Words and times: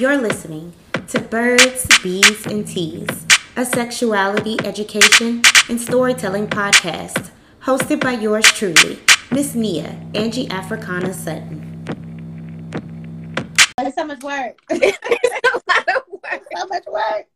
You're 0.00 0.16
listening 0.16 0.72
to 1.08 1.20
Birds, 1.20 1.86
Bees, 2.02 2.46
and 2.46 2.66
Teas, 2.66 3.26
a 3.54 3.66
sexuality 3.66 4.56
education 4.64 5.42
and 5.68 5.78
storytelling 5.78 6.46
podcast 6.46 7.30
hosted 7.60 8.00
by 8.00 8.12
yours 8.12 8.50
truly, 8.50 8.98
Miss 9.30 9.54
Nia 9.54 10.00
Angie 10.14 10.48
Africana 10.48 11.12
Sutton. 11.12 11.84
It's 13.80 13.94
so 13.94 14.06
much 14.06 14.22
work. 14.22 14.56
it's 14.70 15.54
a 15.54 15.60
lot 15.68 15.88
of 15.94 16.02
work. 16.08 16.42
so 16.56 16.66
much 16.66 16.84
work. 16.86 17.26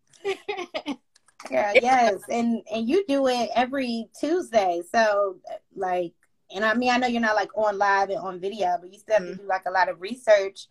Yeah, 1.51 1.73
yes, 1.75 2.23
and 2.31 2.63
and 2.73 2.89
you 2.89 3.05
do 3.07 3.27
it 3.27 3.51
every 3.55 4.09
Tuesday. 4.19 4.81
So 4.91 5.37
like, 5.77 6.15
and 6.51 6.65
I 6.65 6.73
mean, 6.73 6.89
I 6.89 6.97
know 6.97 7.09
you're 7.09 7.21
not 7.21 7.37
like 7.37 7.51
on 7.59 7.77
live 7.77 8.09
and 8.09 8.21
on 8.21 8.41
video, 8.41 8.79
but 8.81 8.91
you 8.91 8.99
still 8.99 9.17
have 9.17 9.29
to 9.29 9.35
do 9.35 9.47
like 9.47 9.67
a 9.67 9.71
lot 9.71 9.91
of 9.91 10.01
research 10.01 10.69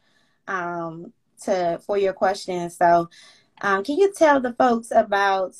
um, 0.48 1.14
to 1.46 1.80
for 1.86 1.98
your 1.98 2.14
questions. 2.14 2.78
So, 2.78 3.10
um, 3.61 3.83
can 3.83 3.97
you 3.97 4.11
tell 4.14 4.39
the 4.39 4.54
folks 4.54 4.92
about 4.92 5.56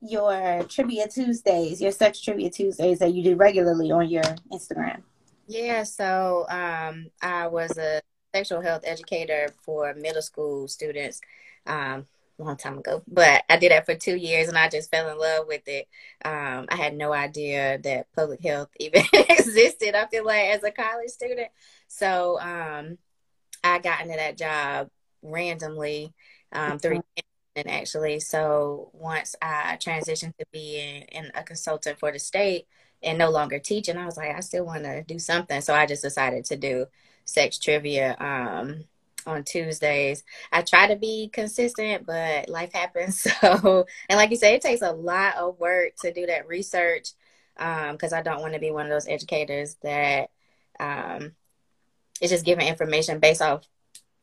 your 0.00 0.64
trivia 0.64 1.08
Tuesdays, 1.08 1.80
your 1.80 1.92
sex 1.92 2.20
trivia 2.20 2.50
Tuesdays 2.50 2.98
that 2.98 3.14
you 3.14 3.22
do 3.22 3.36
regularly 3.36 3.90
on 3.90 4.08
your 4.08 4.24
Instagram? 4.52 5.02
Yeah, 5.46 5.82
so 5.84 6.46
um, 6.48 7.10
I 7.20 7.46
was 7.46 7.76
a 7.78 8.00
sexual 8.34 8.60
health 8.60 8.82
educator 8.84 9.48
for 9.60 9.94
middle 9.94 10.22
school 10.22 10.68
students. 10.68 11.20
Um, 11.66 12.06
long 12.38 12.56
time 12.56 12.78
ago, 12.78 13.02
but 13.06 13.44
I 13.48 13.56
did 13.56 13.72
that 13.72 13.86
for 13.86 13.94
two 13.94 14.16
years 14.16 14.48
and 14.48 14.58
I 14.58 14.68
just 14.68 14.90
fell 14.90 15.08
in 15.08 15.18
love 15.18 15.46
with 15.46 15.62
it. 15.66 15.86
Um, 16.24 16.66
I 16.68 16.76
had 16.76 16.96
no 16.96 17.12
idea 17.12 17.78
that 17.78 18.12
public 18.14 18.42
health 18.42 18.68
even 18.80 19.04
existed 19.12 19.94
up 19.94 20.10
till 20.10 20.24
like 20.24 20.46
as 20.46 20.64
a 20.64 20.70
college 20.70 21.10
student. 21.10 21.48
So 21.88 22.40
um, 22.40 22.98
I 23.62 23.78
got 23.78 24.02
into 24.02 24.16
that 24.16 24.36
job 24.36 24.90
randomly 25.22 26.12
um, 26.52 26.78
through 26.78 27.02
and 27.54 27.70
actually. 27.70 28.20
So 28.20 28.90
once 28.92 29.34
I 29.42 29.76
transitioned 29.80 30.36
to 30.38 30.46
being 30.52 31.02
in 31.02 31.30
a 31.34 31.42
consultant 31.42 31.98
for 31.98 32.10
the 32.10 32.18
state 32.18 32.66
and 33.02 33.18
no 33.18 33.30
longer 33.30 33.58
teaching, 33.58 33.96
I 33.96 34.06
was 34.06 34.16
like, 34.16 34.34
I 34.34 34.40
still 34.40 34.64
want 34.64 34.84
to 34.84 35.02
do 35.02 35.18
something. 35.18 35.60
So 35.60 35.74
I 35.74 35.86
just 35.86 36.02
decided 36.02 36.44
to 36.46 36.56
do 36.56 36.86
sex 37.24 37.58
trivia. 37.58 38.16
Um, 38.18 38.84
on 39.26 39.44
Tuesdays. 39.44 40.24
I 40.50 40.62
try 40.62 40.88
to 40.88 40.96
be 40.96 41.30
consistent, 41.32 42.06
but 42.06 42.48
life 42.48 42.72
happens. 42.72 43.26
So, 43.42 43.86
and 44.08 44.16
like 44.16 44.30
you 44.30 44.36
say, 44.36 44.54
it 44.54 44.62
takes 44.62 44.82
a 44.82 44.92
lot 44.92 45.36
of 45.36 45.58
work 45.58 45.92
to 46.02 46.12
do 46.12 46.26
that 46.26 46.48
research 46.48 47.10
because 47.54 48.12
um, 48.12 48.18
I 48.18 48.22
don't 48.22 48.40
want 48.40 48.54
to 48.54 48.60
be 48.60 48.70
one 48.70 48.86
of 48.86 48.90
those 48.90 49.08
educators 49.08 49.76
that 49.82 50.30
um, 50.80 51.32
is 52.20 52.30
just 52.30 52.44
giving 52.44 52.66
information 52.66 53.20
based 53.20 53.42
off 53.42 53.62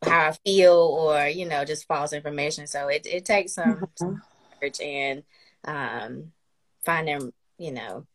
how 0.03 0.29
I 0.29 0.31
feel 0.45 0.73
or, 0.73 1.27
you 1.27 1.45
know, 1.45 1.65
just 1.65 1.87
false 1.87 2.13
information. 2.13 2.67
So 2.67 2.87
it, 2.87 3.05
it 3.05 3.25
takes 3.25 3.53
some, 3.53 3.75
mm-hmm. 3.75 4.15
research 4.61 4.81
and 4.81 5.23
um, 5.65 6.31
finding, 6.85 7.33
you 7.57 7.71
know, 7.71 8.05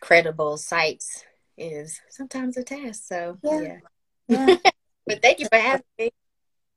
credible 0.00 0.56
sites 0.56 1.24
is 1.58 2.00
sometimes 2.10 2.56
a 2.56 2.62
task. 2.62 3.04
So, 3.06 3.38
yeah. 3.42 3.78
yeah. 4.28 4.46
yeah. 4.48 4.56
But 5.08 5.22
thank 5.22 5.38
you 5.38 5.46
for 5.48 5.56
having 5.56 5.84
me. 6.00 6.10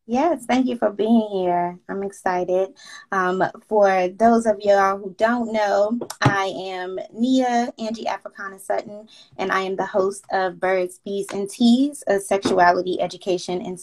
Yes, 0.05 0.45
thank 0.45 0.65
you 0.65 0.75
for 0.75 0.89
being 0.91 1.27
here. 1.31 1.77
I'm 1.87 2.01
excited. 2.01 2.69
Um, 3.11 3.43
for 3.67 4.07
those 4.07 4.47
of 4.47 4.59
y'all 4.59 4.97
who 4.97 5.13
don't 5.17 5.53
know, 5.53 5.99
I 6.21 6.45
am 6.45 6.97
Nia 7.13 7.71
Angie 7.77 8.07
Africana 8.07 8.57
Sutton, 8.57 9.07
and 9.37 9.51
I 9.51 9.61
am 9.61 9.75
the 9.75 9.85
host 9.85 10.25
of 10.31 10.59
Birds, 10.59 10.99
Bees, 11.05 11.27
and 11.31 11.47
Teas, 11.47 12.03
a 12.07 12.19
sexuality 12.19 12.99
education 12.99 13.61
and 13.63 13.79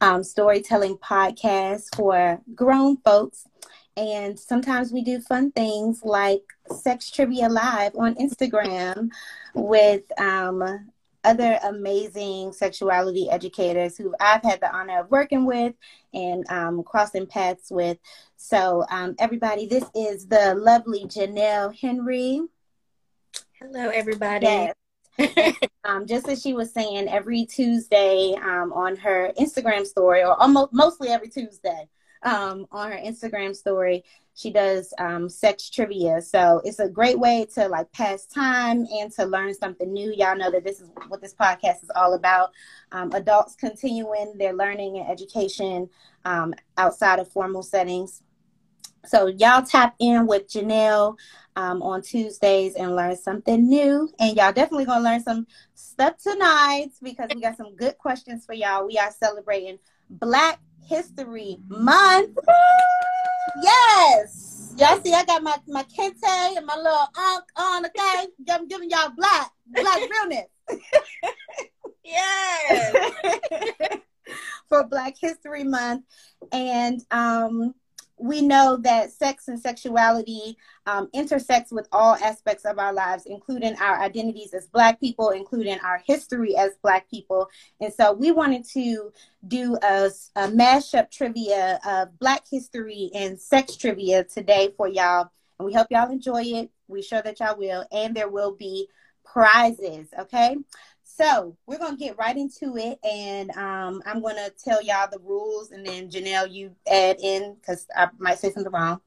um, 0.00 0.22
storytelling 0.22 0.96
podcast 0.98 1.94
for 1.96 2.40
grown 2.54 2.96
folks. 2.98 3.46
And 3.96 4.38
sometimes 4.38 4.92
we 4.92 5.02
do 5.02 5.20
fun 5.20 5.50
things 5.50 6.02
like 6.04 6.42
Sex 6.70 7.10
Trivia 7.10 7.48
Live 7.48 7.96
on 7.96 8.14
Instagram 8.14 9.08
with 9.54 10.04
um, 10.20 10.90
other 11.24 11.58
amazing 11.64 12.52
sexuality 12.52 13.28
educators 13.28 13.96
who 13.96 14.14
I've 14.20 14.42
had 14.42 14.60
the 14.60 14.74
honor 14.74 15.00
of 15.00 15.10
working 15.10 15.44
with 15.46 15.74
and 16.14 16.48
um, 16.48 16.84
crossing 16.84 17.26
paths 17.26 17.70
with. 17.70 17.98
So, 18.36 18.84
um, 18.88 19.16
everybody, 19.18 19.66
this 19.66 19.84
is 19.96 20.26
the 20.28 20.54
lovely 20.54 21.04
Janelle 21.06 21.76
Henry. 21.76 22.42
Hello, 23.60 23.88
everybody. 23.88 24.46
Yes. 24.46 24.77
um, 25.84 26.06
just 26.06 26.28
as 26.28 26.42
she 26.42 26.52
was 26.54 26.72
saying, 26.72 27.08
every 27.08 27.44
Tuesday 27.46 28.34
um, 28.42 28.72
on 28.72 28.96
her 28.96 29.32
Instagram 29.38 29.86
story, 29.86 30.22
or 30.22 30.40
almost 30.40 30.72
mostly 30.72 31.08
every 31.08 31.28
Tuesday 31.28 31.88
um, 32.22 32.66
on 32.70 32.92
her 32.92 32.98
Instagram 32.98 33.54
story, 33.54 34.04
she 34.34 34.52
does 34.52 34.94
um, 34.98 35.28
sex 35.28 35.68
trivia. 35.68 36.22
So 36.22 36.60
it's 36.64 36.78
a 36.78 36.88
great 36.88 37.18
way 37.18 37.46
to 37.54 37.66
like 37.68 37.90
pass 37.92 38.26
time 38.26 38.86
and 38.92 39.10
to 39.14 39.24
learn 39.24 39.52
something 39.52 39.92
new. 39.92 40.12
Y'all 40.16 40.36
know 40.36 40.50
that 40.50 40.64
this 40.64 40.80
is 40.80 40.90
what 41.08 41.20
this 41.20 41.34
podcast 41.34 41.82
is 41.82 41.90
all 41.96 42.14
about. 42.14 42.52
Um, 42.92 43.10
adults 43.12 43.56
continuing 43.56 44.34
their 44.38 44.52
learning 44.52 44.98
and 44.98 45.10
education 45.10 45.88
um, 46.24 46.54
outside 46.76 47.18
of 47.18 47.30
formal 47.32 47.62
settings. 47.62 48.22
So 49.06 49.26
y'all 49.26 49.62
tap 49.62 49.94
in 49.98 50.26
with 50.26 50.48
Janelle 50.48 51.16
um, 51.58 51.82
on 51.82 52.00
Tuesdays 52.02 52.76
and 52.76 52.94
learn 52.94 53.16
something 53.16 53.68
new. 53.68 54.08
And 54.20 54.36
y'all 54.36 54.52
definitely 54.52 54.84
gonna 54.84 55.04
learn 55.04 55.20
some 55.20 55.44
stuff 55.74 56.16
tonight 56.22 56.90
because 57.02 57.28
we 57.34 57.40
got 57.40 57.56
some 57.56 57.74
good 57.74 57.98
questions 57.98 58.46
for 58.46 58.52
y'all. 58.52 58.86
We 58.86 58.96
are 58.96 59.10
celebrating 59.10 59.80
Black 60.08 60.60
History 60.86 61.58
Month. 61.66 62.38
Yes. 63.60 64.72
Y'all 64.78 65.00
see, 65.00 65.12
I 65.12 65.24
got 65.24 65.42
my, 65.42 65.56
my 65.66 65.82
kente 65.82 66.56
and 66.56 66.64
my 66.64 66.76
little 66.76 67.08
ankh 67.16 67.44
on, 67.56 67.86
okay? 67.86 68.26
I'm 68.50 68.68
giving 68.68 68.90
y'all 68.90 69.10
black, 69.16 69.50
black 69.66 69.98
realness. 70.08 70.46
yes. 72.04 73.18
For 74.68 74.86
Black 74.86 75.16
History 75.18 75.64
Month. 75.64 76.04
And 76.52 77.00
um 77.10 77.74
we 78.20 78.42
know 78.42 78.76
that 78.82 79.12
sex 79.12 79.48
and 79.48 79.60
sexuality 79.60 80.56
um, 80.86 81.08
intersects 81.12 81.72
with 81.72 81.88
all 81.92 82.14
aspects 82.16 82.64
of 82.64 82.78
our 82.78 82.92
lives, 82.92 83.24
including 83.26 83.76
our 83.76 84.00
identities 84.00 84.54
as 84.54 84.66
Black 84.66 85.00
people, 85.00 85.30
including 85.30 85.78
our 85.80 86.02
history 86.06 86.56
as 86.56 86.72
Black 86.82 87.08
people. 87.10 87.48
And 87.80 87.92
so 87.92 88.12
we 88.12 88.32
wanted 88.32 88.64
to 88.70 89.12
do 89.46 89.76
a, 89.82 90.10
a 90.36 90.48
mashup 90.48 91.10
trivia 91.10 91.78
of 91.86 92.18
Black 92.18 92.44
history 92.50 93.10
and 93.14 93.40
sex 93.40 93.76
trivia 93.76 94.24
today 94.24 94.72
for 94.76 94.88
y'all. 94.88 95.30
And 95.58 95.66
we 95.66 95.74
hope 95.74 95.88
y'all 95.90 96.10
enjoy 96.10 96.42
it. 96.42 96.70
We 96.86 97.02
sure 97.02 97.22
that 97.22 97.40
y'all 97.40 97.58
will. 97.58 97.84
And 97.92 98.14
there 98.14 98.28
will 98.28 98.54
be 98.54 98.88
prizes, 99.24 100.08
okay? 100.18 100.56
So 101.18 101.56
we're 101.66 101.78
gonna 101.78 101.96
get 101.96 102.16
right 102.16 102.36
into 102.36 102.76
it, 102.76 103.00
and 103.02 103.50
um, 103.56 104.00
I'm 104.06 104.22
gonna 104.22 104.50
tell 104.50 104.80
y'all 104.80 105.08
the 105.10 105.18
rules, 105.18 105.72
and 105.72 105.84
then 105.84 106.08
Janelle, 106.08 106.48
you 106.48 106.76
add 106.88 107.16
in 107.20 107.56
because 107.56 107.88
I 107.96 108.06
might 108.18 108.38
say 108.38 108.52
something 108.52 108.72
wrong. 108.72 109.00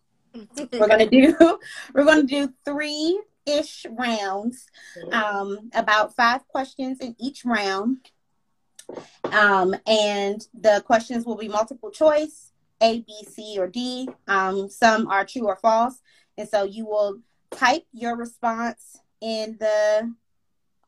we're 0.73 0.89
gonna 0.89 1.09
do 1.09 1.33
we're 1.93 2.03
gonna 2.03 2.23
do 2.23 2.53
three 2.65 3.21
ish 3.45 3.85
rounds, 3.97 4.65
um, 5.13 5.69
about 5.73 6.13
five 6.13 6.45
questions 6.49 6.99
in 6.99 7.15
each 7.17 7.45
round, 7.45 8.11
um, 9.31 9.73
and 9.87 10.45
the 10.53 10.83
questions 10.85 11.25
will 11.25 11.37
be 11.37 11.47
multiple 11.47 11.91
choice, 11.91 12.51
A, 12.81 12.99
B, 12.99 13.25
C, 13.29 13.55
or 13.57 13.67
D. 13.67 14.09
Um, 14.27 14.67
some 14.67 15.07
are 15.07 15.23
true 15.23 15.47
or 15.47 15.55
false, 15.55 16.01
and 16.37 16.49
so 16.49 16.65
you 16.65 16.85
will 16.85 17.19
type 17.51 17.85
your 17.93 18.17
response 18.17 18.99
in 19.21 19.55
the 19.61 20.13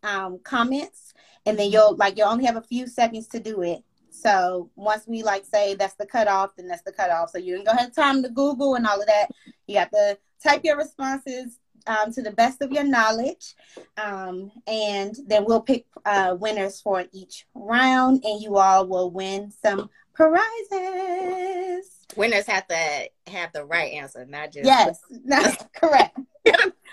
um, 0.03 0.39
comments, 0.43 1.13
and 1.45 1.57
then 1.57 1.71
you'll 1.71 1.95
like 1.95 2.17
you'll 2.17 2.27
only 2.27 2.45
have 2.45 2.57
a 2.57 2.61
few 2.61 2.87
seconds 2.87 3.27
to 3.29 3.39
do 3.39 3.61
it. 3.61 3.83
So 4.09 4.69
once 4.75 5.07
we 5.07 5.23
like 5.23 5.43
say 5.45 5.75
that's 5.75 5.95
the 5.95 6.05
cutoff, 6.05 6.55
then 6.55 6.67
that's 6.67 6.83
the 6.83 6.91
cutoff. 6.91 7.31
So 7.31 7.39
you 7.39 7.55
can 7.55 7.65
go 7.65 7.71
ahead 7.71 7.93
time 7.93 8.21
to 8.23 8.29
Google 8.29 8.75
and 8.75 8.85
all 8.85 9.01
of 9.01 9.07
that. 9.07 9.27
You 9.67 9.79
have 9.79 9.89
to 9.91 10.17
type 10.43 10.61
your 10.63 10.77
responses 10.77 11.57
um, 11.87 12.13
to 12.13 12.21
the 12.21 12.31
best 12.31 12.61
of 12.61 12.71
your 12.71 12.83
knowledge, 12.83 13.55
um, 13.97 14.51
and 14.67 15.15
then 15.27 15.45
we'll 15.45 15.61
pick 15.61 15.85
uh, 16.05 16.35
winners 16.39 16.79
for 16.79 17.05
each 17.11 17.45
round, 17.53 18.23
and 18.23 18.41
you 18.41 18.57
all 18.57 18.87
will 18.87 19.11
win 19.11 19.51
some 19.51 19.89
prizes. 20.13 21.89
Winners 22.15 22.45
have 22.45 22.67
to 22.67 23.09
have 23.27 23.51
the 23.53 23.65
right 23.65 23.93
answer, 23.93 24.25
not 24.25 24.53
just 24.53 24.65
yes, 24.65 24.99
that's 25.25 25.65
correct. 25.75 26.17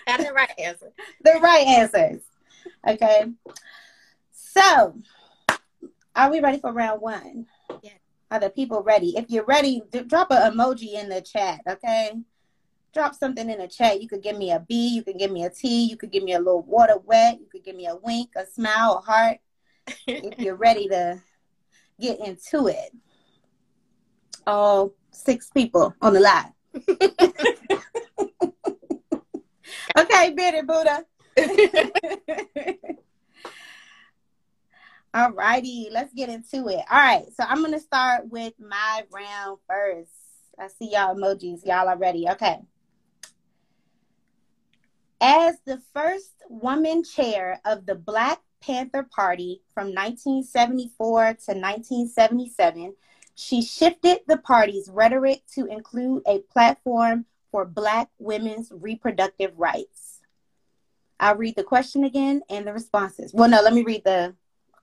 have 0.06 0.24
the 0.24 0.32
right 0.32 0.58
answer. 0.58 0.92
The 1.22 1.38
right 1.40 1.66
answers. 1.66 2.22
Okay. 2.86 3.26
So, 4.32 4.94
are 6.16 6.30
we 6.30 6.40
ready 6.40 6.58
for 6.58 6.72
round 6.72 7.00
one? 7.00 7.46
Yeah. 7.82 7.90
Are 8.30 8.40
the 8.40 8.50
people 8.50 8.82
ready? 8.82 9.16
If 9.16 9.26
you're 9.28 9.44
ready, 9.44 9.82
drop 10.06 10.30
an 10.30 10.52
emoji 10.52 10.94
in 10.94 11.08
the 11.08 11.20
chat, 11.20 11.60
okay? 11.68 12.12
Drop 12.92 13.14
something 13.14 13.48
in 13.48 13.58
the 13.58 13.68
chat. 13.68 14.02
You 14.02 14.08
could 14.08 14.22
give 14.22 14.36
me 14.36 14.50
a 14.50 14.60
B, 14.60 14.88
you 14.88 15.02
could 15.02 15.18
give 15.18 15.30
me 15.30 15.44
a 15.44 15.50
T, 15.50 15.84
you 15.84 15.96
could 15.96 16.10
give 16.10 16.22
me 16.22 16.34
a 16.34 16.38
little 16.38 16.62
water 16.62 16.96
wet, 17.04 17.38
you 17.40 17.46
could 17.50 17.64
give 17.64 17.76
me 17.76 17.86
a 17.86 17.96
wink, 17.96 18.30
a 18.36 18.46
smile, 18.46 18.98
a 18.98 19.10
heart. 19.10 19.38
if 20.06 20.38
you're 20.38 20.54
ready 20.56 20.88
to 20.88 21.20
get 22.00 22.20
into 22.20 22.66
it. 22.68 22.92
all 24.46 24.92
six 25.12 25.50
people 25.50 25.94
on 26.00 26.12
the 26.14 26.20
live. 26.20 26.52
okay, 29.98 30.32
Bitty 30.34 30.62
Buddha. 30.62 31.04
All 35.12 35.32
righty, 35.32 35.88
let's 35.90 36.14
get 36.14 36.28
into 36.28 36.68
it. 36.68 36.84
All 36.90 36.98
right, 36.98 37.26
so 37.34 37.42
I'm 37.46 37.62
gonna 37.62 37.80
start 37.80 38.28
with 38.28 38.54
my 38.60 39.04
round 39.10 39.58
first. 39.68 40.12
I 40.58 40.68
see 40.68 40.92
y'all 40.92 41.16
emojis. 41.16 41.66
Y'all 41.66 41.88
are 41.88 41.96
ready. 41.96 42.28
Okay. 42.28 42.60
As 45.20 45.56
the 45.66 45.80
first 45.94 46.32
woman 46.48 47.02
chair 47.04 47.60
of 47.64 47.86
the 47.86 47.94
Black 47.94 48.40
Panther 48.60 49.02
Party 49.02 49.62
from 49.74 49.86
1974 49.88 51.22
to 51.22 51.52
1977, 51.52 52.94
she 53.34 53.62
shifted 53.62 54.20
the 54.26 54.36
party's 54.36 54.90
rhetoric 54.92 55.42
to 55.54 55.66
include 55.66 56.22
a 56.26 56.40
platform 56.52 57.24
for 57.50 57.64
Black 57.64 58.08
women's 58.18 58.70
reproductive 58.70 59.52
rights. 59.56 60.09
I'll 61.20 61.36
read 61.36 61.54
the 61.54 61.62
question 61.62 62.04
again 62.04 62.42
and 62.48 62.66
the 62.66 62.72
responses. 62.72 63.32
Well, 63.32 63.48
no, 63.48 63.60
let 63.62 63.74
me 63.74 63.82
read 63.82 64.04
the 64.04 64.34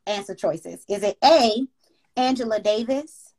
answer 0.05 0.35
choices. 0.35 0.85
Is 0.87 1.03
it 1.03 1.17
A, 1.23 1.67
Angela 2.15 2.59
Davis, 2.59 3.33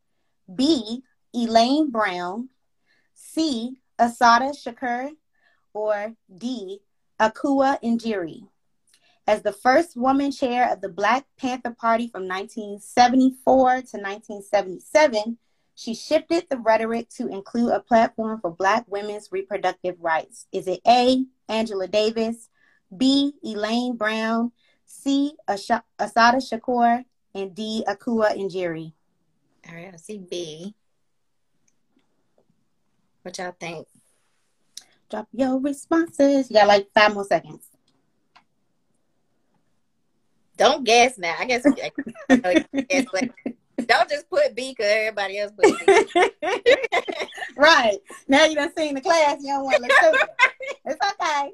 B, 0.54 1.02
Elaine 1.34 1.90
Brown, 1.90 2.48
C, 3.14 3.78
Assata 3.98 4.52
Shakur, 4.52 5.10
or 5.72 6.14
D, 6.34 6.80
Akua 7.20 7.80
Njeri. 7.82 8.48
As 9.26 9.42
the 9.42 9.52
first 9.52 9.96
woman 9.96 10.32
chair 10.32 10.72
of 10.72 10.80
the 10.80 10.88
Black 10.88 11.26
Panther 11.38 11.74
Party 11.78 12.08
from 12.08 12.26
1974 12.26 13.64
to 13.68 13.96
1977, 13.98 15.38
she 15.74 15.94
shifted 15.94 16.46
the 16.48 16.56
rhetoric 16.58 17.10
to 17.10 17.28
include 17.28 17.72
a 17.72 17.80
platform 17.80 18.40
for 18.40 18.50
Black 18.50 18.84
women's 18.88 19.28
reproductive 19.30 19.96
rights. 20.00 20.46
Is 20.50 20.66
it 20.66 20.80
A, 20.86 21.24
Angela 21.48 21.86
Davis, 21.86 22.48
B, 22.96 23.32
Elaine 23.44 23.96
Brown, 23.96 24.52
C, 24.85 25.35
Assata 25.46 26.38
Shakur, 26.38 27.05
and 27.35 27.55
D, 27.55 27.85
Akua 27.87 28.37
Njeri. 28.37 28.93
All 29.69 29.75
right, 29.75 29.93
I 29.93 29.96
see 29.96 30.19
B. 30.19 30.75
What 33.23 33.37
y'all 33.38 33.55
think? 33.58 33.87
Drop 35.11 35.29
your 35.32 35.58
responses. 35.61 36.50
You 36.50 36.56
got 36.56 36.69
like 36.69 36.88
five 36.94 37.14
more 37.14 37.25
seconds. 37.25 37.67
Don't 40.56 40.85
guess 40.85 41.19
now. 41.19 41.37
I 41.38 41.44
guess, 41.44 41.64
I 41.67 41.70
guess 42.29 43.05
but 43.12 43.31
don't 43.87 44.08
just 44.08 44.29
put 44.29 44.55
B 44.55 44.75
because 44.76 44.90
everybody 44.90 45.38
else 45.38 45.52
put 45.52 45.73
B. 45.79 46.35
right. 47.56 47.99
Now 48.26 48.44
you 48.44 48.56
done 48.56 48.73
seen 48.76 48.94
the 48.94 49.00
class. 49.00 49.38
You 49.40 49.52
don't 49.52 49.64
want 49.64 49.76
to 49.76 49.82
look 49.82 49.93
stupid. 49.93 50.29
It's 50.85 51.06
okay. 51.12 51.50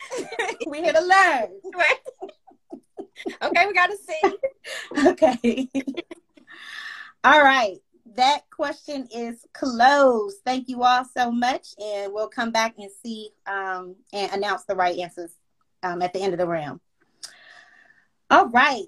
we 0.66 0.82
here 0.82 0.92
to 0.92 1.00
learn. 1.00 1.48
Right. 1.74 1.98
Okay, 3.42 3.66
we 3.66 3.72
got 3.72 3.90
to 3.90 3.96
see. 3.96 4.36
Okay. 5.08 5.68
All 7.22 7.42
right 7.42 7.78
that 8.16 8.42
question 8.50 9.08
is 9.14 9.44
closed. 9.52 10.38
Thank 10.44 10.68
you 10.68 10.82
all 10.82 11.04
so 11.04 11.30
much, 11.30 11.68
and 11.78 12.12
we'll 12.12 12.28
come 12.28 12.50
back 12.50 12.74
and 12.78 12.90
see 13.02 13.30
um, 13.46 13.96
and 14.12 14.32
announce 14.32 14.64
the 14.64 14.74
right 14.74 14.98
answers 14.98 15.32
um, 15.82 16.02
at 16.02 16.12
the 16.12 16.20
end 16.20 16.32
of 16.32 16.38
the 16.38 16.46
round. 16.46 16.80
All 18.30 18.48
right. 18.48 18.84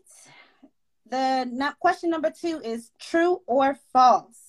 The 1.11 1.75
question 1.81 2.11
number 2.11 2.31
two 2.31 2.61
is 2.63 2.91
true 2.99 3.41
or 3.47 3.79
false? 3.93 4.48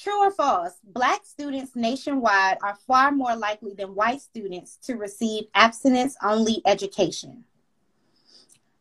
True 0.00 0.26
or 0.26 0.30
false? 0.30 0.78
Black 0.82 1.26
students 1.26 1.76
nationwide 1.76 2.56
are 2.62 2.78
far 2.86 3.12
more 3.12 3.36
likely 3.36 3.74
than 3.74 3.94
white 3.94 4.22
students 4.22 4.78
to 4.84 4.94
receive 4.94 5.44
abstinence 5.54 6.16
only 6.22 6.62
education. 6.64 7.44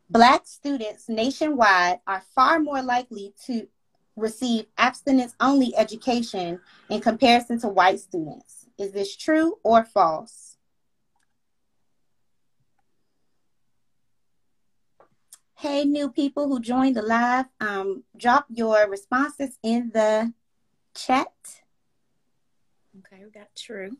Black 0.10 0.48
students 0.48 1.10
nationwide 1.10 2.00
are 2.08 2.24
far 2.34 2.62
more 2.62 2.82
likely 2.82 3.34
to 3.48 3.68
receive 4.16 4.68
abstinence 4.78 5.36
only 5.42 5.76
education 5.76 6.62
in 6.90 7.02
comparison 7.02 7.60
to 7.60 7.68
white 7.68 8.00
students. 8.00 8.68
Is 8.78 8.94
this 8.94 9.14
true 9.18 9.58
or 9.62 9.84
false? 9.84 10.56
Hey, 15.56 15.84
new 15.84 16.10
people 16.10 16.48
who 16.48 16.62
joined 16.62 16.96
the 16.96 17.02
live, 17.02 17.48
um, 17.60 18.06
drop 18.16 18.46
your 18.50 18.90
responses 18.90 19.60
in 19.62 19.92
the 19.94 20.34
chat. 21.06 21.28
Okay, 23.00 23.24
we 23.24 23.32
got 23.32 23.48
true. 23.56 23.98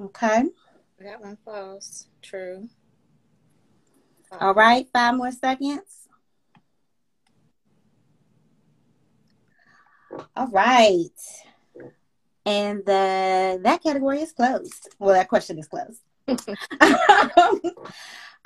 Okay. 0.00 0.44
We 0.98 1.06
got 1.06 1.20
one 1.20 1.38
false. 1.44 2.08
True. 2.22 2.68
False. 4.28 4.42
All 4.42 4.54
right, 4.54 4.86
five 4.92 5.14
more 5.14 5.30
seconds. 5.30 6.08
All 10.34 10.48
right. 10.48 11.08
And 12.44 12.78
the 12.86 13.60
that 13.62 13.82
category 13.82 14.20
is 14.20 14.32
closed. 14.32 14.88
Well, 14.98 15.14
that 15.14 15.28
question 15.28 15.58
is 15.58 15.68
closed. 15.68 16.02
Um, 16.80 17.60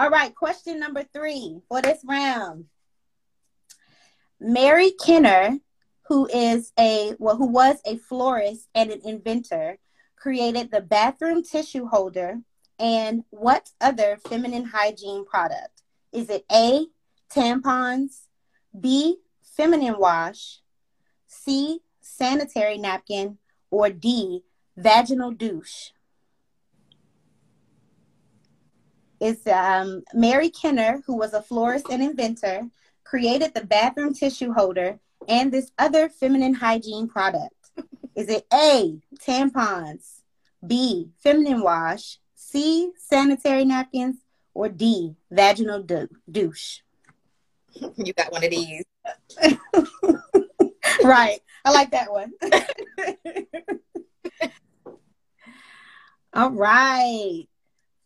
All 0.00 0.08
right, 0.08 0.34
question 0.34 0.80
number 0.80 1.04
three 1.12 1.60
for 1.68 1.82
this 1.82 1.98
round. 2.08 2.64
Mary 4.40 4.92
Kenner, 4.92 5.58
who 6.08 6.26
is 6.32 6.72
a 6.78 7.12
well, 7.18 7.36
who 7.36 7.44
was 7.46 7.82
a 7.84 7.98
florist 7.98 8.66
and 8.74 8.90
an 8.90 9.02
inventor, 9.04 9.76
created 10.16 10.70
the 10.70 10.80
bathroom 10.80 11.42
tissue 11.42 11.84
holder 11.84 12.38
and 12.78 13.24
what 13.28 13.72
other 13.78 14.16
feminine 14.26 14.64
hygiene 14.64 15.26
product? 15.26 15.82
Is 16.14 16.30
it 16.30 16.46
A, 16.50 16.86
tampons, 17.30 18.22
B, 18.80 19.18
feminine 19.42 19.98
wash, 19.98 20.60
C, 21.26 21.80
sanitary 22.00 22.78
napkin, 22.78 23.36
or 23.70 23.90
D, 23.90 24.44
vaginal 24.78 25.32
douche? 25.32 25.90
It's 29.20 29.46
um, 29.46 30.02
Mary 30.14 30.48
Kenner, 30.48 31.02
who 31.06 31.16
was 31.16 31.34
a 31.34 31.42
florist 31.42 31.86
and 31.90 32.02
inventor, 32.02 32.62
created 33.04 33.54
the 33.54 33.64
bathroom 33.64 34.14
tissue 34.14 34.52
holder 34.52 34.98
and 35.28 35.52
this 35.52 35.70
other 35.78 36.08
feminine 36.08 36.54
hygiene 36.54 37.06
product. 37.06 37.54
Is 38.16 38.28
it 38.28 38.44
A, 38.52 38.98
tampons, 39.18 40.22
B, 40.66 41.10
feminine 41.18 41.62
wash, 41.62 42.18
C, 42.34 42.90
sanitary 42.96 43.64
napkins, 43.64 44.16
or 44.54 44.68
D, 44.68 45.14
vaginal 45.30 45.86
douche? 46.30 46.80
You 47.96 48.12
got 48.14 48.32
one 48.32 48.44
of 48.44 48.50
these. 48.50 48.84
right. 51.04 51.38
I 51.64 51.70
like 51.70 51.92
that 51.92 52.10
one. 52.10 52.32
All 56.32 56.50
right. 56.50 57.44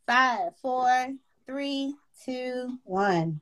Five, 0.06 0.52
four, 0.61 1.14
three, 1.46 1.94
two, 2.25 2.78
one. 2.84 3.40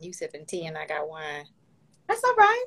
You 0.00 0.12
sipping 0.12 0.46
tea 0.46 0.66
and 0.66 0.76
I 0.76 0.86
got 0.86 1.08
wine. 1.08 1.46
That's 2.08 2.24
all 2.24 2.34
right. 2.34 2.64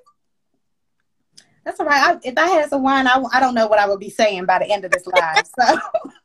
That's 1.63 1.79
all 1.79 1.85
right. 1.85 2.01
I, 2.01 2.17
if 2.23 2.37
I 2.37 2.47
had 2.47 2.69
some 2.69 2.81
wine, 2.81 3.07
I, 3.07 3.21
I 3.33 3.41
don't 3.41 3.53
know 3.53 3.67
what 3.67 3.79
I 3.79 3.87
would 3.87 3.99
be 3.99 4.09
saying 4.09 4.45
by 4.45 4.59
the 4.59 4.71
end 4.71 4.85
of 4.85 4.91
this 4.91 5.05
live. 5.05 5.45
So 5.45 5.63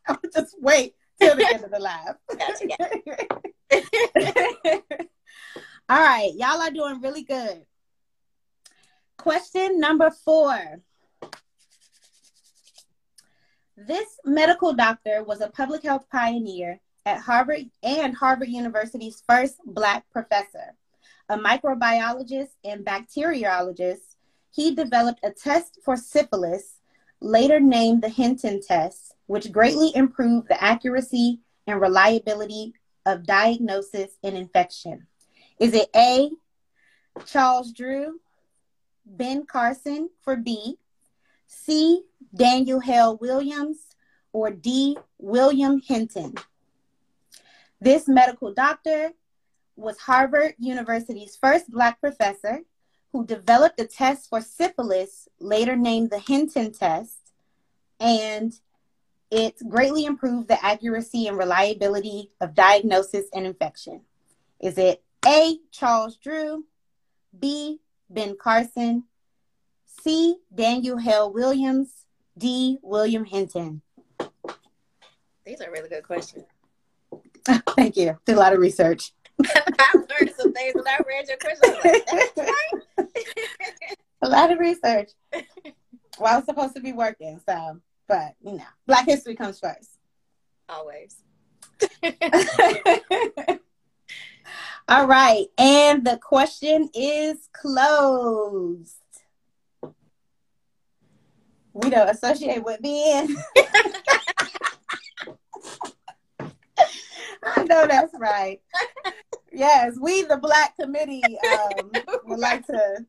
I 0.08 0.16
would 0.22 0.32
just 0.32 0.54
wait 0.60 0.94
till 1.20 1.34
the 1.34 1.52
end 1.52 1.64
of 1.64 1.72
the 1.72 1.80
live. 1.80 2.14
all 5.88 6.00
right. 6.00 6.30
Y'all 6.36 6.62
are 6.62 6.70
doing 6.70 7.00
really 7.00 7.24
good. 7.24 7.66
Question 9.16 9.80
number 9.80 10.12
four. 10.24 10.80
This 13.86 14.20
medical 14.24 14.72
doctor 14.74 15.24
was 15.24 15.40
a 15.40 15.48
public 15.48 15.82
health 15.82 16.06
pioneer 16.10 16.78
at 17.04 17.20
Harvard 17.20 17.70
and 17.82 18.14
Harvard 18.14 18.48
University's 18.48 19.24
first 19.28 19.56
Black 19.64 20.04
professor, 20.12 20.76
a 21.28 21.36
microbiologist 21.36 22.50
and 22.64 22.84
bacteriologist 22.84 24.14
he 24.52 24.74
developed 24.74 25.20
a 25.24 25.30
test 25.30 25.78
for 25.84 25.96
syphilis, 25.96 26.78
later 27.20 27.58
named 27.58 28.02
the 28.02 28.08
Hinton 28.08 28.60
test, 28.60 29.14
which 29.26 29.50
greatly 29.50 29.90
improved 29.96 30.48
the 30.48 30.62
accuracy 30.62 31.40
and 31.66 31.80
reliability 31.80 32.74
of 33.06 33.26
diagnosis 33.26 34.12
and 34.22 34.36
infection. 34.36 35.06
Is 35.58 35.74
it 35.74 35.88
A, 35.96 36.30
Charles 37.24 37.72
Drew, 37.72 38.20
Ben 39.06 39.44
Carson 39.46 40.10
for 40.20 40.36
B, 40.36 40.78
C, 41.52 42.02
Daniel 42.34 42.80
Hale 42.80 43.16
Williams, 43.18 43.78
or 44.32 44.50
D, 44.50 44.96
William 45.18 45.80
Hinton? 45.80 46.34
This 47.80 48.08
medical 48.08 48.54
doctor 48.54 49.12
was 49.76 49.98
Harvard 49.98 50.54
University's 50.58 51.36
first 51.36 51.70
Black 51.70 52.00
professor 52.00 52.60
who 53.12 53.26
developed 53.26 53.78
a 53.80 53.86
test 53.86 54.30
for 54.30 54.40
syphilis, 54.40 55.28
later 55.38 55.76
named 55.76 56.10
the 56.10 56.18
Hinton 56.18 56.72
test, 56.72 57.18
and 58.00 58.54
it 59.30 59.56
greatly 59.68 60.06
improved 60.06 60.48
the 60.48 60.64
accuracy 60.64 61.26
and 61.26 61.36
reliability 61.36 62.30
of 62.40 62.54
diagnosis 62.54 63.26
and 63.34 63.46
infection. 63.46 64.00
Is 64.60 64.78
it 64.78 65.02
A, 65.26 65.58
Charles 65.70 66.16
Drew, 66.16 66.64
B, 67.38 67.80
Ben 68.08 68.36
Carson, 68.40 69.04
C, 70.02 70.36
Daniel 70.54 70.98
Hale 70.98 71.32
Williams, 71.32 72.06
D, 72.36 72.78
William 72.82 73.24
Hinton? 73.24 73.82
These 75.44 75.60
are 75.60 75.70
really 75.70 75.88
good 75.88 76.04
questions. 76.04 76.44
Thank 77.76 77.96
you. 77.96 78.18
Did 78.24 78.36
a 78.36 78.40
lot 78.40 78.52
of 78.52 78.58
research. 78.60 79.12
I 79.44 79.94
learned 79.94 80.32
some 80.36 80.52
things 80.52 80.74
when 80.74 80.86
I 80.86 80.98
read 81.06 81.28
your 81.28 81.38
question. 81.38 81.74
Like, 81.84 83.06
a 84.22 84.28
lot 84.28 84.52
of 84.52 84.58
research. 84.58 85.10
Well, 86.18 86.32
I 86.32 86.36
was 86.36 86.44
supposed 86.44 86.74
to 86.76 86.80
be 86.80 86.92
working, 86.92 87.40
so, 87.46 87.80
but 88.06 88.34
you 88.44 88.52
know, 88.52 88.64
Black 88.86 89.06
history 89.06 89.34
comes 89.34 89.58
first. 89.58 89.98
Always. 90.68 91.16
All 94.88 95.06
right. 95.06 95.46
And 95.58 96.04
the 96.04 96.18
question 96.18 96.90
is 96.94 97.48
closed. 97.52 99.01
We 101.72 101.90
don't 101.90 102.08
associate 102.08 102.64
with 102.64 102.82
being. 102.82 103.36
I 107.44 107.64
know 107.64 107.86
that's 107.86 108.12
right. 108.18 108.60
Yes, 109.52 109.96
we 110.00 110.22
the 110.22 110.36
Black 110.36 110.76
Committee 110.76 111.22
um, 111.24 111.90
would 112.24 112.38
like 112.38 112.66
to 112.66 113.06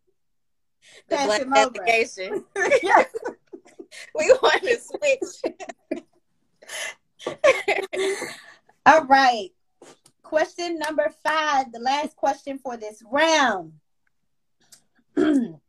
the 1.09 1.15
pass 1.15 1.25
black 1.25 1.41
him 1.41 1.53
over. 1.53 1.85
yes. 2.83 3.09
We 4.15 4.35
want 4.41 4.63
to 4.63 4.79
switch. 4.79 5.55
All 8.85 9.05
right. 9.05 9.49
Question 10.23 10.79
number 10.79 11.13
five, 11.23 11.71
the 11.71 11.79
last 11.79 12.15
question 12.15 12.57
for 12.57 12.75
this 12.75 13.03
round. 13.09 13.73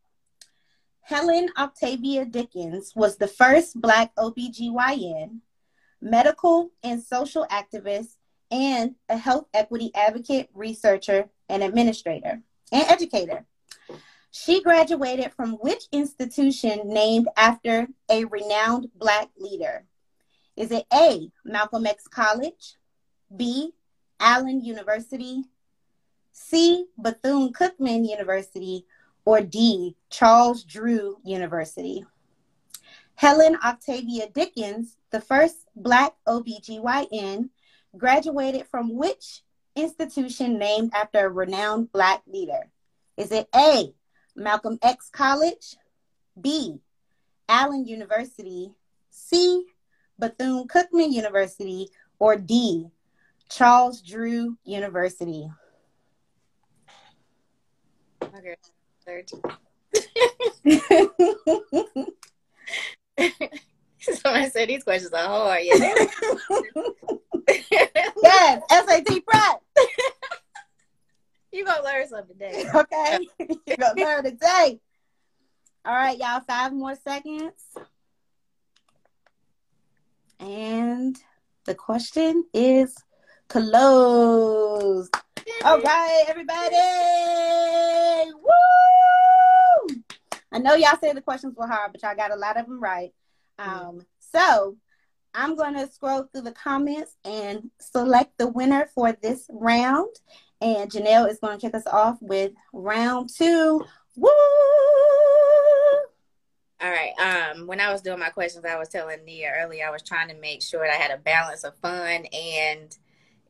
Helen 1.05 1.51
Octavia 1.59 2.25
Dickens 2.25 2.95
was 2.97 3.19
the 3.19 3.29
first 3.29 3.79
Black 3.79 4.15
OBGYN, 4.17 5.41
medical 6.01 6.71
and 6.83 7.03
social 7.03 7.47
activist, 7.51 8.17
and 8.51 8.95
a 9.11 9.19
health 9.19 9.47
equity 9.53 9.91
advocate, 9.95 10.49
researcher, 10.55 11.29
and 11.51 11.63
administrator, 11.63 12.41
and 12.73 12.91
educator. 12.91 13.45
She 14.31 14.63
graduated 14.63 15.35
from 15.35 15.53
which 15.61 15.85
institution 15.93 16.81
named 16.89 17.29
after 17.37 17.87
a 18.11 18.25
renowned 18.25 18.89
Black 18.97 19.29
leader? 19.39 19.85
Is 20.57 20.71
it 20.71 20.87
A, 20.91 21.31
Malcolm 21.45 21.87
X 21.87 22.09
College, 22.09 22.77
B, 23.37 23.73
Allen 24.19 24.65
University, 24.65 25.43
C, 26.33 26.87
Bethune 26.97 27.53
Cookman 27.53 28.09
University, 28.09 28.87
or 29.25 29.41
D, 29.41 29.97
Charles 30.11 30.65
Drew 30.65 31.19
University? 31.25 32.05
Helen 33.17 33.57
Octavia 33.65 34.29
Dickens, 34.29 34.97
the 35.11 35.21
first 35.21 35.67
Black 35.77 36.15
OBGYN, 36.27 37.51
graduated 37.97 38.67
from 38.67 38.95
which 38.95 39.43
institution 39.77 40.59
named 40.59 40.91
after 40.95 41.27
a 41.27 41.31
renowned 41.31 41.93
Black 41.93 42.23
leader? 42.27 42.71
Is 43.17 43.31
it 43.31 43.49
A, 43.55 43.95
Malcolm 44.35 44.79
X 44.83 45.09
College, 45.11 45.77
B, 46.41 46.81
Allen 47.49 47.87
University, 47.87 48.73
C, 49.11 49.67
Bethune 50.19 50.67
Cookman 50.67 51.13
University, 51.13 51.89
or 52.19 52.37
D, 52.37 52.89
Charles 53.49 54.01
Drew 54.01 54.57
University? 54.65 55.49
Okay, 58.23 58.57
third. 59.07 59.31
Someone 64.01 64.51
said 64.51 64.69
these 64.69 64.85
questions 64.85 65.13
are 65.13 65.27
hard. 65.27 65.61
Yeah. 65.63 65.95
yes, 68.23 68.63
SAT 68.71 69.25
prep. 69.27 69.63
you 71.53 71.65
gonna 71.65 71.83
learn 71.83 72.07
something 72.09 72.37
today. 72.37 72.65
Okay, 72.75 73.27
you're 73.67 73.77
gonna 73.79 74.01
learn 74.01 74.25
today. 74.25 74.81
All 75.87 75.95
right, 75.95 76.19
y'all, 76.19 76.41
five 76.47 76.73
more 76.73 76.97
seconds. 76.97 77.53
And 80.41 81.17
the 81.65 81.75
question 81.75 82.45
is 82.53 82.97
closed. 83.49 85.17
All 85.65 85.81
right, 85.81 86.25
everybody. 86.29 86.77
Woo! 88.35 90.03
I 90.53 90.59
know 90.59 90.75
y'all 90.75 90.99
said 91.01 91.17
the 91.17 91.23
questions 91.23 91.55
were 91.57 91.67
hard, 91.67 91.93
but 91.93 92.03
y'all 92.03 92.17
got 92.17 92.33
a 92.33 92.37
lot 92.37 92.59
of 92.59 92.67
them 92.67 92.81
right. 92.81 93.13
Um, 93.59 94.07
so 94.21 94.77
I'm 95.35 95.57
going 95.57 95.75
to 95.75 95.91
scroll 95.91 96.29
through 96.33 96.43
the 96.43 96.53
comments 96.53 97.17
and 97.25 97.71
select 97.79 98.39
the 98.39 98.49
winner 98.49 98.89
for 98.95 99.13
this 99.13 99.47
round. 99.51 100.15
And 100.61 100.91
Janelle 100.91 101.29
is 101.29 101.41
going 101.41 101.59
to 101.59 101.67
kick 101.67 101.75
us 101.75 101.87
off 101.87 102.19
with 102.21 102.53
round 102.73 103.31
two. 103.35 103.85
Woo! 104.17 104.31
All 106.81 106.91
right. 106.91 107.13
Um, 107.19 107.67
when 107.67 107.81
I 107.81 107.93
was 107.93 108.03
doing 108.03 108.19
my 108.19 108.31
questions, 108.31 108.65
I 108.65 108.79
was 108.79 108.89
telling 108.89 109.25
Nia 109.25 109.53
earlier 109.57 109.87
I 109.87 109.91
was 109.91 110.03
trying 110.03 110.29
to 110.29 110.35
make 110.35 110.63
sure 110.63 110.87
that 110.87 110.95
I 110.95 110.99
had 110.99 111.11
a 111.11 111.19
balance 111.19 111.65
of 111.65 111.77
fun 111.79 112.27
and 112.33 112.97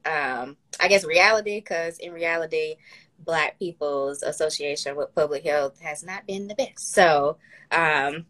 um, 0.06 0.56
I 0.80 0.88
guess 0.88 1.04
reality, 1.04 1.58
because 1.58 1.98
in 1.98 2.12
reality, 2.12 2.76
Black 3.18 3.58
people's 3.58 4.22
association 4.22 4.96
with 4.96 5.14
public 5.14 5.44
health 5.44 5.80
has 5.80 6.04
not 6.04 6.26
been 6.26 6.48
the 6.48 6.54
best. 6.54 6.92
So, 6.92 7.38
um, 7.70 8.26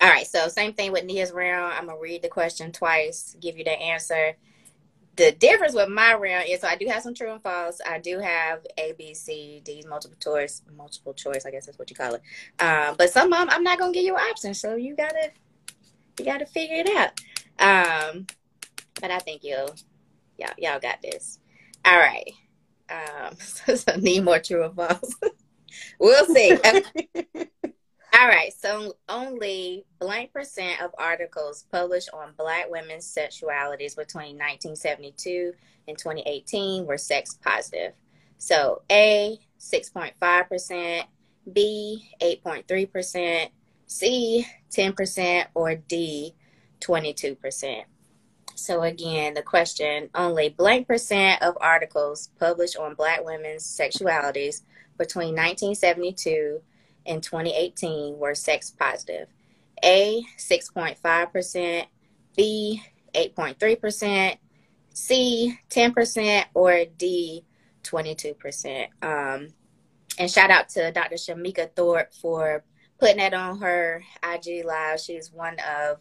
all 0.00 0.08
right. 0.08 0.26
So, 0.26 0.48
same 0.48 0.72
thing 0.72 0.92
with 0.92 1.04
Nia's 1.04 1.32
round. 1.32 1.74
I'm 1.74 1.86
gonna 1.86 2.00
read 2.00 2.22
the 2.22 2.28
question 2.28 2.72
twice, 2.72 3.36
give 3.40 3.56
you 3.56 3.64
the 3.64 3.70
answer. 3.70 4.36
The 5.16 5.30
difference 5.32 5.74
with 5.74 5.90
my 5.90 6.14
round 6.14 6.48
is 6.48 6.62
so 6.62 6.68
I 6.68 6.76
do 6.76 6.86
have 6.86 7.02
some 7.02 7.14
true 7.14 7.30
and 7.30 7.42
false. 7.42 7.80
I 7.86 7.98
do 7.98 8.18
have 8.18 8.66
A, 8.78 8.94
B, 8.96 9.12
C, 9.12 9.60
D, 9.62 9.84
multiple 9.86 10.16
choice, 10.18 10.62
multiple 10.74 11.12
choice. 11.12 11.44
I 11.44 11.50
guess 11.50 11.66
that's 11.66 11.78
what 11.78 11.90
you 11.90 11.96
call 11.96 12.14
it. 12.14 12.22
Um, 12.58 12.94
but 12.96 13.10
some 13.10 13.32
of 13.32 13.38
them 13.38 13.50
I'm 13.50 13.62
not 13.62 13.78
gonna 13.78 13.92
give 13.92 14.04
you 14.04 14.16
options, 14.16 14.60
so 14.60 14.74
you 14.74 14.96
gotta 14.96 15.30
you 16.18 16.24
gotta 16.24 16.46
figure 16.46 16.76
it 16.76 16.90
out. 16.96 17.20
Um, 17.58 18.26
but 19.00 19.10
I 19.10 19.18
think 19.18 19.44
you'll 19.44 19.74
y'all 20.42 20.54
y'all 20.72 20.80
got 20.80 21.00
this. 21.02 21.38
All 21.84 21.98
right. 21.98 22.32
Um, 22.88 23.36
so, 23.40 23.74
so 23.74 23.96
need 23.96 24.24
more 24.24 24.38
true 24.38 24.64
or 24.64 24.70
false. 24.70 25.14
we'll 25.98 26.26
see. 26.26 26.56
All 28.14 28.28
right. 28.28 28.52
So 28.58 28.96
only 29.08 29.84
blank 29.98 30.32
percent 30.32 30.80
of 30.82 30.90
articles 30.98 31.64
published 31.72 32.10
on 32.12 32.34
Black 32.36 32.70
women's 32.70 33.12
sexualities 33.12 33.96
between 33.96 34.36
1972 34.36 35.52
and 35.88 35.96
2018 35.96 36.86
were 36.86 36.98
sex 36.98 37.38
positive. 37.42 37.92
So 38.38 38.82
A, 38.90 39.38
6.5%, 39.58 41.04
B, 41.52 42.10
8.3%, 42.20 43.48
C, 43.86 44.46
10%, 44.70 45.46
or 45.54 45.76
D, 45.76 46.34
22%. 46.80 47.82
So 48.54 48.82
again, 48.82 49.34
the 49.34 49.42
question 49.42 50.10
only 50.14 50.50
blank 50.50 50.86
percent 50.86 51.42
of 51.42 51.56
articles 51.60 52.30
published 52.38 52.76
on 52.76 52.94
Black 52.94 53.24
women's 53.24 53.64
sexualities 53.64 54.62
between 54.98 55.34
1972 55.34 56.60
and 57.06 57.22
2018 57.22 58.18
were 58.18 58.34
sex 58.34 58.70
positive. 58.70 59.28
A, 59.84 60.24
6.5%, 60.38 61.86
B, 62.36 62.82
8.3%, 63.14 64.36
C, 64.94 65.58
10%, 65.70 66.44
or 66.54 66.84
D, 66.96 67.44
22%. 67.82 68.86
Um, 69.02 69.48
and 70.18 70.30
shout 70.30 70.50
out 70.50 70.68
to 70.70 70.92
Dr. 70.92 71.16
Shemeka 71.16 71.74
Thorpe 71.74 72.12
for 72.14 72.62
putting 72.98 73.16
that 73.16 73.34
on 73.34 73.58
her 73.60 74.04
IG 74.22 74.64
Live. 74.64 75.00
She's 75.00 75.32
one 75.32 75.56
of 75.58 75.98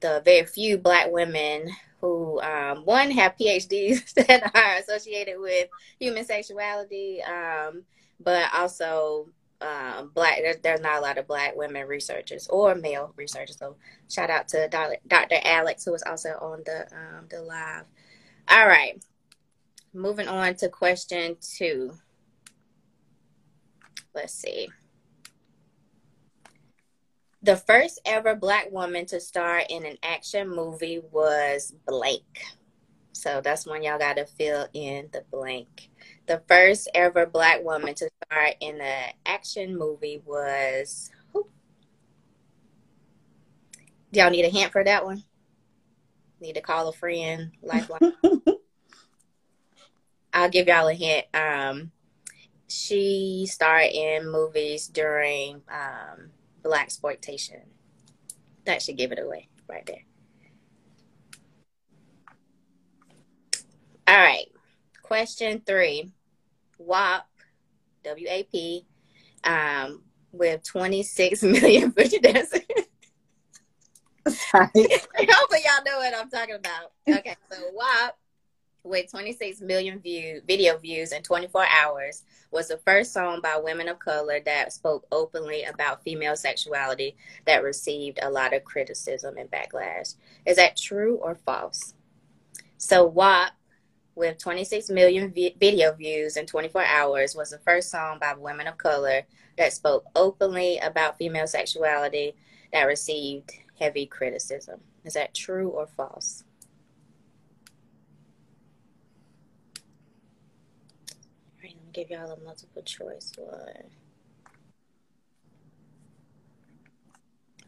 the 0.00 0.22
very 0.24 0.46
few 0.46 0.78
Black 0.78 1.10
women 1.10 1.68
who, 2.00 2.40
um, 2.40 2.84
one, 2.84 3.10
have 3.10 3.36
PhDs 3.36 4.12
that 4.26 4.50
are 4.54 4.76
associated 4.76 5.38
with 5.38 5.68
human 5.98 6.24
sexuality, 6.24 7.22
um, 7.22 7.84
but 8.20 8.52
also 8.54 9.28
um, 9.60 10.10
black 10.12 10.38
there's, 10.42 10.56
there's 10.58 10.80
not 10.80 10.98
a 10.98 11.00
lot 11.00 11.16
of 11.16 11.26
black 11.26 11.56
women 11.56 11.86
researchers 11.86 12.46
or 12.48 12.74
male 12.74 13.14
researchers 13.16 13.56
so 13.56 13.76
shout 14.10 14.28
out 14.28 14.46
to 14.48 14.68
dr, 14.68 14.96
dr. 15.06 15.36
alex 15.42 15.84
who 15.84 15.92
was 15.92 16.02
also 16.02 16.30
on 16.40 16.62
the 16.66 16.82
um, 16.92 17.26
the 17.30 17.40
live 17.40 17.84
all 18.48 18.66
right 18.66 19.02
moving 19.94 20.28
on 20.28 20.54
to 20.56 20.68
question 20.68 21.36
two. 21.40 21.92
Let's 24.14 24.34
see. 24.34 24.68
The 27.44 27.56
first 27.58 28.00
ever 28.06 28.34
black 28.34 28.70
woman 28.72 29.04
to 29.06 29.20
star 29.20 29.60
in 29.68 29.84
an 29.84 29.98
action 30.02 30.48
movie 30.48 31.02
was 31.12 31.74
blank. 31.86 32.42
So 33.12 33.42
that's 33.42 33.66
when 33.66 33.82
y'all 33.82 33.98
got 33.98 34.16
to 34.16 34.24
fill 34.24 34.66
in 34.72 35.10
the 35.12 35.24
blank. 35.30 35.90
The 36.26 36.42
first 36.48 36.88
ever 36.94 37.26
black 37.26 37.62
woman 37.62 37.94
to 37.96 38.08
star 38.24 38.46
in 38.60 38.80
an 38.80 39.12
action 39.26 39.76
movie 39.76 40.22
was. 40.24 41.10
Who? 41.34 41.46
Do 44.10 44.20
y'all 44.20 44.30
need 44.30 44.46
a 44.46 44.48
hint 44.48 44.72
for 44.72 44.82
that 44.82 45.04
one? 45.04 45.22
Need 46.40 46.54
to 46.54 46.62
call 46.62 46.88
a 46.88 46.94
friend, 46.94 47.52
lifeline. 47.62 48.14
I'll 50.32 50.48
give 50.48 50.66
y'all 50.66 50.88
a 50.88 50.94
hint. 50.94 51.26
Um, 51.34 51.90
she 52.68 53.46
starred 53.50 53.90
in 53.92 54.32
movies 54.32 54.88
during 54.88 55.60
um, 55.70 56.30
black 56.64 56.84
exploitation. 56.84 57.60
That 58.66 58.82
should 58.82 58.96
give 58.96 59.12
it 59.12 59.20
away 59.20 59.48
right 59.68 59.86
there. 59.86 60.04
All 64.08 64.16
right. 64.16 64.46
Question 65.02 65.62
three. 65.64 66.10
WAP, 66.78 67.26
W 68.02 68.26
A 68.28 68.42
P, 68.44 68.84
um, 69.44 70.02
with 70.32 70.64
26 70.64 71.42
million 71.44 71.90
butcher 71.90 72.18
dancers. 72.18 72.60
Hopefully 74.26 75.60
y'all 75.64 75.84
know 75.84 75.98
what 75.98 76.14
I'm 76.16 76.30
talking 76.30 76.56
about. 76.56 76.92
Okay, 77.08 77.36
so 77.50 77.58
WAP 77.72 78.18
with 78.84 79.10
26 79.10 79.62
million 79.62 79.98
view 79.98 80.42
video 80.46 80.76
views 80.76 81.12
in 81.12 81.22
24 81.22 81.64
hours 81.66 82.22
was 82.50 82.68
the 82.68 82.76
first 82.78 83.12
song 83.12 83.40
by 83.42 83.56
women 83.56 83.88
of 83.88 83.98
color 83.98 84.40
that 84.44 84.72
spoke 84.72 85.06
openly 85.10 85.64
about 85.64 86.02
female 86.04 86.36
sexuality 86.36 87.16
that 87.46 87.62
received 87.64 88.18
a 88.22 88.30
lot 88.30 88.52
of 88.54 88.62
criticism 88.62 89.36
and 89.38 89.50
backlash. 89.50 90.14
Is 90.46 90.56
that 90.56 90.76
true 90.76 91.16
or 91.16 91.34
false? 91.46 91.94
So 92.76 93.06
WAP 93.06 93.52
with 94.14 94.38
26 94.38 94.90
million 94.90 95.32
vi- 95.32 95.56
video 95.58 95.92
views 95.94 96.36
in 96.36 96.44
24 96.46 96.84
hours 96.84 97.34
was 97.34 97.50
the 97.50 97.58
first 97.58 97.90
song 97.90 98.18
by 98.20 98.34
women 98.34 98.66
of 98.66 98.76
color 98.78 99.22
that 99.56 99.72
spoke 99.72 100.04
openly 100.14 100.78
about 100.78 101.16
female 101.16 101.46
sexuality 101.46 102.34
that 102.72 102.84
received 102.84 103.50
heavy 103.78 104.04
criticism. 104.04 104.80
Is 105.04 105.14
that 105.14 105.34
true 105.34 105.68
or 105.70 105.86
false? 105.86 106.44
All 111.64 111.68
right, 111.68 111.74
let 111.76 111.83
me 111.83 111.83
give 111.94 112.10
y'all 112.10 112.30
a 112.30 112.44
multiple 112.44 112.82
choice 112.82 113.32
one. 113.36 113.90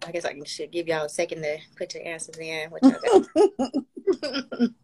I 0.06 0.12
guess 0.12 0.24
I 0.24 0.34
can 0.34 0.44
should 0.44 0.70
give 0.70 0.88
y'all 0.88 1.06
a 1.06 1.08
second 1.08 1.42
to 1.42 1.58
put 1.76 1.94
your 1.94 2.06
answers 2.06 2.36
in. 2.38 2.70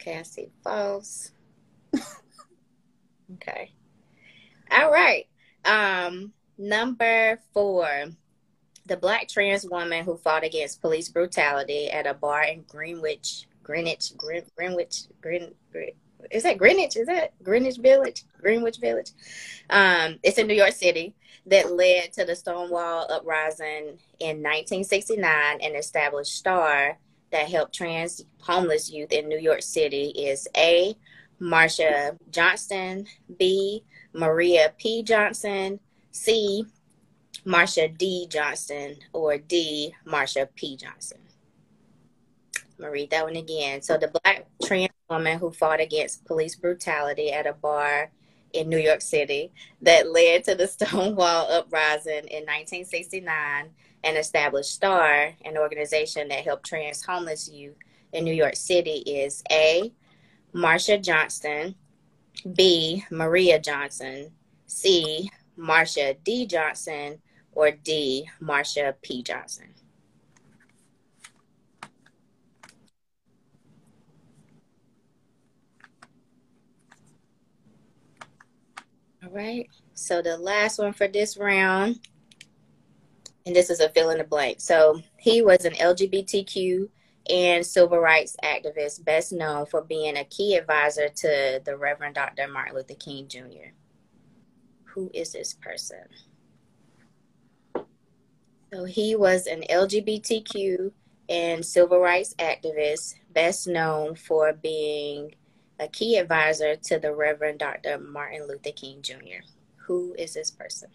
Okay, 0.00 0.16
I 0.20 0.22
see 0.22 0.48
false. 0.62 1.32
okay. 3.34 3.72
All 4.70 4.92
right. 4.92 5.26
Um, 5.64 6.32
number 6.56 7.40
four 7.52 8.06
the 8.88 8.96
black 8.96 9.28
trans 9.28 9.66
woman 9.66 10.04
who 10.04 10.16
fought 10.16 10.44
against 10.44 10.80
police 10.80 11.10
brutality 11.10 11.90
at 11.90 12.06
a 12.06 12.14
bar 12.14 12.44
in 12.44 12.62
Greenwich, 12.62 13.46
Greenwich, 13.62 14.16
Greenwich, 14.16 14.50
Greenwich, 14.56 15.02
Green, 15.20 15.54
Green, 15.70 15.92
is 16.30 16.42
that 16.42 16.58
Greenwich? 16.58 16.96
Is 16.96 17.06
that 17.06 17.32
Greenwich 17.42 17.78
Village? 17.78 18.24
Greenwich 18.40 18.78
Village? 18.78 19.12
Um, 19.70 20.18
it's 20.22 20.38
in 20.38 20.46
New 20.46 20.54
York 20.54 20.72
City 20.72 21.14
that 21.46 21.72
led 21.72 22.12
to 22.14 22.24
the 22.24 22.36
Stonewall 22.36 23.06
uprising 23.10 23.98
in 24.20 24.42
1969 24.42 25.58
and 25.62 25.76
established 25.76 26.36
STAR 26.36 26.98
that 27.30 27.48
helped 27.48 27.74
trans 27.74 28.24
homeless 28.40 28.90
youth 28.90 29.12
in 29.12 29.28
New 29.28 29.38
York 29.38 29.62
City 29.62 30.08
is 30.16 30.48
A. 30.56 30.96
Marsha 31.40 32.18
Johnston, 32.30 33.06
B. 33.38 33.84
Maria 34.12 34.72
P. 34.78 35.02
Johnson, 35.02 35.78
C. 36.10 36.64
Marsha 37.46 37.96
D. 37.96 38.26
Johnston 38.28 38.96
or 39.12 39.38
D. 39.38 39.94
Marsha 40.06 40.48
P. 40.56 40.76
Johnson. 40.76 41.18
I'm 42.56 42.62
gonna 42.78 42.90
read 42.90 43.10
that 43.10 43.24
one 43.24 43.36
again. 43.36 43.82
So 43.82 43.96
the 43.96 44.08
black 44.22 44.46
trans 44.64 44.87
woman 45.08 45.38
who 45.38 45.50
fought 45.50 45.80
against 45.80 46.24
police 46.26 46.54
brutality 46.54 47.32
at 47.32 47.46
a 47.46 47.52
bar 47.54 48.10
in 48.52 48.68
New 48.68 48.78
York 48.78 49.00
City 49.00 49.50
that 49.82 50.10
led 50.10 50.44
to 50.44 50.54
the 50.54 50.66
Stonewall 50.68 51.50
uprising 51.50 52.26
in 52.28 52.44
1969 52.44 53.70
and 54.04 54.16
established 54.16 54.74
STAR, 54.74 55.34
an 55.44 55.56
organization 55.56 56.28
that 56.28 56.44
helped 56.44 56.66
trans 56.66 57.04
homeless 57.04 57.48
youth 57.48 57.76
in 58.12 58.24
New 58.24 58.32
York 58.32 58.56
City, 58.56 58.98
is 59.06 59.42
A. 59.50 59.92
Marsha 60.54 61.02
Johnston, 61.02 61.74
B. 62.54 63.04
Maria 63.10 63.58
Johnson, 63.58 64.30
C. 64.66 65.30
Marsha 65.58 66.16
D. 66.22 66.46
Johnson, 66.46 67.20
or 67.52 67.70
D, 67.72 68.28
Marsha 68.40 68.94
P. 69.02 69.22
Johnson? 69.22 69.74
All 79.28 79.34
right. 79.34 79.68
So 79.92 80.22
the 80.22 80.38
last 80.38 80.78
one 80.78 80.92
for 80.92 81.06
this 81.06 81.36
round, 81.36 82.00
and 83.44 83.54
this 83.54 83.68
is 83.68 83.80
a 83.80 83.90
fill 83.90 84.10
in 84.10 84.18
the 84.18 84.24
blank. 84.24 84.60
So 84.60 85.02
he 85.18 85.42
was 85.42 85.64
an 85.64 85.74
LGBTQ 85.74 86.88
and 87.28 87.66
civil 87.66 87.98
rights 87.98 88.36
activist, 88.42 89.04
best 89.04 89.32
known 89.32 89.66
for 89.66 89.82
being 89.82 90.16
a 90.16 90.24
key 90.24 90.56
advisor 90.56 91.08
to 91.08 91.60
the 91.62 91.76
Reverend 91.76 92.14
Dr. 92.14 92.48
Martin 92.48 92.76
Luther 92.76 92.94
King 92.94 93.28
Jr. 93.28 93.72
Who 94.94 95.10
is 95.12 95.32
this 95.32 95.52
person? 95.54 96.04
So 98.72 98.84
he 98.84 99.14
was 99.14 99.46
an 99.46 99.62
LGBTQ 99.68 100.90
and 101.28 101.64
civil 101.64 102.00
rights 102.00 102.34
activist, 102.38 103.14
best 103.34 103.66
known 103.66 104.14
for 104.14 104.54
being 104.54 105.34
a 105.78 105.88
key 105.88 106.16
advisor 106.16 106.76
to 106.76 106.98
the 106.98 107.14
Reverend 107.14 107.60
Dr. 107.60 107.98
Martin 107.98 108.46
Luther 108.46 108.72
King 108.72 109.02
Jr. 109.02 109.44
Who 109.86 110.14
is 110.18 110.34
this 110.34 110.50
person? 110.50 110.90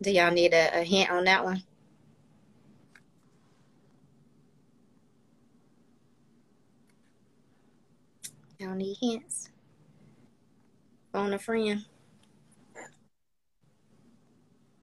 Do 0.00 0.10
y'all 0.10 0.30
need 0.30 0.52
a, 0.54 0.80
a 0.80 0.84
hint 0.84 1.10
on 1.10 1.24
that 1.24 1.44
one? 1.44 1.62
Y'all 8.58 8.74
need 8.74 8.96
hints? 9.00 9.48
Phone 11.12 11.32
a 11.32 11.38
friend. 11.38 11.84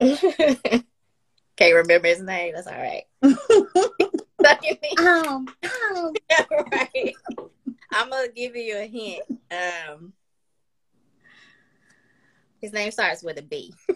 Can't 0.00 1.74
remember 1.74 2.08
his 2.08 2.20
name. 2.22 2.54
That's 2.54 2.66
all 2.66 2.74
right. 2.74 3.04
um, 4.98 5.46
um. 5.62 6.14
right. 6.72 7.14
I'm 7.92 8.10
gonna 8.10 8.28
give 8.28 8.56
you 8.56 8.78
a 8.78 8.86
hint. 8.86 9.22
Um, 9.50 10.12
his 12.60 12.72
name 12.72 12.90
starts 12.90 13.22
with 13.22 13.38
a 13.38 13.42
B. 13.42 13.74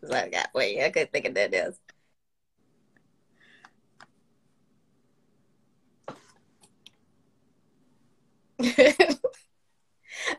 Cause 0.00 0.10
I 0.10 0.28
got 0.28 0.48
wait, 0.54 0.82
I 0.82 0.90
couldn't 0.90 1.12
think 1.12 1.26
of 1.26 1.34
that 1.34 1.54
else. 1.54 1.78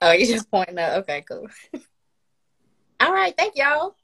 oh, 0.01 0.11
you 0.11 0.25
just 0.25 0.49
pointing 0.51 0.77
out. 0.77 0.99
Okay, 0.99 1.23
cool. 1.29 1.47
All 2.99 3.13
right, 3.13 3.35
thank 3.37 3.55
y'all. 3.55 3.95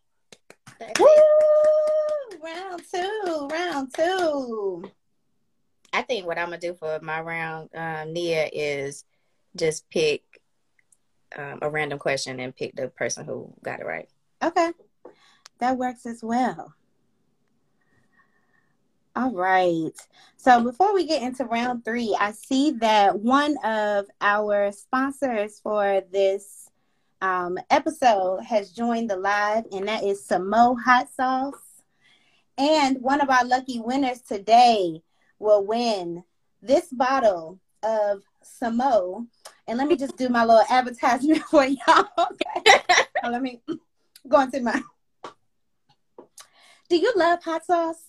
Woo! 0.99 2.39
Round 2.41 2.81
two, 2.91 3.47
round 3.51 3.93
two. 3.93 4.83
I 5.91 6.01
think 6.03 6.25
what 6.25 6.37
I'm 6.37 6.47
gonna 6.47 6.59
do 6.59 6.73
for 6.73 6.99
my 7.01 7.21
round, 7.21 7.69
um, 7.75 8.13
Nia, 8.13 8.49
is 8.53 9.03
just 9.55 9.89
pick 9.89 10.23
um, 11.37 11.59
a 11.61 11.69
random 11.69 11.99
question 11.99 12.39
and 12.39 12.55
pick 12.55 12.75
the 12.75 12.87
person 12.87 13.25
who 13.25 13.53
got 13.63 13.79
it 13.79 13.85
right. 13.85 14.09
Okay, 14.43 14.71
that 15.59 15.77
works 15.77 16.05
as 16.05 16.23
well. 16.23 16.73
All 19.15 19.31
right. 19.31 19.91
So 20.37 20.63
before 20.63 20.93
we 20.93 21.05
get 21.05 21.23
into 21.23 21.43
round 21.43 21.83
three, 21.83 22.15
I 22.17 22.31
see 22.31 22.71
that 22.79 23.19
one 23.19 23.57
of 23.65 24.05
our 24.21 24.71
sponsors 24.71 25.59
for 25.59 26.01
this 26.11 26.68
um, 27.21 27.57
episode 27.69 28.41
has 28.43 28.71
joined 28.71 29.09
the 29.09 29.17
live, 29.17 29.65
and 29.71 29.87
that 29.87 30.03
is 30.03 30.25
Samo 30.25 30.75
Hot 30.81 31.09
Sauce. 31.13 31.83
And 32.57 33.01
one 33.01 33.21
of 33.21 33.29
our 33.29 33.45
lucky 33.45 33.79
winners 33.79 34.21
today 34.21 35.01
will 35.37 35.65
win 35.65 36.23
this 36.61 36.87
bottle 36.91 37.59
of 37.83 38.23
Samo, 38.43 39.27
and 39.67 39.77
let 39.77 39.87
me 39.87 39.95
just 39.95 40.17
do 40.17 40.29
my 40.29 40.43
little 40.43 40.65
advertisement 40.69 41.43
for 41.49 41.65
y'all. 41.65 42.07
Okay. 42.17 42.81
let 43.23 43.41
me 43.41 43.61
go 44.27 44.41
into 44.41 44.61
my. 44.61 44.81
Do 46.89 46.97
you 46.97 47.13
love 47.15 47.43
hot 47.43 47.65
sauce? 47.65 48.07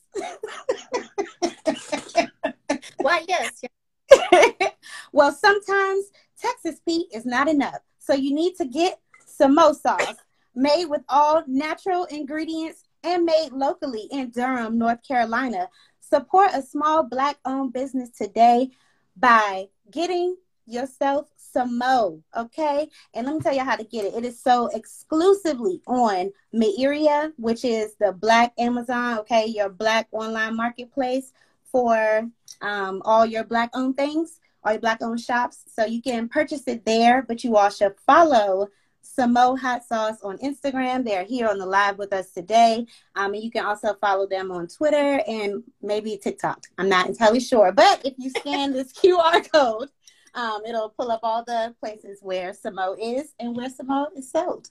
Why, 2.99 3.25
yes. 3.29 3.63
well, 5.13 5.33
sometimes 5.33 6.07
Texas 6.41 6.81
Pete 6.87 7.09
is 7.13 7.27
not 7.27 7.49
enough. 7.49 7.81
So 8.01 8.15
you 8.15 8.35
need 8.35 8.57
to 8.57 8.65
get 8.65 8.99
Samo 9.25 9.75
sauce 9.75 10.17
made 10.55 10.87
with 10.87 11.03
all 11.09 11.45
natural 11.47 12.05
ingredients 12.07 12.83
and 13.05 13.25
made 13.25 13.53
locally 13.53 14.09
in 14.11 14.31
Durham, 14.31 14.79
North 14.79 15.07
Carolina. 15.07 15.69
Support 16.01 16.51
a 16.55 16.63
small 16.63 17.05
black 17.05 17.39
owned 17.45 17.73
business 17.73 18.11
today 18.11 18.71
by 19.17 19.69
getting 19.91 20.37
yourself 20.67 21.29
some 21.37 21.79
mo, 21.79 22.23
okay? 22.37 22.89
And 23.15 23.27
let 23.27 23.35
me 23.37 23.41
tell 23.41 23.55
you 23.55 23.65
how 23.65 23.77
to 23.77 23.85
get 23.85 24.05
it. 24.05 24.15
It 24.15 24.25
is 24.25 24.41
so 24.41 24.69
exclusively 24.69 25.81
on 25.87 26.33
Miiriya, 26.55 27.33
which 27.37 27.65
is 27.65 27.95
the 27.97 28.13
black 28.13 28.53
Amazon, 28.59 29.19
okay, 29.21 29.47
your 29.47 29.69
black 29.69 30.09
online 30.13 30.57
marketplace 30.57 31.33
for 31.65 32.29
um, 32.61 33.03
all 33.05 33.25
your 33.25 33.45
black 33.45 33.71
owned 33.75 33.97
things, 33.97 34.40
all 34.65 34.73
your 34.73 34.81
black 34.81 35.03
owned 35.03 35.21
shops. 35.21 35.65
So 35.67 35.85
you 35.85 36.03
can 36.03 36.29
purchase 36.29 36.63
it 36.67 36.85
there, 36.85 37.23
but 37.23 37.45
you 37.45 37.57
all 37.57 37.71
should 37.71 37.95
follow 38.07 38.69
Samo 39.03 39.59
Hot 39.59 39.85
Sauce 39.85 40.23
on 40.23 40.39
Instagram. 40.39 41.05
They're 41.05 41.25
here 41.25 41.49
on 41.49 41.59
the 41.59 41.67
live 41.67 41.99
with 41.99 42.13
us 42.13 42.31
today. 42.31 42.87
Um, 43.17 43.35
and 43.35 43.43
you 43.43 43.51
can 43.51 43.65
also 43.65 43.95
follow 44.01 44.27
them 44.27 44.51
on 44.51 44.69
Twitter 44.69 45.23
and 45.27 45.63
maybe 45.83 46.17
TikTok. 46.17 46.65
I'm 46.79 46.89
not 46.89 47.09
entirely 47.09 47.41
sure. 47.41 47.73
But 47.73 48.05
if 48.05 48.15
you 48.19 48.31
scan 48.31 48.73
this 48.75 48.93
QR 48.93 49.51
code, 49.53 49.89
um, 50.35 50.63
it'll 50.67 50.91
pull 50.91 51.11
up 51.11 51.21
all 51.23 51.45
the 51.45 51.75
places 51.81 52.21
where 52.23 52.53
Samo 52.53 52.97
is 53.01 53.35
and 53.41 53.57
where 53.57 53.69
Samo 53.69 54.07
is 54.17 54.31
sold. 54.31 54.71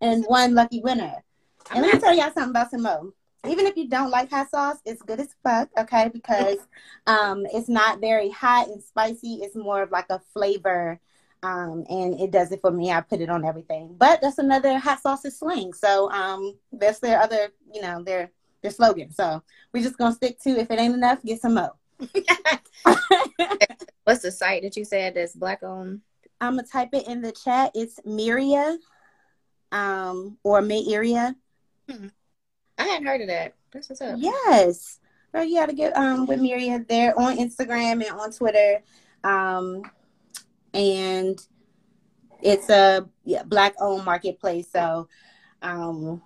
And 0.00 0.24
one 0.26 0.54
lucky 0.54 0.80
winner. 0.80 1.24
And 1.70 1.82
let 1.82 1.94
me 1.94 2.00
tell 2.00 2.14
y'all 2.14 2.32
something 2.32 2.50
about 2.50 2.72
Samo. 2.72 3.12
Even 3.46 3.66
if 3.66 3.76
you 3.76 3.88
don't 3.88 4.10
like 4.10 4.30
hot 4.30 4.50
sauce, 4.50 4.78
it's 4.84 5.02
good 5.02 5.20
as 5.20 5.34
fuck, 5.42 5.68
okay? 5.78 6.10
Because 6.12 6.58
um, 7.06 7.46
it's 7.52 7.68
not 7.68 8.00
very 8.00 8.30
hot 8.30 8.68
and 8.68 8.82
spicy. 8.82 9.40
It's 9.42 9.56
more 9.56 9.82
of 9.82 9.90
like 9.90 10.06
a 10.10 10.20
flavor 10.32 11.00
um, 11.42 11.84
and 11.88 12.20
it 12.20 12.30
does 12.30 12.52
it 12.52 12.60
for 12.60 12.70
me. 12.70 12.92
I 12.92 13.00
put 13.00 13.20
it 13.20 13.30
on 13.30 13.44
everything. 13.44 13.94
But 13.96 14.20
that's 14.20 14.38
another 14.38 14.78
hot 14.78 15.00
sauces 15.00 15.38
sling. 15.38 15.72
So 15.72 16.10
um, 16.10 16.58
that's 16.72 16.98
their 17.00 17.20
other, 17.20 17.48
you 17.72 17.80
know, 17.82 18.02
their 18.02 18.30
their 18.62 18.70
slogan. 18.70 19.10
So 19.10 19.42
we're 19.72 19.82
just 19.82 19.96
gonna 19.96 20.14
stick 20.14 20.38
to 20.42 20.50
if 20.50 20.70
it 20.70 20.78
ain't 20.78 20.94
enough, 20.94 21.22
get 21.22 21.40
some 21.40 21.54
more. 21.54 21.72
What's 24.04 24.22
the 24.22 24.30
site 24.30 24.62
that 24.62 24.76
you 24.76 24.84
said 24.84 25.14
that's 25.14 25.34
black 25.34 25.62
owned? 25.62 26.02
I'm 26.40 26.56
gonna 26.56 26.66
type 26.66 26.90
it 26.92 27.08
in 27.08 27.22
the 27.22 27.32
chat. 27.32 27.72
It's 27.74 27.98
Miiriya, 28.00 28.76
um, 29.72 30.36
or 30.42 30.60
May 30.60 30.84
Area. 30.88 31.34
I 32.80 32.84
hadn't 32.84 33.06
heard 33.06 33.20
of 33.20 33.26
that. 33.28 33.54
That's 33.72 33.90
what's 33.90 34.00
up. 34.00 34.16
Yes. 34.18 34.98
Well, 35.32 35.44
you 35.44 35.56
gotta 35.58 35.74
get 35.74 35.96
um 35.96 36.26
with 36.26 36.40
Miiriya. 36.40 36.88
They're 36.88 37.18
on 37.18 37.36
Instagram 37.36 38.04
and 38.04 38.18
on 38.18 38.32
Twitter. 38.32 38.82
Um, 39.22 39.82
and 40.72 41.38
it's 42.42 42.70
a 42.70 43.06
yeah, 43.24 43.42
black 43.42 43.74
owned 43.80 44.04
marketplace. 44.04 44.68
So 44.72 45.08
um, 45.62 46.22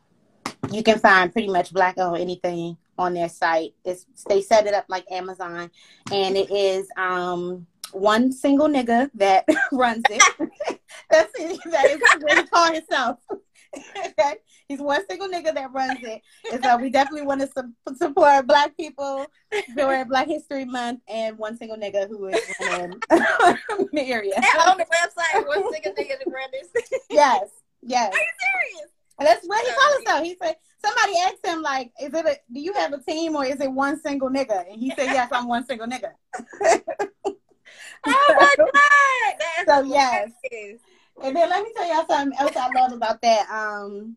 you 0.71 0.83
can 0.83 1.01
find 1.01 1.33
pretty 1.33 1.49
much 1.49 1.73
black 1.73 1.99
owned 1.99 2.21
anything 2.21 2.77
on 2.97 3.15
their 3.15 3.29
site. 3.29 3.75
It's 3.85 4.07
they 4.29 4.41
set 4.41 4.67
it 4.67 4.75
up 4.75 4.85
like 4.89 5.11
Amazon, 5.11 5.71
and 6.13 6.37
it 6.37 6.51
is 6.53 6.89
um, 6.97 7.67
one 7.93 8.31
single 8.31 8.69
nigga 8.69 9.11
that 9.15 9.45
runs 9.73 10.05
it. 10.09 10.23
That's 11.11 11.33
it. 11.35 11.61
That 11.71 11.91
is 11.91 12.01
what 12.23 12.39
he 12.39 12.45
call 12.45 12.73
himself. 12.73 13.19
okay? 14.07 14.37
He's 14.69 14.81
one 14.81 15.07
single 15.09 15.29
nigga 15.29 15.55
that 15.55 15.73
runs 15.73 15.99
it. 16.03 16.23
And 16.53 16.63
so 16.63 16.77
we 16.77 16.91
definitely 16.91 17.27
want 17.27 17.41
to 17.43 17.49
su- 17.49 17.97
support 17.97 18.47
Black 18.47 18.77
people 18.77 19.27
during 19.77 20.09
Black 20.09 20.29
History 20.29 20.65
Month 20.65 21.01
and 21.09 21.39
one 21.39 21.57
single 21.57 21.77
nigga 21.77 22.09
who 22.09 22.27
is 22.27 22.41
in 22.61 22.91
the 23.11 24.05
area. 24.07 24.35
on 24.67 24.79
the 24.79 24.85
website, 24.85 25.47
one 25.47 25.73
single 25.73 25.93
nigga 25.93 26.19
that 26.19 26.27
runs 26.27 26.69
this. 26.75 26.91
yes, 27.11 27.49
yes. 27.83 28.13
Are 28.13 28.19
you 28.19 28.27
serious? 28.53 28.91
And 29.19 29.29
that's 29.29 29.47
what 29.47 29.65
he 29.65 29.73
calls 29.73 29.97
himself. 29.97 30.25
He 30.25 30.37
said, 30.43 30.57
somebody 30.85 31.15
asked 31.21 31.47
him, 31.47 31.63
like, 31.63 31.93
is 32.01 32.13
it 32.13 32.27
a, 32.27 32.37
do 32.53 32.61
you 32.61 32.73
have 32.73 32.93
a 32.93 33.01
team 33.01 33.37
or 33.37 33.45
is 33.45 33.61
it 33.61 33.71
one 33.71 34.01
single 34.01 34.29
nigga? 34.29 34.69
And 34.69 34.81
he 34.81 34.91
said, 34.91 35.07
yes, 35.07 35.29
I'm 35.31 35.47
one 35.47 35.65
single 35.65 35.87
nigga. 35.87 36.11
oh 38.07 38.35
my 38.37 38.55
God. 38.59 39.67
so, 39.67 39.83
yes. 39.83 40.33
And 41.23 41.37
then 41.37 41.49
let 41.49 41.63
me 41.63 41.73
tell 41.77 41.87
y'all 41.87 42.07
something 42.07 42.39
else 42.39 42.57
I 42.57 42.69
love 42.75 42.93
about 42.93 43.23
that. 43.23 43.49
Um, 43.51 44.17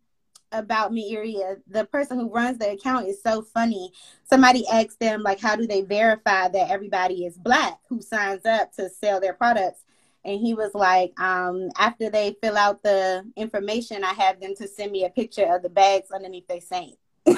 about 0.52 0.94
me 0.94 1.16
area 1.16 1.58
the 1.68 1.86
person 1.86 2.18
who 2.18 2.30
runs 2.30 2.58
the 2.58 2.72
account 2.72 3.08
is 3.08 3.22
so 3.22 3.42
funny. 3.42 3.92
Somebody 4.24 4.66
asked 4.72 5.00
them 5.00 5.22
like 5.24 5.40
how 5.40 5.56
do 5.56 5.68
they 5.68 5.82
verify 5.82 6.48
that 6.48 6.72
everybody 6.72 7.26
is 7.26 7.38
black 7.38 7.80
who 7.90 8.02
signs 8.02 8.46
up 8.46 8.74
to 8.74 8.90
sell 8.90 9.20
their 9.20 9.34
products? 9.34 9.84
And 10.26 10.40
he 10.40 10.54
was 10.54 10.72
like 10.74 11.18
um, 11.20 11.70
after 11.78 12.10
they 12.10 12.36
fill 12.42 12.58
out 12.58 12.84
the 12.84 13.24
information 13.36 14.04
i 14.04 14.14
have 14.14 14.40
them 14.42 14.56
to 14.56 14.68
send 14.68 14.92
me 14.92 15.06
a 15.06 15.10
picture 15.10 15.54
of 15.54 15.64
the 15.64 15.70
bags 15.70 16.12
underneath 16.12 16.48
their 16.48 16.62
saint. 16.62 16.98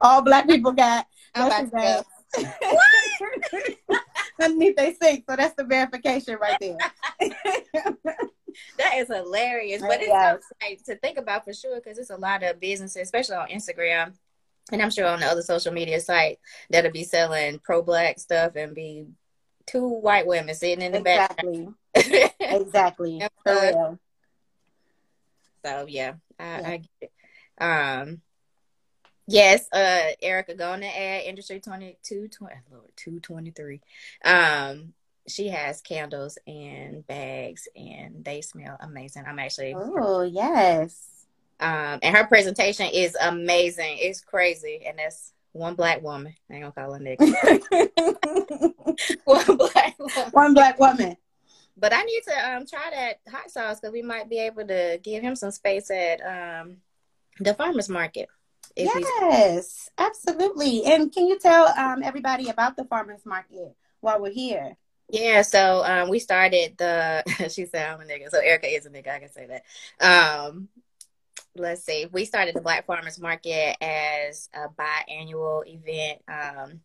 All 0.00 0.22
black 0.22 0.46
people 0.46 0.72
got 0.72 1.06
bags 1.34 2.04
underneath 4.42 4.76
their 4.76 4.94
sink 5.00 5.24
so 5.28 5.36
that's 5.36 5.54
the 5.54 5.64
verification 5.64 6.36
right 6.40 6.58
there 6.60 6.76
that 8.78 8.94
is 8.96 9.08
hilarious. 9.08 9.82
But 9.82 10.00
it's 10.00 10.08
yes. 10.08 10.82
to 10.86 10.96
think 10.96 11.18
about 11.18 11.44
for 11.44 11.52
sure 11.52 11.76
because 11.76 11.98
it's 11.98 12.10
a 12.10 12.16
lot 12.16 12.42
of 12.42 12.60
businesses, 12.60 13.02
especially 13.02 13.36
on 13.36 13.48
Instagram, 13.48 14.14
and 14.72 14.82
I'm 14.82 14.90
sure 14.90 15.06
on 15.06 15.20
the 15.20 15.26
other 15.26 15.42
social 15.42 15.72
media 15.72 16.00
site 16.00 16.38
that'll 16.70 16.92
be 16.92 17.04
selling 17.04 17.58
pro 17.60 17.82
black 17.82 18.18
stuff 18.18 18.56
and 18.56 18.74
be 18.74 19.06
two 19.66 19.86
white 19.88 20.26
women 20.26 20.54
sitting 20.54 20.84
in 20.84 20.92
the 20.92 20.98
exactly. 20.98 21.68
back. 21.94 22.32
exactly. 22.40 23.20
Exactly. 23.46 23.98
So 25.64 25.86
yeah, 25.88 26.14
I, 26.38 26.44
yeah. 26.44 26.68
I 26.68 26.76
get 26.76 26.88
it. 27.00 27.12
Um, 27.58 28.20
yes, 29.26 29.68
uh, 29.72 30.12
Erica 30.22 30.54
to 30.54 30.64
add 30.64 31.24
industry 31.24 31.60
22, 31.60 32.28
20, 32.28 32.54
Lord, 32.70 32.90
223. 32.96 33.80
Um, 34.24 34.92
she 35.28 35.48
has 35.48 35.80
candles 35.80 36.38
and 36.46 37.06
bags 37.06 37.68
and 37.76 38.24
they 38.24 38.40
smell 38.40 38.76
amazing. 38.80 39.24
I'm 39.26 39.38
actually 39.38 39.74
Oh 39.76 40.22
yes. 40.22 41.26
Um 41.60 41.98
and 42.02 42.16
her 42.16 42.26
presentation 42.26 42.86
is 42.92 43.16
amazing. 43.20 43.98
It's 43.98 44.20
crazy. 44.20 44.82
And 44.86 44.98
that's 44.98 45.32
one 45.52 45.74
black 45.74 46.02
woman. 46.02 46.34
I 46.50 46.54
ain't 46.54 46.62
gonna 46.62 46.72
call 46.72 46.94
her 46.94 47.00
nigga. 47.00 47.18
one 49.24 49.56
black 49.56 49.98
woman. 49.98 50.30
One 50.32 50.54
black 50.54 50.78
woman. 50.78 51.16
But 51.76 51.92
I 51.92 52.02
need 52.02 52.22
to 52.28 52.50
um 52.50 52.66
try 52.66 52.90
that 52.92 53.20
hot 53.30 53.50
sauce 53.50 53.80
because 53.80 53.92
we 53.92 54.02
might 54.02 54.30
be 54.30 54.38
able 54.38 54.66
to 54.66 55.00
give 55.02 55.22
him 55.22 55.34
some 55.34 55.50
space 55.50 55.90
at 55.90 56.20
um 56.20 56.76
the 57.40 57.54
farmers 57.54 57.88
market. 57.88 58.28
Yes, 58.76 59.90
absolutely. 59.98 60.84
And 60.84 61.12
can 61.12 61.26
you 61.26 61.38
tell 61.38 61.66
um 61.78 62.02
everybody 62.02 62.48
about 62.48 62.76
the 62.76 62.84
farmers 62.84 63.24
market 63.24 63.74
while 64.00 64.20
we're 64.20 64.32
here? 64.32 64.76
Yeah, 65.08 65.42
so 65.42 65.84
um, 65.84 66.08
we 66.08 66.18
started 66.18 66.76
the. 66.78 67.22
she 67.48 67.66
said 67.66 67.88
I'm 67.88 68.00
a 68.00 68.04
nigga, 68.04 68.28
so 68.30 68.40
Erica 68.40 68.66
is 68.66 68.86
a 68.86 68.90
nigga. 68.90 69.08
I 69.08 69.18
can 69.20 69.30
say 69.30 69.46
that. 69.46 69.62
Um, 70.04 70.68
let's 71.54 71.84
see. 71.84 72.06
We 72.10 72.24
started 72.24 72.54
the 72.54 72.60
Black 72.60 72.86
Farmers 72.86 73.20
Market 73.20 73.76
as 73.80 74.48
a 74.52 74.68
biannual 74.68 75.62
event 75.66 76.22
um, 76.28 76.80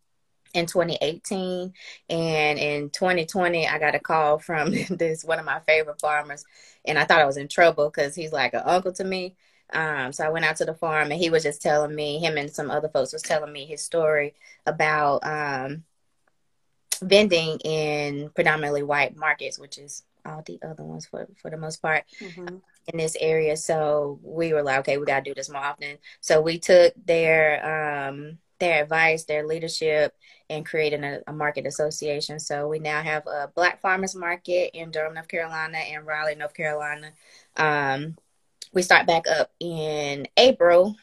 in 0.53 0.67
2018, 0.67 1.73
and 2.09 2.59
in 2.59 2.89
2020, 2.91 3.67
I 3.67 3.79
got 3.79 3.95
a 3.95 3.99
call 3.99 4.37
from 4.37 4.71
this 4.89 5.23
one 5.23 5.39
of 5.39 5.45
my 5.45 5.59
favorite 5.61 5.99
farmers, 5.99 6.45
and 6.85 6.99
I 6.99 7.05
thought 7.05 7.21
I 7.21 7.25
was 7.25 7.37
in 7.37 7.47
trouble 7.47 7.89
because 7.89 8.13
he's 8.13 8.31
like 8.31 8.53
an 8.53 8.63
uncle 8.65 8.93
to 8.93 9.03
me. 9.03 9.35
Um, 9.73 10.11
so 10.11 10.25
I 10.25 10.29
went 10.29 10.45
out 10.45 10.57
to 10.57 10.65
the 10.65 10.73
farm, 10.73 11.11
and 11.11 11.19
he 11.19 11.29
was 11.29 11.43
just 11.43 11.61
telling 11.61 11.95
me, 11.95 12.19
him 12.19 12.37
and 12.37 12.51
some 12.51 12.69
other 12.69 12.89
folks 12.89 13.13
was 13.13 13.21
telling 13.21 13.51
me 13.51 13.65
his 13.65 13.81
story 13.81 14.33
about 14.65 15.25
um, 15.25 15.83
vending 17.01 17.57
in 17.59 18.29
predominantly 18.29 18.83
white 18.83 19.15
markets, 19.15 19.57
which 19.57 19.77
is 19.77 20.03
all 20.25 20.43
the 20.45 20.59
other 20.61 20.83
ones 20.83 21.05
for 21.05 21.27
for 21.41 21.49
the 21.49 21.57
most 21.57 21.81
part 21.81 22.03
mm-hmm. 22.19 22.57
in 22.87 22.97
this 22.97 23.17
area. 23.19 23.57
So 23.57 24.19
we 24.23 24.53
were 24.53 24.63
like, 24.63 24.79
okay, 24.79 24.97
we 24.97 25.05
gotta 25.05 25.23
do 25.23 25.33
this 25.33 25.49
more 25.49 25.63
often. 25.63 25.97
So 26.19 26.41
we 26.41 26.59
took 26.59 26.93
their 27.05 28.05
um 28.05 28.37
their 28.59 28.83
advice, 28.83 29.23
their 29.23 29.45
leadership, 29.47 30.15
and 30.49 30.65
creating 30.65 31.03
a, 31.03 31.21
a, 31.25 31.33
market 31.33 31.65
association. 31.65 32.39
So 32.39 32.67
we 32.67 32.77
now 32.77 33.01
have 33.01 33.25
a 33.25 33.51
Black 33.55 33.81
Farmers 33.81 34.15
Market 34.15 34.77
in 34.77 34.91
Durham, 34.91 35.15
North 35.15 35.27
Carolina, 35.27 35.79
and 35.79 36.05
Raleigh, 36.05 36.35
North 36.35 36.53
Carolina. 36.53 37.11
Um, 37.57 38.17
we 38.73 38.81
start 38.81 39.07
back 39.07 39.27
up 39.27 39.51
in 39.59 40.27
April. 40.37 40.95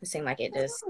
It 0.00 0.08
seemed 0.08 0.24
like 0.24 0.40
it 0.40 0.54
just 0.54 0.84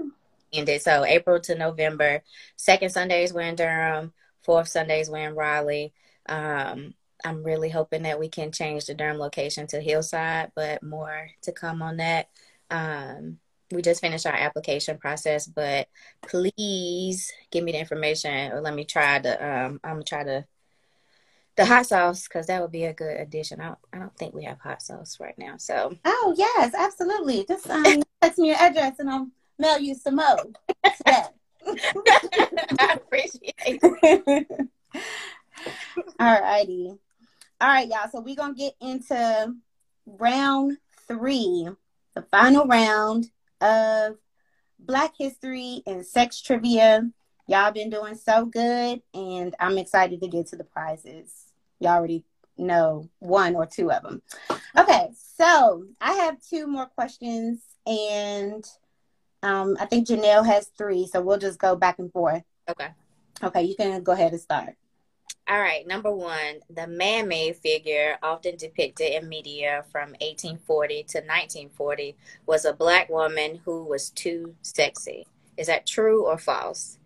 ended. 0.53 0.81
So 0.81 1.03
April 1.05 1.39
to 1.41 1.55
November. 1.55 2.23
Second 2.55 2.91
Sundays 2.91 3.33
we're 3.33 3.41
in 3.41 3.55
Durham 3.55 4.13
Fourth 4.41 4.67
Sundays 4.67 5.09
we're 5.09 5.27
in 5.27 5.35
Raleigh. 5.35 5.93
Um, 6.29 6.93
I'm 7.25 7.43
really 7.43 7.69
hoping 7.69 8.03
that 8.03 8.19
we 8.19 8.29
can 8.29 8.51
change 8.51 8.85
the 8.85 8.93
Durham 8.93 9.17
location 9.17 9.67
to 9.67 9.81
Hillside, 9.81 10.51
but 10.55 10.83
more 10.83 11.29
to 11.41 11.51
come 11.51 11.81
on 11.81 11.97
that. 11.97 12.29
Um, 12.69 13.39
we 13.71 13.81
just 13.81 14.01
finished 14.01 14.25
our 14.25 14.35
application 14.35 14.97
process, 14.97 15.47
but 15.47 15.89
please 16.21 17.31
give 17.51 17.63
me 17.63 17.73
the 17.73 17.79
information 17.79 18.51
or 18.51 18.61
let 18.61 18.73
me 18.73 18.85
try 18.85 19.19
to. 19.19 19.45
um 19.45 19.79
I'm 19.83 19.95
gonna 19.95 20.03
try 20.03 20.23
to 20.23 20.45
the 21.57 21.65
hot 21.65 21.87
sauce 21.87 22.27
because 22.27 22.47
that 22.47 22.61
would 22.61 22.71
be 22.71 22.85
a 22.85 22.93
good 22.93 23.19
addition. 23.19 23.59
I 23.59 23.67
don't, 23.67 23.79
I 23.91 23.97
don't 23.97 24.15
think 24.15 24.33
we 24.33 24.43
have 24.43 24.59
hot 24.59 24.81
sauce 24.81 25.19
right 25.19 25.37
now. 25.37 25.57
So 25.57 25.95
oh 26.05 26.35
yes, 26.37 26.73
absolutely. 26.77 27.45
Just 27.47 27.69
um, 27.69 28.03
text 28.21 28.39
me 28.39 28.49
your 28.49 28.57
address 28.57 28.99
and 28.99 29.09
I'll 29.09 29.27
mail 29.57 29.79
you 29.79 29.95
some 29.95 30.17
more. 30.17 30.37
I 31.05 32.93
appreciate 32.93 33.55
it. 33.57 34.69
All 36.19 36.41
righty. 36.41 36.93
All 37.59 37.67
right, 37.67 37.87
y'all. 37.87 38.09
So 38.11 38.21
we're 38.21 38.35
gonna 38.35 38.53
get 38.53 38.75
into 38.79 39.55
round 40.05 40.77
three, 41.07 41.67
the 42.13 42.21
final 42.21 42.65
round 42.67 43.31
of 43.61 44.17
Black 44.79 45.13
History 45.17 45.81
and 45.87 46.05
Sex 46.05 46.39
Trivia. 46.39 47.09
Y'all 47.47 47.71
been 47.71 47.89
doing 47.89 48.15
so 48.15 48.45
good, 48.45 49.01
and 49.13 49.55
I'm 49.59 49.77
excited 49.77 50.21
to 50.21 50.27
get 50.27 50.47
to 50.47 50.55
the 50.55 50.63
prizes. 50.63 51.46
You 51.79 51.89
already 51.89 52.23
know 52.57 53.09
one 53.19 53.55
or 53.55 53.65
two 53.65 53.91
of 53.91 54.03
them. 54.03 54.21
Okay, 54.77 55.09
so 55.35 55.85
I 56.01 56.13
have 56.13 56.41
two 56.41 56.67
more 56.67 56.87
questions, 56.87 57.61
and 57.85 58.65
um, 59.43 59.77
I 59.79 59.85
think 59.85 60.07
Janelle 60.07 60.45
has 60.45 60.67
three, 60.77 61.07
so 61.07 61.21
we'll 61.21 61.37
just 61.37 61.59
go 61.59 61.75
back 61.75 61.99
and 61.99 62.11
forth. 62.11 62.43
Okay. 62.69 62.89
Okay, 63.43 63.63
you 63.63 63.75
can 63.75 64.03
go 64.03 64.13
ahead 64.13 64.31
and 64.31 64.41
start. 64.41 64.75
All 65.49 65.61
right, 65.61 65.87
number 65.87 66.11
one, 66.11 66.59
the 66.69 66.87
mammy 66.87 67.53
figure, 67.53 68.17
often 68.21 68.57
depicted 68.57 69.13
in 69.13 69.29
media 69.29 69.85
from 69.91 70.09
1840 70.19 70.95
to 71.03 71.17
1940, 71.19 72.15
was 72.45 72.65
a 72.65 72.73
black 72.73 73.09
woman 73.09 73.61
who 73.63 73.85
was 73.85 74.09
too 74.09 74.55
sexy. 74.61 75.25
Is 75.55 75.67
that 75.67 75.87
true 75.87 76.25
or 76.25 76.37
false? 76.37 76.97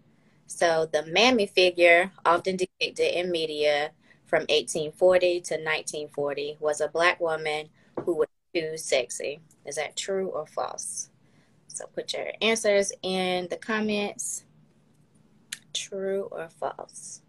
So, 0.48 0.90
the 0.92 1.06
mammy 1.06 1.46
figure, 1.46 2.12
often 2.26 2.58
depicted 2.58 3.14
in 3.14 3.30
media 3.30 3.92
from 4.32 4.44
1840 4.44 5.42
to 5.42 5.54
1940, 5.56 6.58
was 6.62 6.80
a 6.80 6.88
black 6.88 7.20
woman 7.20 7.68
who 8.06 8.16
was 8.16 8.28
too 8.56 8.78
sexy. 8.78 9.42
Is 9.66 9.76
that 9.76 9.98
true 9.98 10.30
or 10.30 10.48
false? 10.48 11.10
So, 11.68 11.86
put 11.94 12.14
your 12.14 12.28
answers 12.42 12.94
in 13.04 13.50
the 13.50 13.58
comments. 13.58 14.46
True 15.74 16.30
or 16.32 16.48
false? 16.50 17.22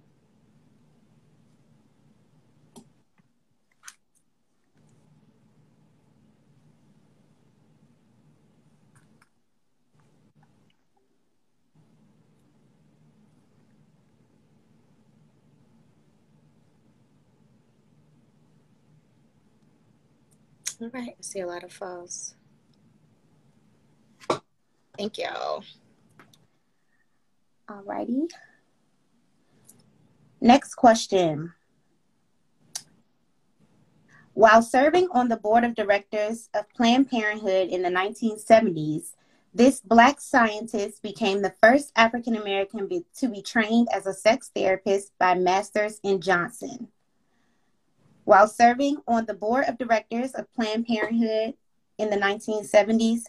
All 20.82 20.90
right, 20.92 21.14
I 21.16 21.22
see 21.22 21.38
a 21.38 21.46
lot 21.46 21.62
of 21.62 21.72
false. 21.72 22.34
Thank 24.98 25.16
y'all. 25.16 25.62
All 27.68 27.82
righty. 27.84 28.26
Next 30.40 30.74
question. 30.74 31.52
While 34.34 34.60
serving 34.62 35.06
on 35.12 35.28
the 35.28 35.36
board 35.36 35.62
of 35.62 35.76
directors 35.76 36.48
of 36.52 36.68
Planned 36.70 37.08
Parenthood 37.08 37.68
in 37.68 37.82
the 37.82 37.88
1970s, 37.88 39.12
this 39.54 39.80
Black 39.80 40.20
scientist 40.20 41.00
became 41.00 41.42
the 41.42 41.54
first 41.62 41.92
African 41.94 42.34
American 42.34 42.88
be- 42.88 43.04
to 43.18 43.28
be 43.28 43.40
trained 43.40 43.86
as 43.94 44.08
a 44.08 44.12
sex 44.12 44.50
therapist 44.52 45.12
by 45.20 45.34
Masters 45.34 46.00
and 46.02 46.20
Johnson. 46.20 46.88
While 48.24 48.46
serving 48.46 48.98
on 49.08 49.26
the 49.26 49.34
board 49.34 49.64
of 49.66 49.78
directors 49.78 50.32
of 50.32 50.52
Planned 50.52 50.86
Parenthood 50.86 51.54
in 51.98 52.10
the 52.10 52.16
1970s, 52.16 53.24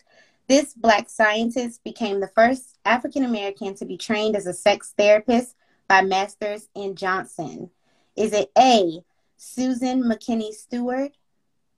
this 0.47 0.73
Black 0.73 1.09
scientist 1.09 1.83
became 1.83 2.19
the 2.19 2.31
first 2.35 2.77
African 2.85 3.23
American 3.23 3.75
to 3.75 3.85
be 3.85 3.97
trained 3.97 4.35
as 4.35 4.45
a 4.45 4.53
sex 4.53 4.93
therapist 4.97 5.55
by 5.87 6.01
Masters 6.01 6.67
and 6.75 6.97
Johnson. 6.97 7.69
Is 8.15 8.33
it 8.33 8.51
A, 8.57 9.03
Susan 9.37 10.03
McKinney 10.03 10.51
Stewart, 10.51 11.11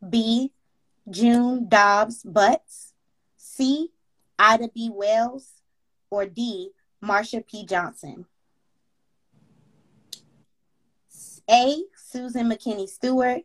B, 0.10 0.52
June 1.10 1.70
Dobbs 1.70 2.24
Butts, 2.24 2.94
C, 3.38 3.92
Ida 4.38 4.70
B. 4.74 4.90
Wells, 4.92 5.62
or 6.10 6.26
D, 6.26 6.72
Marsha 7.04 7.46
P. 7.46 7.66
Johnson? 7.66 8.26
A, 11.50 11.84
Susan 12.16 12.50
McKinney 12.50 12.88
Stewart, 12.88 13.42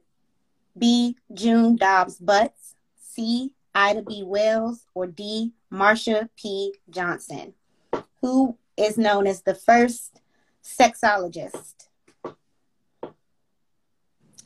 B, 0.79 1.17
June 1.35 1.75
Dobbs 1.75 2.19
Butts, 2.19 2.77
C, 3.03 3.51
Ida 3.75 4.03
B. 4.03 4.23
Wells, 4.25 4.87
or 4.95 5.09
D, 5.09 5.51
Marsha 5.73 6.29
P. 6.37 6.77
Johnson, 6.89 7.55
who 8.23 8.57
is 8.77 8.97
known 8.97 9.27
as 9.27 9.43
the 9.43 9.57
first 9.57 10.21
sexologist. 10.63 11.89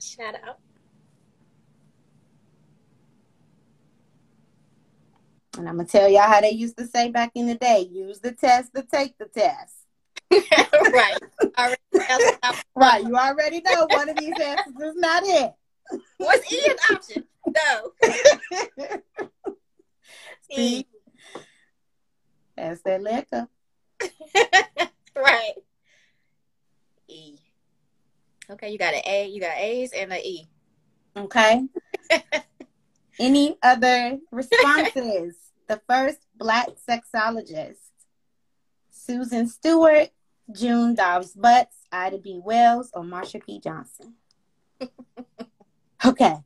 Shout 0.01 0.37
out. 0.43 0.59
And 5.59 5.69
I'm 5.69 5.75
going 5.75 5.87
to 5.87 5.93
tell 5.93 6.09
y'all 6.09 6.23
how 6.23 6.41
they 6.41 6.53
used 6.53 6.79
to 6.79 6.87
say 6.87 7.11
back 7.11 7.33
in 7.35 7.47
the 7.47 7.57
day 7.57 7.87
use 7.93 8.21
the 8.21 8.33
test 8.33 8.75
to 8.75 8.83
take 8.85 9.19
the 9.19 9.27
test. 9.27 9.84
right. 10.93 11.19
Right. 12.75 13.05
You 13.05 13.17
already 13.17 13.61
know 13.61 13.87
one 13.91 14.09
of 14.09 14.17
these 14.17 14.35
answers 14.41 14.75
is 14.83 14.97
not 14.97 15.23
it. 15.25 15.53
Was 16.19 16.41
E 16.53 16.61
an 16.69 16.77
option? 16.97 17.25
No. 17.47 17.93
See? 20.51 20.87
That's 22.57 22.83
that 22.83 23.03
liquor. 23.03 23.49
right. 25.17 25.55
E. 27.09 27.39
Okay, 28.51 28.71
you 28.71 28.79
got 28.79 28.95
an 28.95 29.03
A, 29.07 29.29
you 29.29 29.41
got 29.41 29.57
A's 29.57 29.93
and 29.93 30.13
an 30.13 30.21
E. 30.21 30.47
Okay. 31.17 31.65
Any 33.19 33.57
other 33.63 34.19
responses? 34.31 35.37
the 35.67 35.81
first 35.89 36.19
black 36.37 36.69
sexologist. 36.89 37.79
Susan 38.91 39.49
Stewart, 39.49 40.11
June 40.53 40.95
Dobbs 40.95 41.33
Butts, 41.33 41.77
Ida 41.91 42.19
B. 42.19 42.41
Wells, 42.43 42.91
or 42.95 43.03
Marsha 43.03 43.45
P. 43.45 43.61
Johnson. 43.61 44.15
okay. 46.05 46.37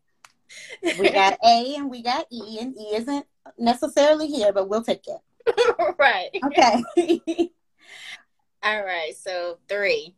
We 0.99 1.11
got 1.11 1.39
A 1.45 1.75
and 1.77 1.91
we 1.91 2.03
got 2.03 2.27
E, 2.33 2.59
and 2.61 2.75
E 2.77 2.95
isn't 2.95 3.27
necessarily 3.59 4.29
here, 4.29 4.53
but 4.53 4.69
we'll 4.69 4.83
take 4.83 5.05
it. 5.07 5.95
right. 5.99 6.31
Okay. 6.45 7.23
All 8.63 8.85
right. 8.85 9.15
So 9.17 9.59
three. 9.69 10.15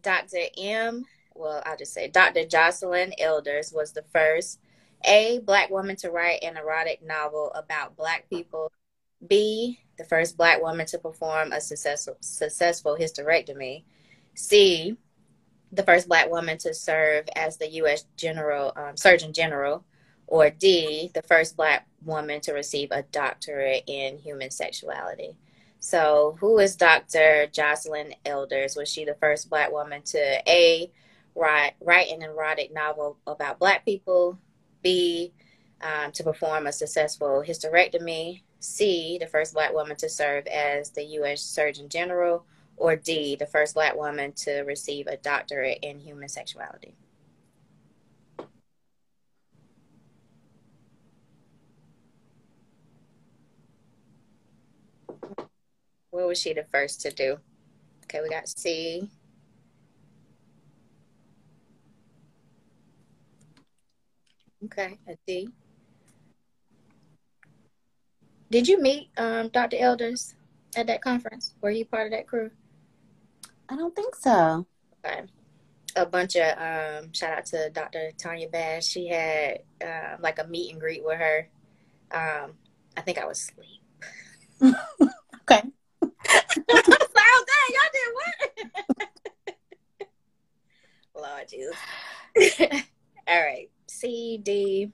Dr. 0.00 0.38
M. 0.58 1.04
Well, 1.34 1.62
I'll 1.64 1.76
just 1.76 1.94
say 1.94 2.08
Dr. 2.08 2.44
Joycelyn 2.44 3.12
Elders 3.18 3.72
was 3.72 3.92
the 3.92 4.04
first 4.12 4.58
A 5.04 5.40
black 5.44 5.70
woman 5.70 5.96
to 5.96 6.10
write 6.10 6.42
an 6.42 6.56
erotic 6.56 7.02
novel 7.04 7.52
about 7.54 7.96
black 7.96 8.28
people. 8.28 8.72
B 9.26 9.78
the 10.02 10.08
first 10.08 10.36
black 10.36 10.60
woman 10.60 10.86
to 10.86 10.98
perform 10.98 11.52
a 11.52 11.60
successful 11.60 12.16
successful 12.20 12.96
hysterectomy. 12.98 13.84
C 14.34 14.96
the 15.72 15.82
first 15.82 16.06
black 16.06 16.30
woman 16.30 16.58
to 16.58 16.74
serve 16.74 17.26
as 17.34 17.56
the 17.56 17.70
U.S. 17.72 18.04
General 18.16 18.72
um, 18.76 18.96
Surgeon 18.96 19.32
General, 19.32 19.84
or 20.26 20.50
D, 20.50 21.10
the 21.14 21.22
first 21.22 21.56
black 21.56 21.86
woman 22.04 22.40
to 22.42 22.52
receive 22.52 22.90
a 22.90 23.02
doctorate 23.04 23.84
in 23.86 24.18
human 24.18 24.50
sexuality. 24.50 25.36
So, 25.80 26.36
who 26.40 26.58
is 26.58 26.76
Dr. 26.76 27.48
Joycelyn 27.50 28.14
Elders? 28.24 28.76
Was 28.76 28.88
she 28.88 29.04
the 29.04 29.14
first 29.14 29.50
black 29.50 29.72
woman 29.72 30.02
to 30.02 30.18
A, 30.46 30.92
write, 31.34 31.72
write 31.80 32.10
an 32.10 32.22
erotic 32.22 32.72
novel 32.72 33.16
about 33.26 33.58
black 33.58 33.84
people? 33.84 34.38
B, 34.82 35.32
um, 35.82 36.12
to 36.12 36.22
perform 36.22 36.66
a 36.66 36.72
successful 36.72 37.42
hysterectomy, 37.46 38.42
C, 38.60 39.18
the 39.20 39.26
first 39.26 39.54
black 39.54 39.72
woman 39.72 39.96
to 39.96 40.08
serve 40.08 40.46
as 40.46 40.90
the 40.90 41.02
U.S. 41.04 41.42
Surgeon 41.42 41.88
General, 41.88 42.44
or 42.76 42.96
D, 42.96 43.36
the 43.36 43.46
first 43.46 43.74
black 43.74 43.96
woman 43.96 44.32
to 44.32 44.60
receive 44.62 45.06
a 45.06 45.16
doctorate 45.16 45.78
in 45.82 46.00
human 46.00 46.28
sexuality? 46.28 46.94
What 56.10 56.26
was 56.26 56.38
she 56.38 56.52
the 56.52 56.64
first 56.64 57.00
to 57.02 57.10
do? 57.10 57.38
Okay, 58.04 58.20
we 58.20 58.28
got 58.28 58.46
C. 58.46 59.08
Okay, 64.64 64.98
a 65.08 65.16
D. 65.26 65.48
Did 68.52 68.68
you 68.68 68.82
meet 68.82 69.08
um, 69.16 69.48
Dr. 69.48 69.78
Elders 69.78 70.34
at 70.76 70.86
that 70.86 71.00
conference? 71.00 71.54
Were 71.62 71.70
you 71.70 71.86
part 71.86 72.08
of 72.08 72.12
that 72.12 72.28
crew? 72.28 72.50
I 73.66 73.76
don't 73.76 73.96
think 73.96 74.14
so. 74.14 74.66
Okay. 75.02 75.22
A 75.96 76.04
bunch 76.04 76.36
of 76.36 76.58
um, 76.58 77.10
shout 77.14 77.38
out 77.38 77.46
to 77.46 77.70
Dr. 77.70 78.10
Tanya 78.18 78.50
Bass. 78.50 78.86
She 78.86 79.08
had 79.08 79.60
uh, 79.82 80.16
like 80.20 80.38
a 80.38 80.46
meet 80.46 80.70
and 80.70 80.78
greet 80.78 81.02
with 81.02 81.16
her. 81.16 81.48
Um, 82.10 82.52
I 82.94 83.00
think 83.00 83.16
I 83.16 83.24
was 83.24 83.38
asleep. 83.38 83.80
okay. 85.50 85.62
oh 86.02 87.44
dang, 87.48 87.70
y'all 87.70 87.90
did 87.94 88.12
what? 88.18 89.08
Lord 91.16 91.48
Jesus. 91.48 92.82
All 93.26 93.42
right. 93.42 93.70
C 93.88 94.38
D. 94.42 94.92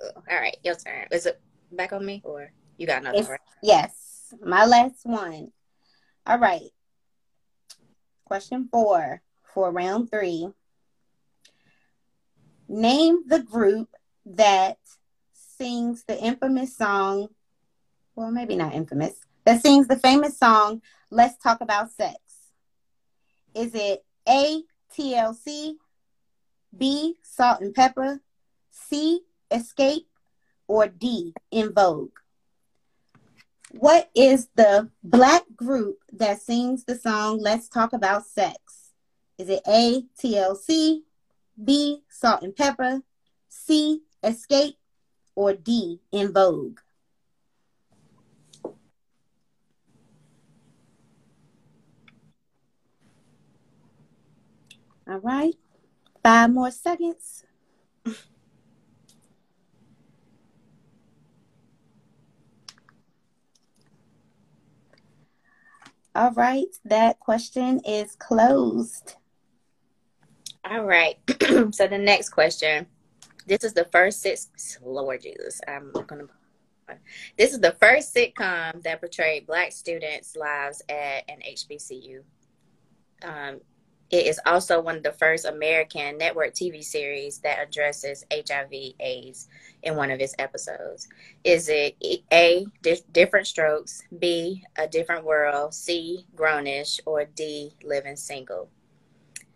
Cool. 0.00 0.24
All 0.30 0.40
right, 0.40 0.56
your 0.62 0.74
turn. 0.74 1.06
Is 1.10 1.26
it 1.26 1.40
back 1.72 1.92
on 1.92 2.04
me 2.04 2.22
or 2.24 2.52
you 2.76 2.86
got 2.86 3.02
another? 3.02 3.22
Right? 3.24 3.40
Yes, 3.62 4.34
my 4.42 4.64
last 4.64 5.04
one. 5.04 5.52
All 6.26 6.38
right. 6.38 6.70
Question 8.24 8.68
four 8.70 9.22
for 9.42 9.70
round 9.70 10.10
three. 10.10 10.48
Name 12.68 13.24
the 13.26 13.42
group 13.42 13.88
that 14.24 14.78
sings 15.32 16.04
the 16.04 16.18
infamous 16.18 16.76
song, 16.76 17.28
well, 18.14 18.30
maybe 18.30 18.54
not 18.54 18.74
infamous, 18.74 19.14
that 19.44 19.60
sings 19.60 19.88
the 19.88 19.98
famous 19.98 20.38
song, 20.38 20.80
Let's 21.10 21.36
Talk 21.42 21.60
About 21.60 21.90
Sex. 21.90 22.16
Is 23.54 23.74
it 23.74 24.04
A, 24.28 24.62
TLC, 24.96 25.74
B, 26.76 27.16
Salt-N-Pepa, 27.22 28.20
C, 28.70 29.22
Xscape, 29.50 30.06
or 30.66 30.86
D, 30.86 31.34
En 31.52 31.72
Vogue? 31.72 32.12
What 33.72 34.10
is 34.14 34.48
the 34.56 34.90
black 35.02 35.44
group 35.54 35.98
that 36.12 36.42
sings 36.42 36.84
the 36.84 36.96
song 36.96 37.38
Let's 37.38 37.68
Talk 37.68 37.92
About 37.92 38.26
Sex? 38.26 38.92
Is 39.38 39.48
it 39.48 39.62
A, 39.66 40.02
TLC, 40.20 41.02
B, 41.62 42.02
Salt-N-Pepa, 42.08 43.02
C, 43.48 44.02
Xscape, 44.22 44.74
or 45.34 45.54
D, 45.54 46.00
En 46.12 46.32
Vogue? 46.32 46.80
All 55.08 55.18
right, 55.18 55.54
five 56.22 56.50
more 56.50 56.70
seconds. 56.70 57.44
All 66.20 66.32
right, 66.32 66.68
that 66.84 67.18
question 67.18 67.80
is 67.86 68.14
closed. 68.16 69.14
All 70.70 70.84
right. 70.84 71.16
so 71.72 71.86
the 71.86 71.96
next 71.96 72.28
question. 72.28 72.86
This 73.46 73.64
is 73.64 73.72
the 73.72 73.86
first 73.86 74.20
six 74.20 74.78
Lord 74.84 75.22
Jesus. 75.22 75.62
I'm 75.66 75.90
gonna 76.06 76.24
this 77.38 77.54
is 77.54 77.60
the 77.60 77.74
first 77.80 78.14
sitcom 78.14 78.82
that 78.82 79.00
portrayed 79.00 79.46
black 79.46 79.72
students' 79.72 80.36
lives 80.36 80.82
at 80.90 81.24
an 81.26 81.38
HBCU. 81.50 82.20
Um, 83.22 83.62
it 84.10 84.26
is 84.26 84.40
also 84.44 84.80
one 84.80 84.96
of 84.96 85.02
the 85.04 85.12
first 85.12 85.44
American 85.44 86.18
network 86.18 86.52
TV 86.52 86.82
series 86.82 87.38
that 87.38 87.60
addresses 87.60 88.24
HIV 88.32 88.72
AIDS 88.98 89.48
in 89.84 89.94
one 89.94 90.10
of 90.10 90.20
its 90.20 90.34
episodes. 90.38 91.08
Is 91.44 91.68
it 91.68 91.96
A, 92.32 92.66
Diff'rent 93.12 93.46
Strokes, 93.46 94.02
B, 94.18 94.64
A 94.76 94.88
Different 94.88 95.24
World, 95.24 95.74
C, 95.74 96.26
Grown-ish, 96.34 97.00
or 97.06 97.24
D, 97.24 97.72
Living 97.84 98.16
Single? 98.16 98.68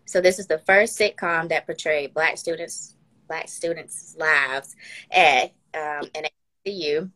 So 0.05 0.21
this 0.21 0.39
is 0.39 0.47
the 0.47 0.59
first 0.59 0.97
sitcom 0.97 1.49
that 1.49 1.65
portrayed 1.65 2.13
black 2.13 2.37
students 2.37 2.95
black 3.27 3.49
students' 3.49 4.15
lives 4.19 4.75
at 5.11 5.45
um, 5.73 6.07
an 6.13 6.25
HBCU. 6.65 7.09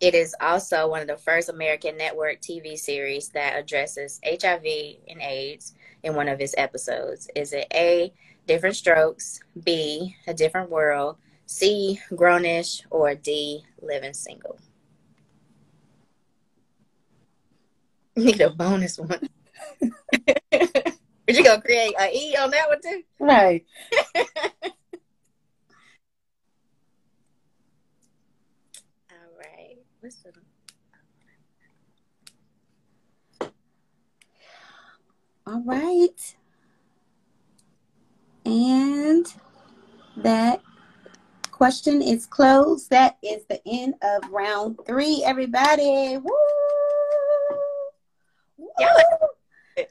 It 0.00 0.14
is 0.14 0.34
also 0.40 0.88
one 0.88 1.00
of 1.00 1.06
the 1.06 1.16
first 1.16 1.48
American 1.48 1.96
network 1.96 2.40
TV 2.40 2.76
series 2.76 3.30
that 3.30 3.56
addresses 3.56 4.20
HIV 4.24 4.64
and 5.08 5.22
AIDS 5.22 5.74
in 6.06 6.14
one 6.14 6.28
of 6.28 6.38
his 6.38 6.54
episodes. 6.56 7.28
Is 7.34 7.52
it 7.52 7.66
A, 7.74 8.12
Diff'rent 8.46 8.76
Strokes, 8.76 9.40
B, 9.64 10.16
A 10.26 10.32
Different 10.32 10.70
World, 10.70 11.16
C, 11.46 12.00
Grown-ish, 12.14 12.82
or 12.90 13.14
D, 13.16 13.64
Living 13.82 14.14
Single? 14.14 14.58
Need 18.16 18.40
a 18.40 18.50
bonus 18.50 18.98
one. 18.98 19.28
Are 20.52 20.52
you 21.28 21.44
gonna 21.44 21.60
create 21.60 21.94
an 21.98 22.10
E 22.14 22.36
on 22.36 22.50
that 22.52 22.68
one 22.68 22.80
too? 22.80 23.02
Right. 23.18 23.64
All 29.10 29.32
right. 29.38 29.76
What's 30.00 30.22
the 30.22 30.32
All 35.46 35.62
right. 35.64 36.36
And 38.44 39.32
that 40.16 40.60
question 41.52 42.02
is 42.02 42.26
closed. 42.26 42.90
That 42.90 43.16
is 43.22 43.44
the 43.44 43.60
end 43.66 43.94
of 44.02 44.28
round 44.30 44.78
three, 44.86 45.22
everybody. 45.24 46.18
Woo! 46.18 46.30
Woo! 48.58 49.86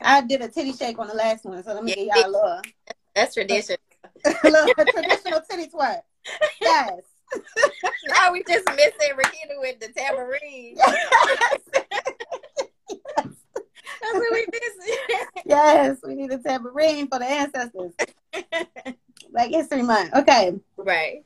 I 0.00 0.20
did 0.22 0.42
a 0.42 0.48
titty 0.48 0.72
shake 0.72 0.98
on 0.98 1.06
the 1.06 1.14
last 1.14 1.44
one, 1.44 1.62
so 1.62 1.72
let 1.72 1.84
me 1.84 1.90
yeah, 1.90 2.04
give 2.04 2.06
y'all 2.16 2.26
a 2.26 2.32
little. 2.32 2.60
That's 3.14 3.34
tradition. 3.34 3.76
a 4.24 4.34
little 4.42 4.84
traditional 4.86 5.40
titty 5.48 5.68
twerk. 5.68 6.00
Yes. 6.60 7.02
now 8.08 8.32
we 8.32 8.42
just 8.42 8.66
missing 8.70 9.12
Rakita 9.16 9.60
with 9.60 9.78
the 9.78 9.88
tambourine. 9.96 10.76
That's 14.02 14.14
what 14.14 14.32
we 14.32 14.46
miss. 14.52 15.28
yes, 15.46 15.98
we 16.02 16.14
need 16.14 16.32
a 16.32 16.38
tambourine 16.38 17.08
for 17.08 17.18
the 17.18 17.26
ancestors. 17.26 17.92
like 19.30 19.50
History 19.50 19.82
Month. 19.82 20.14
Okay. 20.14 20.54
Right. 20.76 21.22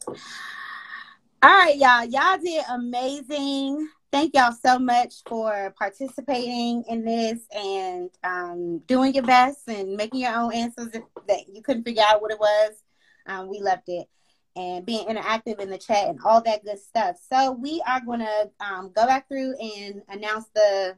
All 1.42 1.50
right, 1.50 1.76
y'all. 1.76 2.04
Y'all 2.04 2.38
did 2.38 2.64
amazing. 2.70 3.88
Thank 4.12 4.34
y'all 4.34 4.52
so 4.52 4.78
much 4.78 5.14
for 5.26 5.74
participating 5.78 6.84
in 6.88 7.04
this 7.04 7.40
and 7.54 8.10
um, 8.24 8.78
doing 8.86 9.14
your 9.14 9.24
best 9.24 9.68
and 9.68 9.96
making 9.96 10.20
your 10.20 10.34
own 10.34 10.52
answers 10.52 10.90
that 10.92 11.48
you 11.52 11.62
couldn't 11.62 11.84
figure 11.84 12.04
out 12.06 12.22
what 12.22 12.30
it 12.30 12.38
was. 12.38 12.72
Um, 13.26 13.48
we 13.48 13.60
loved 13.60 13.88
it 13.88 14.06
and 14.54 14.86
being 14.86 15.06
interactive 15.06 15.60
in 15.60 15.68
the 15.68 15.78
chat 15.78 16.08
and 16.08 16.18
all 16.24 16.40
that 16.42 16.64
good 16.64 16.78
stuff. 16.78 17.16
So 17.30 17.52
we 17.52 17.82
are 17.86 18.00
going 18.00 18.20
to 18.20 18.50
um, 18.60 18.90
go 18.94 19.06
back 19.06 19.28
through 19.28 19.54
and 19.58 20.02
announce 20.08 20.46
the 20.54 20.96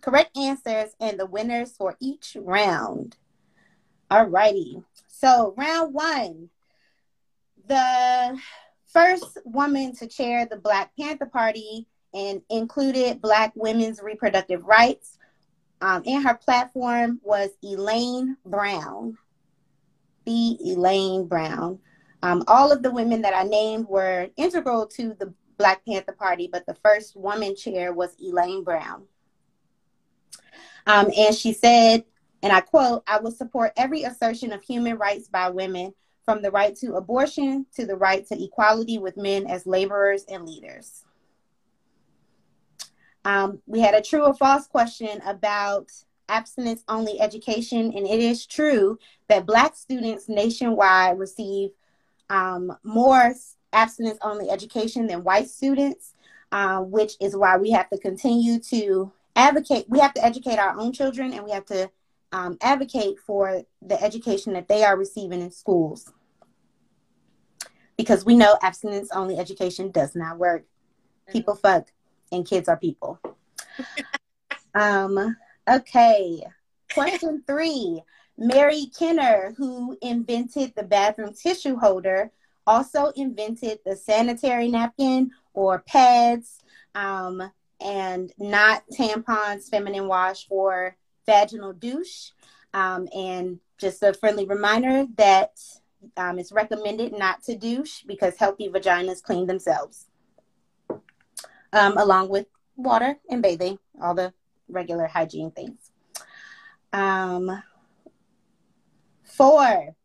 correct 0.00 0.36
answers 0.36 0.94
and 1.00 1.18
the 1.18 1.26
winners 1.26 1.76
for 1.76 1.96
each 2.00 2.36
round. 2.40 3.16
All 4.10 4.26
righty. 4.26 4.82
So, 5.08 5.54
round 5.56 5.94
one, 5.94 6.50
the 7.66 8.38
first 8.86 9.38
woman 9.44 9.94
to 9.96 10.06
chair 10.06 10.46
the 10.46 10.56
Black 10.56 10.90
Panther 10.98 11.26
Party 11.26 11.86
and 12.12 12.42
included 12.50 13.20
Black 13.20 13.52
women's 13.54 14.02
reproductive 14.02 14.64
rights 14.64 15.18
um, 15.80 16.02
in 16.04 16.22
her 16.22 16.34
platform 16.34 17.20
was 17.22 17.50
Elaine 17.62 18.36
Brown. 18.44 19.16
B. 20.24 20.58
Elaine 20.64 21.26
Brown. 21.26 21.78
Um, 22.22 22.44
all 22.46 22.70
of 22.70 22.82
the 22.82 22.90
women 22.90 23.22
that 23.22 23.34
I 23.34 23.44
named 23.44 23.86
were 23.88 24.28
integral 24.36 24.86
to 24.88 25.14
the 25.18 25.32
Black 25.56 25.84
Panther 25.86 26.12
Party, 26.12 26.48
but 26.50 26.66
the 26.66 26.74
first 26.74 27.16
woman 27.16 27.56
chair 27.56 27.92
was 27.92 28.14
Elaine 28.20 28.62
Brown. 28.62 29.04
Um, 30.86 31.10
and 31.16 31.34
she 31.34 31.52
said, 31.52 32.04
and 32.42 32.52
I 32.52 32.60
quote, 32.60 33.02
I 33.06 33.20
will 33.20 33.32
support 33.32 33.72
every 33.76 34.02
assertion 34.04 34.52
of 34.52 34.62
human 34.62 34.96
rights 34.96 35.28
by 35.28 35.50
women, 35.50 35.94
from 36.24 36.42
the 36.42 36.50
right 36.50 36.76
to 36.76 36.94
abortion 36.94 37.66
to 37.74 37.84
the 37.84 37.96
right 37.96 38.24
to 38.28 38.40
equality 38.40 38.98
with 38.98 39.16
men 39.16 39.46
as 39.46 39.66
laborers 39.66 40.24
and 40.28 40.46
leaders. 40.46 41.04
Um, 43.24 43.60
we 43.66 43.80
had 43.80 43.94
a 43.94 44.00
true 44.00 44.24
or 44.24 44.34
false 44.34 44.68
question 44.68 45.20
about 45.26 45.90
abstinence 46.28 46.84
only 46.88 47.20
education, 47.20 47.92
and 47.96 48.06
it 48.06 48.20
is 48.20 48.46
true 48.46 48.96
that 49.28 49.44
Black 49.44 49.74
students 49.74 50.28
nationwide 50.28 51.18
receive 51.18 51.70
um, 52.30 52.76
more 52.84 53.34
abstinence 53.72 54.18
only 54.22 54.50
education 54.50 55.08
than 55.08 55.24
white 55.24 55.50
students, 55.50 56.14
uh, 56.52 56.78
which 56.78 57.14
is 57.20 57.36
why 57.36 57.56
we 57.56 57.72
have 57.72 57.90
to 57.90 57.98
continue 57.98 58.60
to 58.60 59.10
advocate 59.40 59.86
we 59.88 59.98
have 59.98 60.14
to 60.14 60.24
educate 60.24 60.58
our 60.58 60.78
own 60.78 60.92
children 60.92 61.32
and 61.32 61.44
we 61.44 61.50
have 61.50 61.64
to 61.66 61.90
um, 62.32 62.56
advocate 62.60 63.18
for 63.18 63.62
the 63.82 64.00
education 64.02 64.52
that 64.52 64.68
they 64.68 64.84
are 64.84 64.96
receiving 64.96 65.40
in 65.40 65.50
schools. 65.50 66.12
Because 67.96 68.24
we 68.24 68.36
know 68.36 68.56
abstinence 68.62 69.10
only 69.12 69.38
education 69.38 69.90
does 69.90 70.14
not 70.14 70.38
work. 70.38 70.64
People 71.28 71.54
fuck 71.54 71.88
and 72.30 72.46
kids 72.46 72.68
are 72.68 72.76
people. 72.76 73.18
um, 74.74 75.36
okay. 75.68 76.42
Question 76.92 77.42
three 77.46 78.02
Mary 78.38 78.86
Kenner, 78.98 79.54
who 79.56 79.96
invented 80.00 80.72
the 80.74 80.82
bathroom 80.82 81.34
tissue 81.34 81.76
holder, 81.76 82.30
also 82.66 83.12
invented 83.16 83.80
the 83.84 83.96
sanitary 83.96 84.68
napkin 84.68 85.30
or 85.52 85.80
pads 85.80 86.60
um, 86.94 87.50
and 87.80 88.32
not 88.38 88.82
tampons, 88.92 89.68
feminine 89.68 90.06
wash, 90.06 90.46
or 90.50 90.96
vaginal 91.26 91.72
douche. 91.72 92.30
Um, 92.72 93.08
and 93.14 93.58
just 93.78 94.02
a 94.02 94.12
friendly 94.12 94.44
reminder 94.44 95.06
that 95.16 95.58
um, 96.16 96.38
it's 96.38 96.52
recommended 96.52 97.12
not 97.12 97.42
to 97.44 97.56
douche 97.56 98.02
because 98.02 98.36
healthy 98.36 98.68
vaginas 98.68 99.22
clean 99.22 99.46
themselves, 99.46 100.06
um, 101.72 101.96
along 101.96 102.28
with 102.28 102.46
water 102.76 103.16
and 103.28 103.42
bathing, 103.42 103.78
all 104.00 104.14
the 104.14 104.32
regular 104.68 105.06
hygiene 105.06 105.50
things. 105.50 105.90
Um, 106.92 107.62
four. 109.24 109.96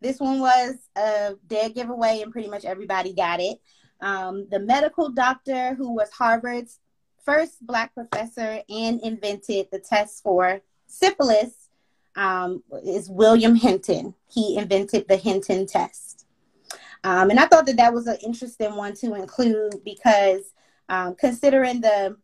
This 0.00 0.18
one 0.18 0.40
was 0.40 0.76
a 0.96 1.34
dead 1.46 1.74
giveaway, 1.74 2.22
and 2.22 2.32
pretty 2.32 2.48
much 2.48 2.64
everybody 2.64 3.12
got 3.12 3.40
it. 3.40 3.58
Um, 4.00 4.46
the 4.50 4.58
medical 4.58 5.10
doctor 5.10 5.74
who 5.74 5.94
was 5.94 6.10
Harvard's 6.10 6.78
first 7.24 7.64
Black 7.66 7.94
professor 7.94 8.60
and 8.68 9.00
invented 9.02 9.68
the 9.70 9.78
test 9.78 10.22
for 10.22 10.60
syphilis 10.86 11.68
um, 12.16 12.62
is 12.84 13.08
William 13.08 13.54
Hinton. 13.54 14.14
He 14.28 14.56
invented 14.56 15.06
the 15.08 15.16
Hinton 15.16 15.66
test. 15.66 16.26
Um, 17.02 17.30
and 17.30 17.40
I 17.40 17.46
thought 17.46 17.66
that 17.66 17.76
that 17.78 17.94
was 17.94 18.06
an 18.06 18.18
interesting 18.22 18.76
one 18.76 18.94
to 18.96 19.14
include 19.14 19.84
because 19.84 20.52
um, 20.88 21.14
considering 21.14 21.80
the 21.80 22.16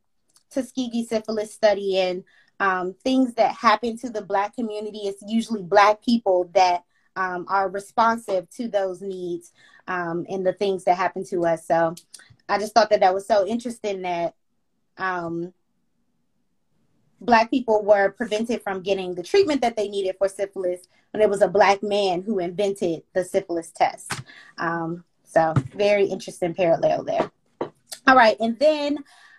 Tuskegee 0.50 1.04
syphilis 1.04 1.54
study 1.54 1.98
and 1.98 2.24
um, 2.60 2.94
things 3.04 3.34
that 3.34 3.54
happen 3.54 3.96
to 3.98 4.10
the 4.10 4.22
Black 4.22 4.54
community, 4.54 5.00
it's 5.00 5.22
usually 5.26 5.62
Black 5.62 6.02
people 6.02 6.50
that 6.54 6.84
um, 7.16 7.46
are 7.48 7.70
responsive 7.70 8.48
to 8.50 8.68
those 8.68 9.00
needs 9.00 9.52
um, 9.88 10.26
and 10.28 10.46
the 10.46 10.52
things 10.52 10.84
that 10.84 10.96
happen 10.96 11.24
to 11.26 11.46
us. 11.46 11.66
So 11.66 11.94
I 12.48 12.58
just 12.58 12.74
thought 12.74 12.90
that 12.90 13.00
that 13.00 13.14
was 13.14 13.26
so 13.26 13.46
interesting 13.46 14.02
that 14.02 14.34
um, 14.98 15.52
black 17.20 17.50
people 17.50 17.84
were 17.84 18.10
prevented 18.10 18.62
from 18.62 18.82
getting 18.82 19.14
the 19.14 19.22
treatment 19.22 19.60
that 19.62 19.76
they 19.76 19.88
needed 19.88 20.16
for 20.18 20.28
syphilis 20.28 20.88
when 21.12 21.22
it 21.22 21.30
was 21.30 21.42
a 21.42 21.48
black 21.48 21.82
man 21.82 22.22
who 22.22 22.38
invented 22.38 23.02
the 23.14 23.24
syphilis 23.24 23.70
test. 23.70 24.12
Um, 24.58 25.04
so 25.24 25.54
very 25.74 26.06
interesting 26.06 26.54
parallel 26.54 27.04
there. 27.04 27.30
All 28.06 28.16
right, 28.16 28.36
and 28.38 28.58
then 28.58 28.98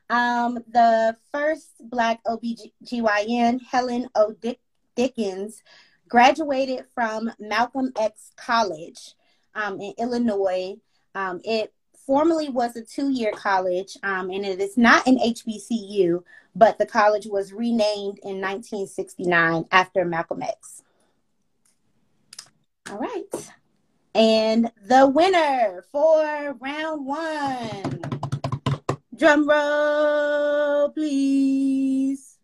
um, 0.10 0.64
the 0.72 1.16
first 1.32 1.70
black 1.80 2.22
OBGYN, 2.26 3.62
Helen 3.64 4.10
O. 4.16 4.34
Dick- 4.34 4.60
Dickens, 4.96 5.64
graduated 6.10 6.86
from 6.94 7.32
Malcolm 7.40 7.92
X 8.00 8.32
College 8.36 9.14
um, 9.56 9.80
in 9.80 9.94
Illinois. 9.98 10.76
Um, 11.16 11.42
it 11.44 11.74
formerly 12.08 12.50
was 12.50 12.76
a 12.76 12.82
two 12.82 13.12
year 13.12 13.32
college, 13.34 13.98
um, 14.02 14.32
and 14.32 14.46
it 14.46 14.60
is 14.60 14.78
not 14.78 15.06
an 15.06 15.20
HBCU, 15.20 16.24
but 16.56 16.80
the 16.80 16.86
college 16.86 17.28
was 17.28 17.54
renamed 17.54 18.18
in 18.24 18.42
1969 18.42 19.66
after 19.72 20.06
Malcolm 20.06 20.42
X. 20.42 20.82
All 22.90 22.98
right. 22.98 23.52
And 24.16 24.72
the 24.86 25.08
winner 25.08 25.84
for 25.92 26.56
round 26.60 27.06
one. 27.06 28.02
Drum 29.16 29.48
roll, 29.48 30.90
please. 30.90 32.38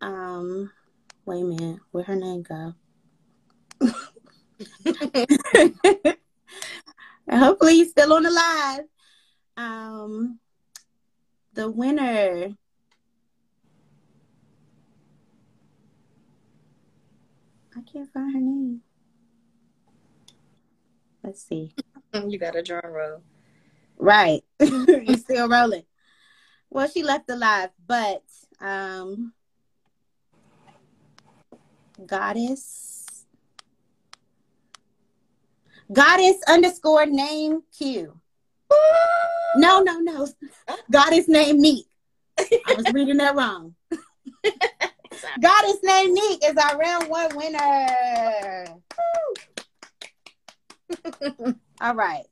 Um, 0.00 0.70
wait 1.24 1.40
a 1.40 1.44
minute. 1.44 1.80
Where 1.90 2.04
her 2.04 2.16
name 2.16 2.42
go? 2.42 2.74
hopefully 7.38 7.74
he's 7.74 7.90
still 7.90 8.12
on 8.12 8.24
the 8.24 8.30
live. 8.30 8.84
Um, 9.56 10.40
the 11.52 11.70
winner. 11.70 12.56
I 17.76 17.80
can't 17.82 18.12
find 18.12 18.32
her 18.34 18.40
name. 18.40 18.80
Let's 21.22 21.42
see. 21.42 21.74
You 22.14 22.38
got 22.38 22.56
a 22.56 22.62
drum 22.62 22.86
roll. 22.86 23.22
Right. 23.96 24.42
You're 24.60 25.16
still 25.16 25.48
rolling. 25.48 25.84
Well, 26.70 26.88
she 26.88 27.02
left 27.02 27.26
the 27.28 27.34
alive, 27.34 27.70
but 27.86 28.24
um 28.60 29.32
goddess 32.06 32.99
Goddess 35.92 36.36
underscore 36.48 37.06
name 37.06 37.62
Q. 37.76 38.20
No, 39.56 39.80
no, 39.80 39.98
no. 39.98 40.28
Goddess 40.90 41.26
name 41.28 41.60
Neek. 41.60 41.86
I 42.38 42.74
was 42.76 42.92
reading 42.92 43.16
that 43.16 43.34
wrong. 43.34 43.74
Goddess 45.40 45.78
name 45.82 46.14
Neek 46.14 46.44
is 46.44 46.56
our 46.56 46.78
round 46.78 47.08
one 47.08 47.36
winner. 47.36 48.66
All 51.80 51.94
right. 51.94 52.24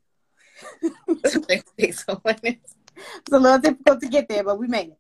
it's 1.09 2.05
a 2.09 3.39
little 3.39 3.59
difficult 3.59 4.01
to 4.01 4.09
get 4.09 4.29
there, 4.29 4.45
but 4.45 4.59
we 4.59 4.69
made 4.69 4.95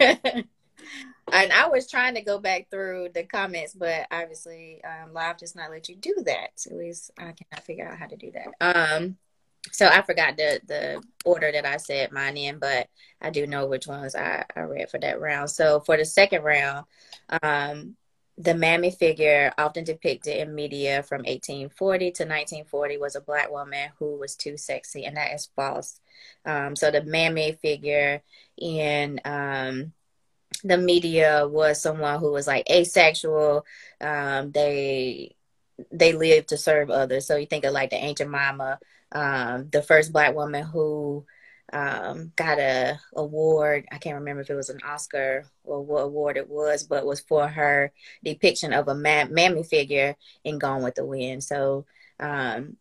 it. 0.00 0.46
and 1.32 1.52
I 1.52 1.68
was 1.68 1.90
trying 1.90 2.14
to 2.14 2.22
go 2.22 2.38
back 2.38 2.68
through 2.70 3.10
the 3.14 3.24
comments, 3.24 3.74
but 3.74 4.06
obviously 4.10 4.82
um, 4.84 5.12
live 5.12 5.38
does 5.38 5.54
not 5.54 5.70
let 5.70 5.88
you 5.88 5.96
do 5.96 6.14
that. 6.26 6.50
At 6.66 6.76
least 6.76 7.10
I 7.18 7.32
cannot 7.32 7.64
figure 7.64 7.88
out 7.88 7.98
how 7.98 8.06
to 8.06 8.16
do 8.16 8.32
that. 8.32 8.48
Um, 8.60 9.16
so 9.72 9.86
I 9.86 10.02
forgot 10.02 10.36
the 10.36 10.60
the 10.66 11.02
order 11.24 11.52
that 11.52 11.66
I 11.66 11.76
said 11.76 12.12
mine 12.12 12.36
in, 12.36 12.58
but 12.58 12.88
I 13.20 13.30
do 13.30 13.46
know 13.46 13.66
which 13.66 13.86
ones 13.86 14.14
I, 14.14 14.44
I 14.56 14.60
read 14.60 14.90
for 14.90 14.98
that 15.00 15.20
round. 15.20 15.50
So 15.50 15.80
for 15.80 15.96
the 15.96 16.04
second 16.04 16.42
round, 16.42 16.86
um, 17.42 17.96
the 18.38 18.54
mammy 18.54 18.90
figure 18.90 19.52
often 19.58 19.84
depicted 19.84 20.36
in 20.36 20.54
media 20.54 21.02
from 21.02 21.18
1840 21.18 22.04
to 22.12 22.22
1940 22.22 22.96
was 22.96 23.14
a 23.14 23.20
black 23.20 23.50
woman 23.50 23.90
who 23.98 24.16
was 24.16 24.34
too 24.34 24.56
sexy, 24.56 25.04
and 25.04 25.16
that 25.18 25.34
is 25.34 25.50
false. 25.54 26.00
Um, 26.46 26.74
so 26.74 26.90
the 26.90 27.04
mammy 27.04 27.52
figure 27.60 28.22
in 28.56 29.20
um, 29.26 29.92
the 30.64 30.76
media 30.76 31.46
was 31.48 31.80
someone 31.80 32.18
who 32.18 32.32
was 32.32 32.46
like 32.46 32.68
asexual. 32.70 33.64
Um, 34.00 34.52
they 34.52 35.36
they 35.90 36.12
lived 36.12 36.48
to 36.48 36.58
serve 36.58 36.90
others. 36.90 37.26
So 37.26 37.36
you 37.36 37.46
think 37.46 37.64
of 37.64 37.72
like 37.72 37.90
the 37.90 37.96
ancient 37.96 38.30
mama, 38.30 38.78
um, 39.12 39.68
the 39.70 39.82
first 39.82 40.12
black 40.12 40.34
woman 40.34 40.64
who 40.64 41.24
um, 41.72 42.32
got 42.36 42.58
a 42.58 42.98
award. 43.14 43.86
I 43.90 43.98
can't 43.98 44.16
remember 44.16 44.42
if 44.42 44.50
it 44.50 44.54
was 44.54 44.70
an 44.70 44.80
Oscar 44.84 45.46
or 45.64 45.82
what 45.82 46.02
award 46.02 46.36
it 46.36 46.48
was, 46.48 46.84
but 46.84 47.06
was 47.06 47.20
for 47.20 47.46
her 47.48 47.92
depiction 48.24 48.72
of 48.72 48.88
a 48.88 48.94
mammy 48.94 49.62
figure 49.62 50.16
in 50.44 50.58
Gone 50.58 50.82
with 50.82 50.96
the 50.96 51.04
Wind. 51.04 51.44
So 51.44 51.86
um, 52.18 52.76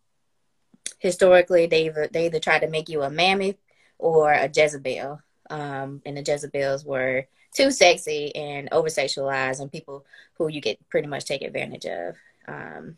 historically, 1.00 1.68
they 1.68 1.86
either, 1.86 2.10
they 2.12 2.26
either 2.26 2.40
tried 2.40 2.60
to 2.60 2.70
make 2.70 2.90
you 2.90 3.04
a 3.04 3.10
mammy 3.10 3.58
or 3.98 4.32
a 4.32 4.50
Jezebel. 4.54 5.22
Um, 5.50 6.02
and 6.06 6.18
the 6.18 6.24
Jezebels 6.24 6.86
were 6.86 7.28
too 7.60 7.72
sexy 7.72 8.34
and 8.36 8.70
over 8.72 8.88
sexualized 8.88 9.60
and 9.60 9.72
people 9.72 10.06
who 10.36 10.48
you 10.48 10.62
get 10.62 10.80
pretty 10.90 11.08
much 11.08 11.26
take 11.26 11.42
advantage 11.42 11.86
of 11.86 12.16
um, 12.48 12.98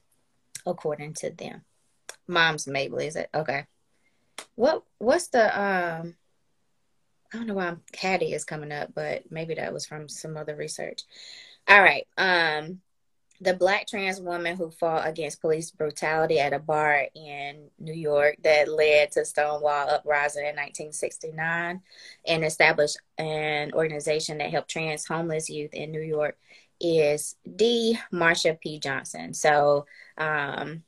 according 0.66 1.14
to 1.16 1.32
them. 1.32 1.64
Mom's 2.28 2.68
mabel 2.68 3.00
is 3.00 3.16
it? 3.16 3.30
Okay. 3.34 3.66
What 4.56 4.84
what's 4.98 5.28
the 5.28 5.46
um 5.46 6.16
i 7.34 7.38
don't 7.38 7.48
know 7.48 7.54
why 7.54 7.76
caddy 7.94 8.34
is 8.34 8.44
coming 8.44 8.72
up 8.72 8.94
but 8.94 9.32
maybe 9.32 9.56
that 9.56 9.74
was 9.74 9.86
from 9.86 10.08
some 10.08 10.38
other 10.38 10.56
research. 10.56 11.02
All 11.68 11.82
right 11.82 12.08
um 12.18 12.82
the 13.42 13.56
black 13.56 13.88
trans 13.88 14.22
woman 14.22 14.56
who 14.56 14.70
fought 14.70 15.08
against 15.08 15.42
police 15.42 15.72
brutality 15.72 16.40
at 16.40 16.54
a 16.54 16.60
bar 16.60 17.08
in 17.16 17.70
New 17.80 17.94
York 17.94 18.36
that 18.44 18.72
led 18.72 19.12
to 19.12 19.26
Stonewall 19.26 19.90
uprising 19.90 20.44
in 20.44 20.56
1969 20.56 21.82
and 22.28 22.46
established 22.46 23.00
an 23.18 23.74
organization 23.74 24.38
that 24.38 24.52
helped 24.52 24.70
trans 24.70 25.08
homeless 25.08 25.50
youth 25.50 25.74
in 25.74 25.92
New 25.92 26.02
York 26.02 26.38
is 26.80 27.36
D. 27.56 27.98
Marsha 28.14 28.60
P. 28.60 28.80
Johnson. 28.80 29.34
So 29.34 29.88
um, 30.20 30.84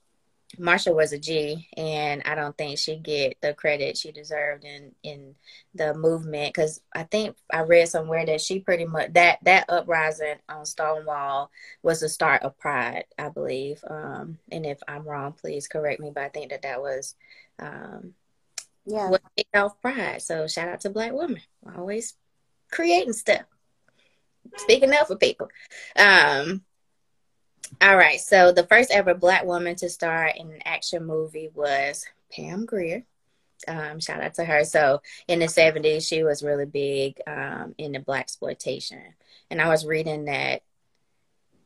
Marsha 0.57 0.93
was 0.93 1.13
a 1.13 1.19
G, 1.19 1.67
and 1.77 2.21
I 2.25 2.35
don't 2.35 2.57
think 2.57 2.77
she 2.77 2.97
get 2.97 3.37
the 3.41 3.53
credit 3.53 3.97
she 3.97 4.11
deserved 4.11 4.63
in 4.63 4.93
in 5.03 5.35
the 5.73 5.93
movement 5.93 6.53
because 6.53 6.81
I 6.93 7.03
think 7.03 7.35
I 7.51 7.61
read 7.61 7.87
somewhere 7.89 8.25
that 8.25 8.41
she 8.41 8.59
pretty 8.59 8.85
much 8.85 9.13
that 9.13 9.39
that 9.43 9.65
uprising 9.69 10.35
on 10.47 10.65
Stonewall 10.65 11.49
was 11.81 12.01
the 12.01 12.09
start 12.09 12.43
of 12.43 12.57
Pride, 12.59 13.05
I 13.17 13.29
believe. 13.29 13.83
Um, 13.89 14.37
and 14.51 14.65
if 14.65 14.79
I'm 14.87 15.03
wrong, 15.03 15.33
please 15.33 15.67
correct 15.67 15.99
me, 15.99 16.11
but 16.13 16.23
I 16.23 16.29
think 16.29 16.51
that 16.51 16.61
that 16.61 16.81
was 16.81 17.15
um, 17.59 18.13
Yeah. 18.85 19.09
what 19.09 19.21
kicked 19.35 19.55
off 19.55 19.81
Pride. 19.81 20.21
So 20.21 20.47
shout 20.47 20.69
out 20.69 20.81
to 20.81 20.89
Black 20.89 21.13
women, 21.13 21.41
always 21.75 22.13
creating 22.71 23.13
stuff, 23.13 23.43
speaking 24.57 24.93
up 24.93 25.07
for 25.07 25.15
people. 25.15 25.49
Um, 25.95 26.63
all 27.81 27.97
right. 27.97 28.19
So 28.19 28.51
the 28.51 28.65
first 28.65 28.91
ever 28.91 29.13
black 29.13 29.45
woman 29.45 29.75
to 29.77 29.89
star 29.89 30.27
in 30.27 30.51
an 30.51 30.61
action 30.65 31.05
movie 31.05 31.49
was 31.53 32.05
Pam 32.31 32.65
Grier. 32.65 33.03
Um, 33.67 33.99
shout 33.99 34.21
out 34.21 34.33
to 34.35 34.45
her. 34.45 34.63
So 34.65 35.01
in 35.27 35.39
the 35.39 35.45
70s, 35.47 36.07
she 36.07 36.23
was 36.23 36.43
really 36.43 36.65
big 36.65 37.19
um, 37.27 37.75
in 37.77 37.93
the 37.93 37.99
blaxploitation. 37.99 39.01
And 39.49 39.61
I 39.61 39.69
was 39.69 39.85
reading 39.85 40.25
that, 40.25 40.63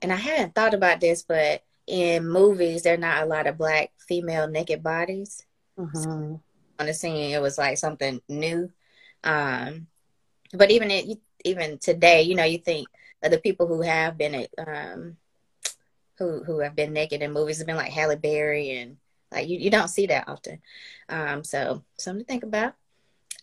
and 0.02 0.12
I 0.12 0.16
hadn't 0.16 0.54
thought 0.54 0.74
about 0.74 1.00
this, 1.00 1.24
but 1.24 1.64
in 1.88 2.28
movies, 2.28 2.84
there 2.84 2.94
are 2.96 2.98
not 2.98 3.24
a 3.24 3.26
lot 3.28 3.48
of 3.48 3.58
black 3.58 3.92
female 3.98 4.48
naked 4.48 4.84
bodies 4.84 5.44
Mm-hmm. 5.80 6.36
on 6.80 6.86
the 6.86 6.94
scene. 6.94 7.32
It 7.34 7.42
was 7.42 7.58
like 7.58 7.78
something 7.78 8.20
new. 8.28 8.72
Um, 9.24 9.88
but 10.54 10.72
even 10.72 10.90
it, 10.90 11.20
even 11.46 11.78
today, 11.78 12.24
you 12.24 12.36
know, 12.36 12.44
you 12.44 12.58
think 12.58 12.88
of 13.22 13.32
the 13.32 13.38
people 13.38 13.68
who 13.68 13.82
have 13.82 14.18
been 14.18 14.48
um, 14.58 15.18
who 16.20 16.44
who 16.44 16.60
have 16.60 16.76
been 16.76 16.94
naked 16.94 17.22
in 17.22 17.34
movies 17.34 17.60
have 17.60 17.68
been 17.68 17.76
like 17.76 17.92
Halle 17.92 18.16
Berry 18.16 18.72
and 18.72 18.98
like 19.32 19.48
you, 19.48 19.58
you 19.58 19.70
don't 19.70 19.90
see 19.90 20.08
that 20.08 20.28
often. 20.28 20.62
Um, 21.10 21.44
so 21.44 21.84
something 21.98 22.24
to 22.24 22.28
think 22.28 22.44
about. 22.44 22.74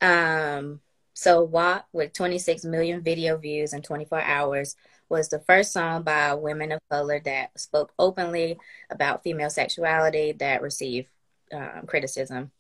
Um, 0.01 0.81
so 1.15 1.45
WAP 1.45 1.87
with 1.93 2.13
26 2.13 2.65
million 2.65 3.03
video 3.03 3.37
views 3.37 3.73
in 3.73 3.83
24 3.83 4.21
hours 4.21 4.77
was 5.09 5.29
the 5.29 5.39
first 5.41 5.73
song 5.73 6.03
by 6.03 6.35
women 6.35 6.73
of 6.73 6.81
color 6.91 7.21
that 7.25 7.59
spoke 7.59 7.93
openly 7.99 8.59
about 8.91 9.23
female 9.23 9.51
sexuality 9.51 10.33
that 10.33 10.63
received 10.63 11.09
um, 11.53 11.83
criticism. 11.87 12.51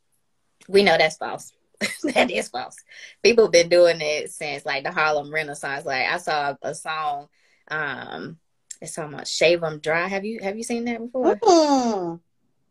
We 0.68 0.82
know 0.82 0.96
that's 0.96 1.16
false. 1.16 1.52
that 2.14 2.30
is 2.30 2.48
false. 2.48 2.76
People 3.22 3.44
have 3.44 3.52
been 3.52 3.68
doing 3.68 4.00
it 4.00 4.30
since 4.30 4.64
like 4.64 4.84
the 4.84 4.92
Harlem 4.92 5.32
Renaissance. 5.32 5.84
Like 5.84 6.06
I 6.06 6.18
saw 6.18 6.54
a 6.62 6.74
song, 6.74 7.28
um, 7.68 8.38
it's 8.80 8.94
talking 8.94 9.14
about 9.14 9.28
"Shave 9.28 9.62
'Em 9.62 9.78
Dry." 9.78 10.06
Have 10.08 10.24
you 10.24 10.40
have 10.42 10.56
you 10.56 10.62
seen 10.64 10.84
that 10.86 11.00
before? 11.00 11.36
Mm. 11.36 12.20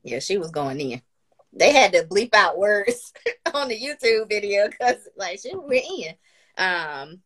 Yeah, 0.03 0.19
she 0.19 0.37
was 0.37 0.51
going 0.51 0.79
in. 0.79 1.01
They 1.53 1.71
had 1.71 1.93
to 1.93 2.03
bleep 2.03 2.33
out 2.33 2.57
words 2.57 3.13
on 3.53 3.69
the 3.69 3.79
YouTube 3.79 4.29
video 4.29 4.67
because 4.67 5.07
like 5.15 5.39
she 5.39 5.55
went 5.55 5.85
in. 5.85 6.15
Um, 6.57 7.21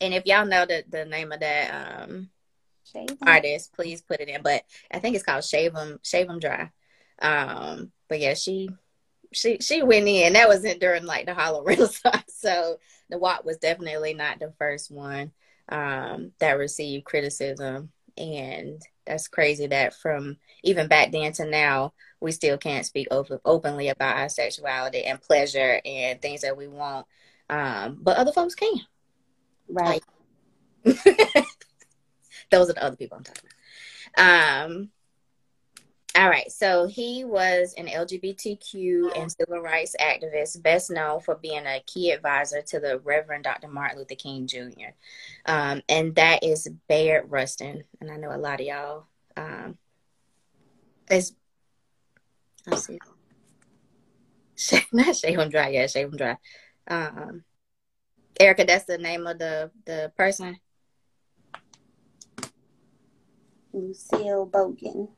and 0.00 0.14
if 0.14 0.26
y'all 0.26 0.46
know 0.46 0.66
the 0.66 0.84
the 0.88 1.04
name 1.04 1.32
of 1.32 1.40
that 1.40 2.02
um 2.02 2.30
Shade. 2.84 3.16
artist, 3.22 3.72
please 3.72 4.02
put 4.02 4.20
it 4.20 4.28
in. 4.28 4.42
But 4.42 4.64
I 4.90 4.98
think 4.98 5.14
it's 5.14 5.24
called 5.24 5.44
Shave 5.44 5.74
'Em 5.76 6.00
Shave 6.02 6.28
'Em 6.28 6.40
Dry. 6.40 6.70
Um, 7.20 7.92
but 8.08 8.20
yeah, 8.20 8.34
she 8.34 8.70
she 9.32 9.58
she 9.58 9.82
went 9.82 10.08
in. 10.08 10.32
That 10.32 10.48
was 10.48 10.64
it 10.64 10.80
during 10.80 11.04
like 11.04 11.26
the 11.26 11.34
Harlem 11.34 11.64
Renaissance. 11.64 12.24
So 12.40 12.78
the 13.10 13.18
walk 13.18 13.44
was 13.44 13.58
definitely 13.58 14.14
not 14.14 14.38
the 14.38 14.50
first 14.58 14.90
one 14.90 15.30
um, 15.68 16.32
that 16.38 16.52
received 16.56 17.04
criticism, 17.04 17.92
and 18.20 18.82
that's 19.06 19.28
crazy 19.28 19.66
that 19.66 19.94
from 19.94 20.36
even 20.62 20.86
back 20.86 21.10
then 21.10 21.32
to 21.32 21.46
now, 21.46 21.94
we 22.20 22.32
still 22.32 22.58
can't 22.58 22.84
speak 22.86 23.08
open, 23.10 23.38
openly 23.44 23.88
about 23.88 24.18
our 24.18 24.28
sexuality 24.28 25.04
and 25.04 25.20
pleasure 25.20 25.80
and 25.84 26.20
things 26.20 26.42
that 26.42 26.56
we 26.56 26.68
want. 26.68 27.06
Um, 27.48 27.98
but 28.00 28.18
other 28.18 28.32
folks 28.32 28.54
can. 28.54 28.74
Right. 29.68 30.04
Those 30.84 32.70
are 32.70 32.74
the 32.74 32.84
other 32.84 32.96
people 32.96 33.16
I'm 33.16 33.24
talking 33.24 33.48
about. 34.16 34.66
Um, 34.66 34.90
all 36.16 36.28
right, 36.28 36.50
so 36.50 36.86
he 36.86 37.24
was 37.24 37.74
an 37.78 37.86
LGBTQ 37.86 39.16
and 39.16 39.30
civil 39.30 39.60
rights 39.60 39.94
activist, 40.00 40.60
best 40.60 40.90
known 40.90 41.20
for 41.20 41.36
being 41.36 41.64
a 41.66 41.82
key 41.86 42.10
advisor 42.10 42.62
to 42.62 42.80
the 42.80 42.98
Reverend 43.00 43.44
Dr. 43.44 43.68
Martin 43.68 43.98
Luther 43.98 44.16
King 44.16 44.48
Jr. 44.48 44.90
Um, 45.46 45.82
and 45.88 46.14
that 46.16 46.42
is 46.42 46.68
Bayard 46.88 47.30
Rustin, 47.30 47.84
and 48.00 48.10
I 48.10 48.16
know 48.16 48.34
a 48.34 48.38
lot 48.38 48.60
of 48.60 48.66
y'all. 48.66 49.04
Um, 49.36 49.78
is 51.10 51.32
let's 52.66 52.86
see, 52.86 52.98
not 54.92 55.14
shave 55.14 55.50
dry, 55.50 55.68
yeah, 55.68 55.86
dry. 55.86 56.36
Um, 56.88 57.44
Erica, 58.38 58.64
that's 58.64 58.84
the 58.84 58.98
name 58.98 59.26
of 59.28 59.38
the 59.38 59.70
the 59.84 60.12
person. 60.16 60.58
Lucille 63.72 64.48
Bogan. 64.48 65.08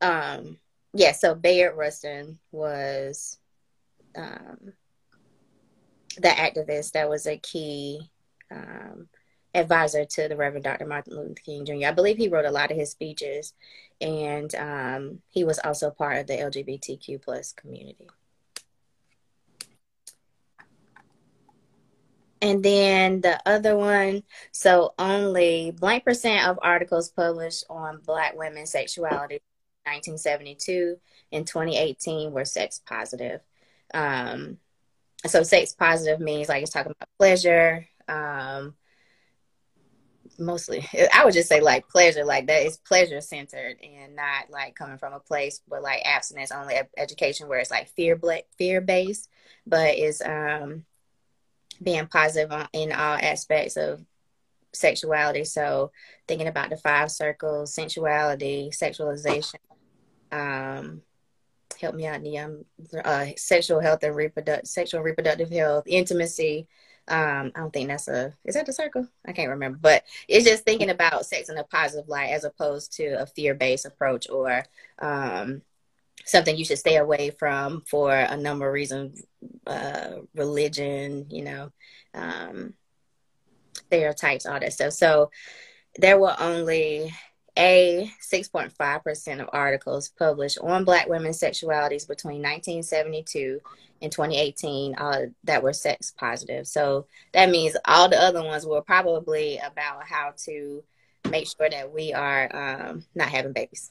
Um, 0.00 0.58
yeah, 0.92 1.12
so 1.12 1.34
Bayard 1.34 1.76
Rustin 1.76 2.38
was 2.52 3.38
um, 4.16 4.72
the 6.16 6.28
activist 6.28 6.92
that 6.92 7.08
was 7.08 7.26
a 7.26 7.36
key 7.38 8.10
um, 8.50 9.08
advisor 9.54 10.04
to 10.04 10.28
the 10.28 10.36
Reverend 10.36 10.64
Dr. 10.64 10.86
Martin 10.86 11.16
Luther 11.16 11.34
King 11.34 11.64
Jr. 11.64 11.86
I 11.86 11.92
believe 11.92 12.16
he 12.16 12.28
wrote 12.28 12.44
a 12.44 12.50
lot 12.50 12.70
of 12.70 12.76
his 12.76 12.90
speeches, 12.90 13.54
and 14.00 14.54
um, 14.54 15.22
he 15.28 15.44
was 15.44 15.58
also 15.60 15.90
part 15.90 16.18
of 16.18 16.26
the 16.26 16.34
LGBTQ 16.34 17.22
plus 17.22 17.52
community. 17.52 18.08
And 22.42 22.62
then 22.62 23.20
the 23.20 23.40
other 23.46 23.76
one, 23.76 24.22
so 24.52 24.94
only 24.98 25.72
blank 25.72 26.04
percent 26.04 26.46
of 26.46 26.58
articles 26.62 27.10
published 27.10 27.64
on 27.68 28.00
Black 28.04 28.36
women's 28.36 28.70
sexuality 28.70 29.40
1972 29.84 30.96
and 31.32 31.46
2018 31.46 32.32
were 32.32 32.44
sex 32.44 32.80
positive. 32.86 33.40
Um, 33.92 34.58
so 35.26 35.42
sex 35.42 35.72
positive 35.72 36.20
means 36.20 36.48
like 36.48 36.62
it's 36.62 36.72
talking 36.72 36.92
about 36.92 37.08
pleasure. 37.18 37.86
Um, 38.08 38.74
mostly, 40.38 40.86
I 41.14 41.24
would 41.24 41.34
just 41.34 41.48
say 41.48 41.60
like 41.60 41.88
pleasure, 41.88 42.24
like 42.24 42.46
that 42.46 42.66
is 42.66 42.78
pleasure 42.78 43.20
centered 43.20 43.76
and 43.82 44.16
not 44.16 44.50
like 44.50 44.74
coming 44.74 44.98
from 44.98 45.12
a 45.12 45.20
place 45.20 45.60
where 45.66 45.80
like 45.80 46.02
abstinence 46.04 46.52
only 46.52 46.76
education 46.96 47.48
where 47.48 47.58
it's 47.58 47.70
like 47.70 47.88
fear 47.90 48.18
fear 48.56 48.80
based, 48.80 49.28
but 49.66 49.96
is 49.96 50.22
um 50.22 50.84
being 51.82 52.06
positive 52.06 52.52
in 52.72 52.92
all 52.92 53.18
aspects 53.20 53.76
of 53.76 54.04
sexuality. 54.72 55.44
So 55.44 55.90
thinking 56.28 56.48
about 56.48 56.70
the 56.70 56.76
five 56.76 57.10
circles, 57.10 57.74
sensuality, 57.74 58.70
sexualization, 58.70 59.56
um, 60.30 61.02
help 61.80 61.94
me 61.94 62.06
out, 62.06 62.22
Nia, 62.22 62.50
uh, 63.04 63.26
sexual 63.36 63.80
health 63.80 64.02
and 64.02 64.14
reproductive, 64.14 64.68
sexual 64.68 65.00
reproductive 65.00 65.50
health, 65.50 65.84
intimacy. 65.86 66.68
Um, 67.08 67.50
I 67.56 67.60
don't 67.60 67.72
think 67.72 67.88
that's 67.88 68.08
a, 68.08 68.34
is 68.44 68.54
that 68.54 68.66
the 68.66 68.72
circle? 68.72 69.08
I 69.26 69.32
can't 69.32 69.50
remember, 69.50 69.78
but 69.80 70.04
it's 70.28 70.44
just 70.44 70.64
thinking 70.64 70.90
about 70.90 71.26
sex 71.26 71.48
in 71.48 71.56
a 71.56 71.64
positive 71.64 72.08
light 72.08 72.30
as 72.30 72.44
opposed 72.44 72.92
to 72.98 73.20
a 73.20 73.26
fear-based 73.26 73.86
approach 73.86 74.28
or, 74.30 74.62
um, 75.00 75.62
something 76.24 76.56
you 76.56 76.64
should 76.64 76.78
stay 76.78 76.96
away 76.96 77.30
from 77.30 77.82
for 77.82 78.12
a 78.12 78.36
number 78.36 78.66
of 78.66 78.72
reasons 78.72 79.22
uh, 79.66 80.16
religion 80.34 81.26
you 81.30 81.42
know 81.42 81.72
um, 82.14 82.74
stereotypes 83.90 84.46
all 84.46 84.60
that 84.60 84.72
stuff. 84.72 84.92
So 84.92 85.30
there 85.96 86.18
were 86.18 86.34
only 86.38 87.12
a 87.58 88.10
6.5% 88.32 89.40
of 89.40 89.48
articles 89.52 90.08
published 90.08 90.58
on 90.58 90.84
black 90.84 91.08
women's 91.08 91.40
sexualities 91.40 92.06
between 92.06 92.42
1972 92.42 93.60
and 94.00 94.12
2018 94.12 94.94
uh, 94.94 95.26
that 95.44 95.62
were 95.62 95.72
sex 95.72 96.12
positive. 96.16 96.66
So 96.66 97.06
that 97.32 97.50
means 97.50 97.76
all 97.84 98.08
the 98.08 98.20
other 98.20 98.42
ones 98.42 98.64
were 98.64 98.82
probably 98.82 99.58
about 99.58 100.04
how 100.04 100.32
to 100.44 100.82
make 101.28 101.48
sure 101.48 101.68
that 101.68 101.92
we 101.92 102.14
are 102.14 102.56
um, 102.56 103.04
not 103.14 103.28
having 103.28 103.52
babies 103.52 103.90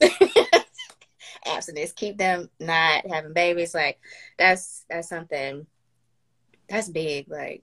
abstinence, 1.46 1.92
keep 1.92 2.18
them 2.18 2.50
not 2.60 3.06
having 3.10 3.32
babies. 3.32 3.74
Like 3.74 3.98
that's 4.38 4.84
that's 4.88 5.08
something 5.08 5.66
that's 6.68 6.88
big. 6.88 7.28
Like 7.28 7.62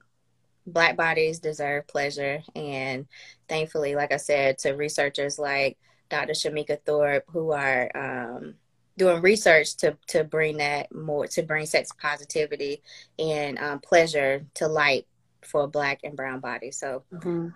black 0.66 0.96
bodies 0.96 1.38
deserve 1.38 1.86
pleasure, 1.86 2.42
and 2.54 3.06
thankfully, 3.48 3.94
like 3.94 4.12
I 4.12 4.18
said, 4.18 4.58
to 4.58 4.72
researchers 4.72 5.38
like 5.38 5.78
Dr. 6.08 6.32
Shemeka 6.32 6.78
Thorpe 6.84 7.24
who 7.28 7.52
are 7.52 7.90
um, 7.94 8.54
doing 8.96 9.22
research 9.22 9.76
to 9.78 9.96
to 10.08 10.24
bring 10.24 10.58
that 10.58 10.94
more 10.94 11.26
to 11.28 11.42
bring 11.42 11.66
sex 11.66 11.90
positivity 12.00 12.82
and 13.18 13.58
um, 13.58 13.78
pleasure 13.80 14.44
to 14.54 14.68
light 14.68 15.06
for 15.42 15.66
black 15.66 16.00
and 16.04 16.16
brown 16.16 16.40
bodies. 16.40 16.78
So. 16.78 17.04
Mm-hmm. 17.12 17.48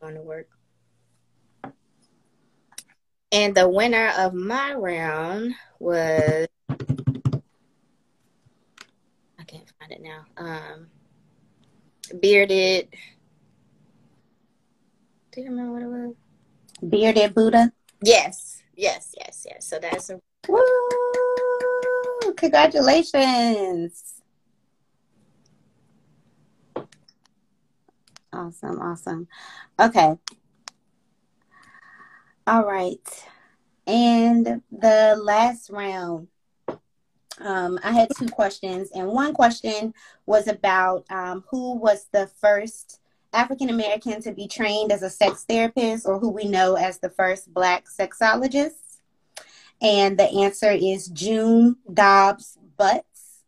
going 0.00 0.14
to 0.14 0.22
work. 0.22 0.55
And 3.32 3.54
the 3.54 3.68
winner 3.68 4.12
of 4.18 4.34
my 4.34 4.74
round 4.74 5.54
was 5.78 6.46
I 9.38 9.44
can't 9.46 9.70
find 9.78 9.92
it 9.92 10.00
now. 10.00 10.24
Um, 10.36 10.86
bearded. 12.20 12.88
Do 15.32 15.40
you 15.40 15.50
remember 15.50 15.72
what 15.72 15.82
it 15.82 15.86
was? 15.86 16.14
Bearded 16.88 17.34
Buddha. 17.34 17.72
Yes, 18.02 18.62
yes, 18.76 19.14
yes, 19.18 19.46
yes. 19.48 19.66
So 19.66 19.78
that's 19.78 20.10
a 20.10 20.20
Woo! 20.48 20.62
Congratulations. 22.36 24.22
Awesome, 28.32 28.80
awesome. 28.80 29.28
Okay. 29.80 30.16
All 32.48 32.64
right. 32.64 33.00
And 33.88 34.62
the 34.70 35.20
last 35.20 35.68
round, 35.68 36.28
um, 37.40 37.80
I 37.82 37.90
had 37.90 38.08
two 38.16 38.28
questions, 38.28 38.90
and 38.94 39.08
one 39.08 39.34
question 39.34 39.92
was 40.26 40.46
about 40.46 41.04
um, 41.10 41.44
who 41.50 41.74
was 41.74 42.06
the 42.12 42.28
first 42.40 43.00
African 43.32 43.68
American 43.68 44.22
to 44.22 44.32
be 44.32 44.46
trained 44.46 44.92
as 44.92 45.02
a 45.02 45.10
sex 45.10 45.44
therapist, 45.48 46.06
or 46.06 46.20
who 46.20 46.28
we 46.28 46.44
know 46.44 46.76
as 46.76 46.98
the 46.98 47.10
first 47.10 47.52
Black 47.52 47.86
sexologist. 47.88 49.00
And 49.82 50.16
the 50.16 50.30
answer 50.30 50.70
is 50.70 51.08
June 51.08 51.76
Dobbs 51.92 52.58
Butts. 52.76 53.42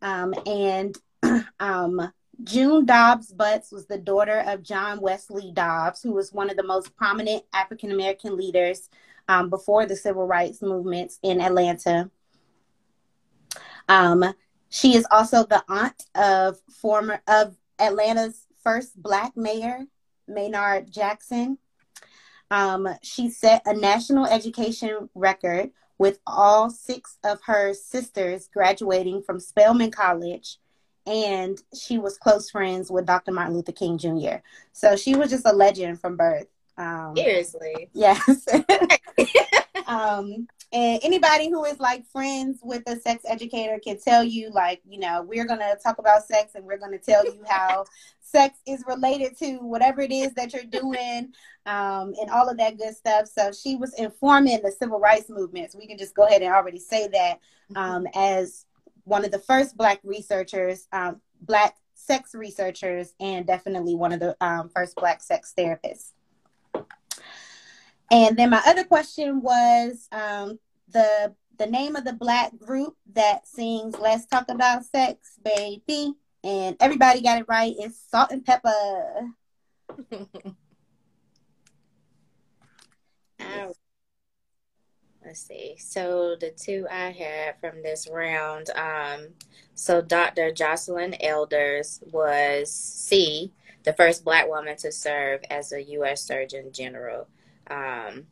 Um, 0.00 0.34
and 0.46 0.96
um, 1.58 2.12
June 2.44 2.84
Dobbs 2.84 3.32
Butts 3.32 3.72
was 3.72 3.86
the 3.86 3.96
daughter 3.96 4.44
of 4.46 4.62
John 4.62 5.00
Wesley 5.00 5.50
Dobbs, 5.50 6.02
who 6.02 6.12
was 6.12 6.32
one 6.32 6.50
of 6.50 6.56
the 6.56 6.62
most 6.62 6.94
prominent 6.94 7.42
African 7.54 7.90
American 7.90 8.36
leaders 8.36 8.90
um, 9.28 9.48
before 9.48 9.86
the 9.86 9.96
civil 9.96 10.26
rights 10.26 10.60
movements 10.60 11.18
in 11.22 11.40
Atlanta. 11.40 12.10
Um, 13.88 14.34
she 14.68 14.94
is 14.94 15.06
also 15.10 15.44
the 15.44 15.64
aunt 15.68 16.04
of 16.14 16.58
former 16.68 17.22
of 17.26 17.56
Atlanta's 17.78 18.46
first 18.62 19.00
Black 19.00 19.36
mayor, 19.36 19.80
Maynard 20.28 20.92
Jackson. 20.92 21.58
Um, 22.50 22.88
she 23.02 23.30
set 23.30 23.62
a 23.64 23.72
national 23.72 24.26
education 24.26 25.08
record 25.14 25.70
with 25.96 26.18
all 26.26 26.68
six 26.68 27.18
of 27.24 27.40
her 27.46 27.72
sisters 27.72 28.50
graduating 28.52 29.22
from 29.22 29.40
Spelman 29.40 29.90
College 29.90 30.58
and 31.06 31.58
she 31.74 31.98
was 31.98 32.18
close 32.18 32.50
friends 32.50 32.90
with 32.90 33.06
Dr. 33.06 33.32
Martin 33.32 33.54
Luther 33.54 33.72
King 33.72 33.98
Jr. 33.98 34.36
So 34.72 34.96
she 34.96 35.14
was 35.14 35.30
just 35.30 35.46
a 35.46 35.52
legend 35.52 36.00
from 36.00 36.16
birth. 36.16 36.46
Um, 36.76 37.14
seriously. 37.16 37.88
Yes. 37.92 38.46
um, 39.86 40.46
and 40.72 41.00
anybody 41.04 41.50
who 41.50 41.64
is 41.64 41.78
like 41.78 42.04
friends 42.06 42.58
with 42.62 42.82
a 42.88 42.96
sex 42.96 43.22
educator 43.28 43.78
can 43.78 43.96
tell 44.00 44.24
you, 44.24 44.50
like, 44.50 44.80
you 44.84 44.98
know, 44.98 45.22
we're 45.22 45.46
going 45.46 45.60
to 45.60 45.78
talk 45.80 45.98
about 45.98 46.24
sex 46.24 46.56
and 46.56 46.64
we're 46.64 46.78
going 46.78 46.90
to 46.90 46.98
tell 46.98 47.24
you 47.24 47.44
how 47.48 47.84
sex 48.20 48.58
is 48.66 48.82
related 48.88 49.38
to 49.38 49.58
whatever 49.58 50.00
it 50.00 50.10
is 50.10 50.34
that 50.34 50.52
you're 50.52 50.64
doing 50.64 51.32
um, 51.66 52.12
and 52.20 52.28
all 52.30 52.48
of 52.48 52.56
that 52.58 52.76
good 52.76 52.94
stuff. 52.94 53.28
So 53.28 53.52
she 53.52 53.76
was 53.76 53.94
informing 53.94 54.62
the 54.62 54.72
civil 54.72 54.98
rights 54.98 55.30
movements. 55.30 55.76
We 55.76 55.86
can 55.86 55.96
just 55.96 56.16
go 56.16 56.26
ahead 56.26 56.42
and 56.42 56.52
already 56.52 56.80
say 56.80 57.06
that 57.08 57.38
um, 57.76 58.08
as 58.12 58.66
one 59.04 59.24
of 59.24 59.30
the 59.30 59.38
first 59.38 59.76
Black 59.76 60.00
researchers, 60.02 60.86
um, 60.92 61.20
Black 61.40 61.76
sex 61.94 62.34
researchers, 62.34 63.14
and 63.20 63.46
definitely 63.46 63.94
one 63.94 64.12
of 64.12 64.20
the 64.20 64.36
um, 64.40 64.70
first 64.74 64.96
Black 64.96 65.22
sex 65.22 65.54
therapists. 65.56 66.12
And 68.10 68.36
then 68.36 68.50
my 68.50 68.62
other 68.66 68.84
question 68.84 69.40
was 69.40 70.08
um, 70.12 70.58
the 70.88 71.34
the 71.56 71.66
name 71.66 71.94
of 71.96 72.04
the 72.04 72.12
Black 72.12 72.56
group 72.58 72.96
that 73.14 73.46
sings 73.46 73.98
"Let's 73.98 74.26
Talk 74.26 74.46
About 74.48 74.84
Sex, 74.84 75.38
Baby," 75.44 76.14
and 76.42 76.76
everybody 76.80 77.20
got 77.20 77.38
it 77.38 77.46
right. 77.48 77.74
It's 77.78 78.00
Salt-N-Pepa. 78.10 79.30
Let's 85.34 85.48
see. 85.48 85.74
So 85.78 86.36
the 86.38 86.50
two 86.50 86.86
I 86.88 87.10
had 87.10 87.58
from 87.58 87.82
this 87.82 88.06
round, 88.08 88.70
um, 88.70 89.30
so 89.74 90.00
Dr. 90.00 90.52
Joycelyn 90.52 91.16
Elders 91.20 92.00
was 92.12 92.70
C, 92.72 93.52
the 93.82 93.94
first 93.94 94.24
black 94.24 94.46
woman 94.48 94.76
to 94.76 94.92
serve 94.92 95.40
as 95.50 95.72
a 95.72 95.82
U.S. 95.82 96.22
Surgeon 96.22 96.70
General. 96.70 97.26
Um, 97.66 98.28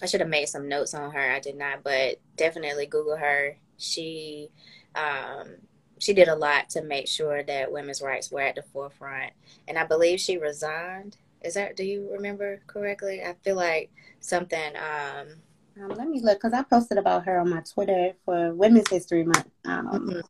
I 0.00 0.06
should 0.06 0.20
have 0.20 0.30
made 0.30 0.48
some 0.48 0.70
notes 0.70 0.94
on 0.94 1.10
her. 1.10 1.30
I 1.32 1.38
did 1.38 1.54
not, 1.54 1.84
but 1.84 2.16
definitely 2.36 2.86
Google 2.86 3.18
her. 3.18 3.58
She 3.76 4.48
um, 4.94 5.56
she 5.98 6.14
did 6.14 6.28
a 6.28 6.34
lot 6.34 6.70
to 6.70 6.82
make 6.82 7.08
sure 7.08 7.42
that 7.42 7.72
women's 7.72 8.00
rights 8.00 8.32
were 8.32 8.40
at 8.40 8.54
the 8.54 8.62
forefront, 8.62 9.34
and 9.68 9.76
I 9.76 9.84
believe 9.84 10.18
she 10.18 10.38
resigned. 10.38 11.18
Is 11.42 11.52
that? 11.54 11.76
Do 11.76 11.84
you 11.84 12.08
remember 12.10 12.62
correctly? 12.66 13.22
I 13.22 13.34
feel 13.44 13.56
like 13.56 13.90
something. 14.20 14.72
Um, 14.76 15.42
um, 15.80 15.88
let 15.90 16.08
me 16.08 16.20
look 16.20 16.38
because 16.38 16.52
I 16.52 16.62
posted 16.62 16.98
about 16.98 17.24
her 17.26 17.38
on 17.38 17.50
my 17.50 17.60
Twitter 17.60 18.12
for 18.24 18.54
Women's 18.54 18.88
History 18.88 19.24
Month 19.24 19.48
um, 19.64 19.86
mm-hmm. 19.88 20.20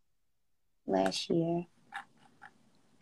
last 0.86 1.30
year. 1.30 1.66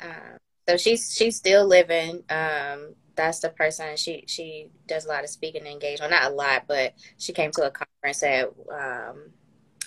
Uh, 0.00 0.38
so 0.68 0.76
she's 0.76 1.14
she's 1.14 1.36
still 1.36 1.66
living. 1.66 2.22
Um, 2.28 2.94
that's 3.14 3.40
the 3.40 3.48
person 3.48 3.96
she 3.96 4.24
she 4.26 4.68
does 4.86 5.06
a 5.06 5.08
lot 5.08 5.24
of 5.24 5.30
speaking 5.30 5.62
and 5.62 5.70
engagement. 5.70 6.10
Not 6.10 6.30
a 6.30 6.34
lot, 6.34 6.64
but 6.68 6.94
she 7.18 7.32
came 7.32 7.50
to 7.52 7.66
a 7.66 7.70
conference 7.70 8.20
that 8.20 8.48
um, 8.70 9.30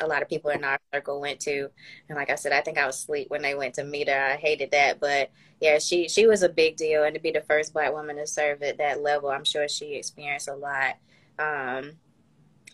a 0.01 0.07
lot 0.07 0.22
of 0.22 0.30
people 0.30 0.49
in 0.49 0.64
our 0.64 0.80
circle 0.93 1.22
went 1.22 1.39
to. 1.41 1.70
And 2.07 2.18
like 2.18 2.30
I 2.30 2.36
said, 2.36 2.51
I 2.51 2.62
think 2.62 2.78
I 2.78 2.86
was 2.86 2.97
asleep 2.97 3.30
when 3.30 3.41
they 3.41 3.55
went 3.55 3.76
to 3.76 3.84
meet 3.84 4.10
her. 4.10 4.20
I 4.20 4.36
hated 4.36 4.72
that, 4.72 4.99
but 4.99 5.32
yeah, 5.62 5.80
she 5.80 6.07
she 6.07 6.26
was 6.26 6.43
a 6.43 6.49
big 6.49 6.78
deal, 6.78 7.03
and 7.03 7.14
to 7.14 7.22
be 7.22 7.32
the 7.32 7.41
first 7.41 7.74
black 7.74 7.93
woman 7.93 8.18
to 8.18 8.28
serve 8.28 8.64
at 8.64 8.78
that 8.78 9.01
level, 9.01 9.30
I'm 9.30 9.45
sure 9.45 9.68
she 9.68 9.95
experienced 9.95 10.47
a 10.47 10.55
lot. 10.55 10.95
Um, 11.38 11.93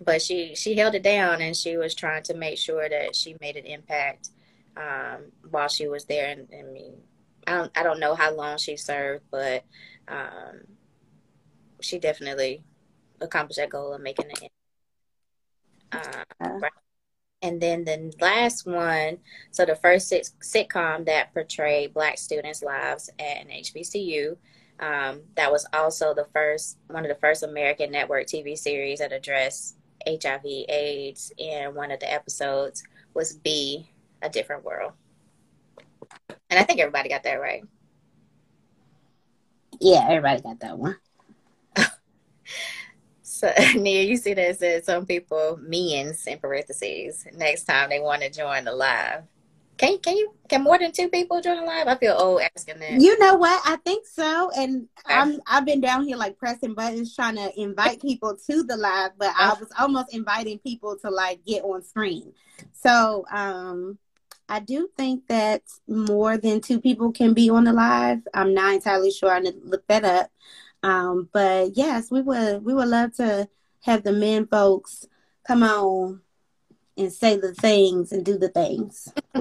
but 0.01 0.21
she 0.21 0.55
she 0.55 0.75
held 0.75 0.95
it 0.95 1.03
down 1.03 1.41
and 1.41 1.55
she 1.55 1.77
was 1.77 1.95
trying 1.95 2.23
to 2.23 2.33
make 2.33 2.57
sure 2.57 2.87
that 2.89 3.15
she 3.15 3.35
made 3.41 3.55
an 3.57 3.65
impact 3.65 4.29
um, 4.77 5.31
while 5.49 5.67
she 5.69 5.87
was 5.87 6.05
there. 6.05 6.29
And, 6.31 6.47
I 6.57 6.63
mean, 6.63 6.95
I 7.47 7.53
don't 7.55 7.71
I 7.77 7.83
don't 7.83 7.99
know 7.99 8.15
how 8.15 8.33
long 8.35 8.57
she 8.57 8.77
served, 8.77 9.25
but 9.31 9.63
um, 10.07 10.61
she 11.81 11.99
definitely 11.99 12.63
accomplished 13.21 13.57
that 13.59 13.69
goal 13.69 13.93
of 13.93 14.01
making 14.01 14.31
it. 14.31 14.51
Uh, 15.91 16.23
And 17.41 17.61
then 17.61 17.83
the 17.83 18.11
last 18.21 18.65
one, 18.65 19.19
so 19.51 19.65
the 19.65 19.75
first 19.75 20.11
sitcom 20.11 21.05
that 21.05 21.33
portrayed 21.33 21.93
Black 21.93 22.17
students' 22.17 22.63
lives 22.63 23.09
at 23.19 23.37
an 23.45 23.49
HBCU. 23.49 24.37
Um, 24.79 25.21
that 25.35 25.51
was 25.51 25.65
also 25.73 26.13
the 26.13 26.25
first 26.33 26.77
one 26.87 27.05
of 27.05 27.09
the 27.09 27.15
first 27.21 27.43
American 27.43 27.91
network 27.91 28.27
TV 28.27 28.57
series 28.57 28.99
that 28.99 29.13
addressed 29.13 29.77
HIV 30.07 30.45
AIDS, 30.45 31.31
and 31.39 31.75
one 31.75 31.91
of 31.91 31.99
the 31.99 32.11
episodes 32.11 32.83
was 33.13 33.33
Be 33.33 33.89
a 34.21 34.29
Different 34.29 34.63
World. 34.63 34.93
And 36.49 36.59
I 36.59 36.63
think 36.63 36.79
everybody 36.79 37.09
got 37.09 37.23
that 37.23 37.41
right. 37.41 37.63
Yeah, 39.79 40.05
everybody 40.09 40.41
got 40.41 40.59
that 40.61 40.77
one. 40.77 40.97
so, 43.21 43.51
Nia, 43.75 44.03
you 44.03 44.17
see 44.17 44.33
that 44.33 44.49
it 44.51 44.59
says 44.59 44.85
some 44.85 45.05
people, 45.05 45.59
means 45.61 46.25
in 46.27 46.39
parentheses, 46.39 47.25
next 47.33 47.63
time 47.65 47.89
they 47.89 47.99
want 47.99 48.21
to 48.21 48.29
join 48.29 48.65
the 48.65 48.73
live. 48.73 49.23
Can 49.77 49.97
can 49.99 50.15
you 50.15 50.33
can 50.47 50.63
more 50.63 50.79
than 50.79 50.91
two 50.91 51.09
people 51.09 51.41
join 51.41 51.57
the 51.57 51.63
live? 51.63 51.87
I 51.87 51.95
feel 51.97 52.15
old 52.17 52.41
asking 52.55 52.79
that. 52.79 53.01
You 53.01 53.17
know 53.19 53.35
what? 53.35 53.61
I 53.65 53.75
think 53.77 54.05
so. 54.05 54.51
And 54.55 54.87
I'm 55.05 55.39
I've 55.47 55.65
been 55.65 55.81
down 55.81 56.05
here 56.05 56.17
like 56.17 56.37
pressing 56.37 56.73
buttons 56.73 57.15
trying 57.15 57.35
to 57.35 57.51
invite 57.59 58.01
people 58.01 58.37
to 58.47 58.63
the 58.63 58.77
live, 58.77 59.11
but 59.17 59.33
I 59.37 59.49
was 59.59 59.69
almost 59.77 60.13
inviting 60.13 60.59
people 60.59 60.97
to 60.99 61.09
like 61.09 61.43
get 61.45 61.63
on 61.63 61.83
screen. 61.83 62.31
So 62.73 63.25
um 63.31 63.97
I 64.47 64.59
do 64.59 64.89
think 64.95 65.27
that 65.27 65.63
more 65.87 66.37
than 66.37 66.61
two 66.61 66.79
people 66.79 67.11
can 67.11 67.33
be 67.33 67.49
on 67.49 67.63
the 67.63 67.73
live. 67.73 68.19
I'm 68.33 68.53
not 68.53 68.75
entirely 68.75 69.11
sure. 69.11 69.31
I 69.31 69.39
need 69.39 69.59
to 69.59 69.67
look 69.67 69.87
that 69.87 70.05
up. 70.05 70.31
Um, 70.83 71.29
but 71.33 71.75
yes, 71.75 72.11
we 72.11 72.21
would 72.21 72.63
we 72.63 72.73
would 72.73 72.87
love 72.87 73.15
to 73.15 73.49
have 73.81 74.03
the 74.03 74.13
men 74.13 74.47
folks 74.47 75.07
come 75.45 75.63
on 75.63 76.21
and 76.97 77.11
say 77.11 77.37
the 77.37 77.53
things 77.53 78.11
and 78.11 78.25
do 78.25 78.37
the 78.37 78.49
things. 78.49 79.13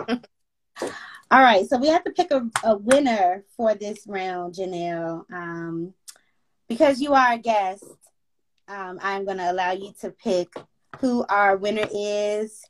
All 1.31 1.43
right, 1.43 1.67
so 1.67 1.79
we 1.79 1.89
have 1.89 2.05
to 2.05 2.11
pick 2.11 2.31
a, 2.31 2.49
a 2.63 2.77
winner 2.77 3.45
for 3.57 3.75
this 3.75 4.07
round, 4.07 4.55
Janelle. 4.55 5.25
Um, 5.33 5.95
because 6.69 7.01
you 7.01 7.15
are 7.15 7.33
a 7.33 7.39
guest, 7.39 7.85
um, 8.69 8.99
I'm 9.03 9.25
going 9.25 9.39
to 9.39 9.51
allow 9.51 9.73
you 9.73 9.93
to 10.01 10.11
pick 10.11 10.49
who 11.01 11.25
our 11.29 11.57
winner 11.57 11.87
is 11.93 12.63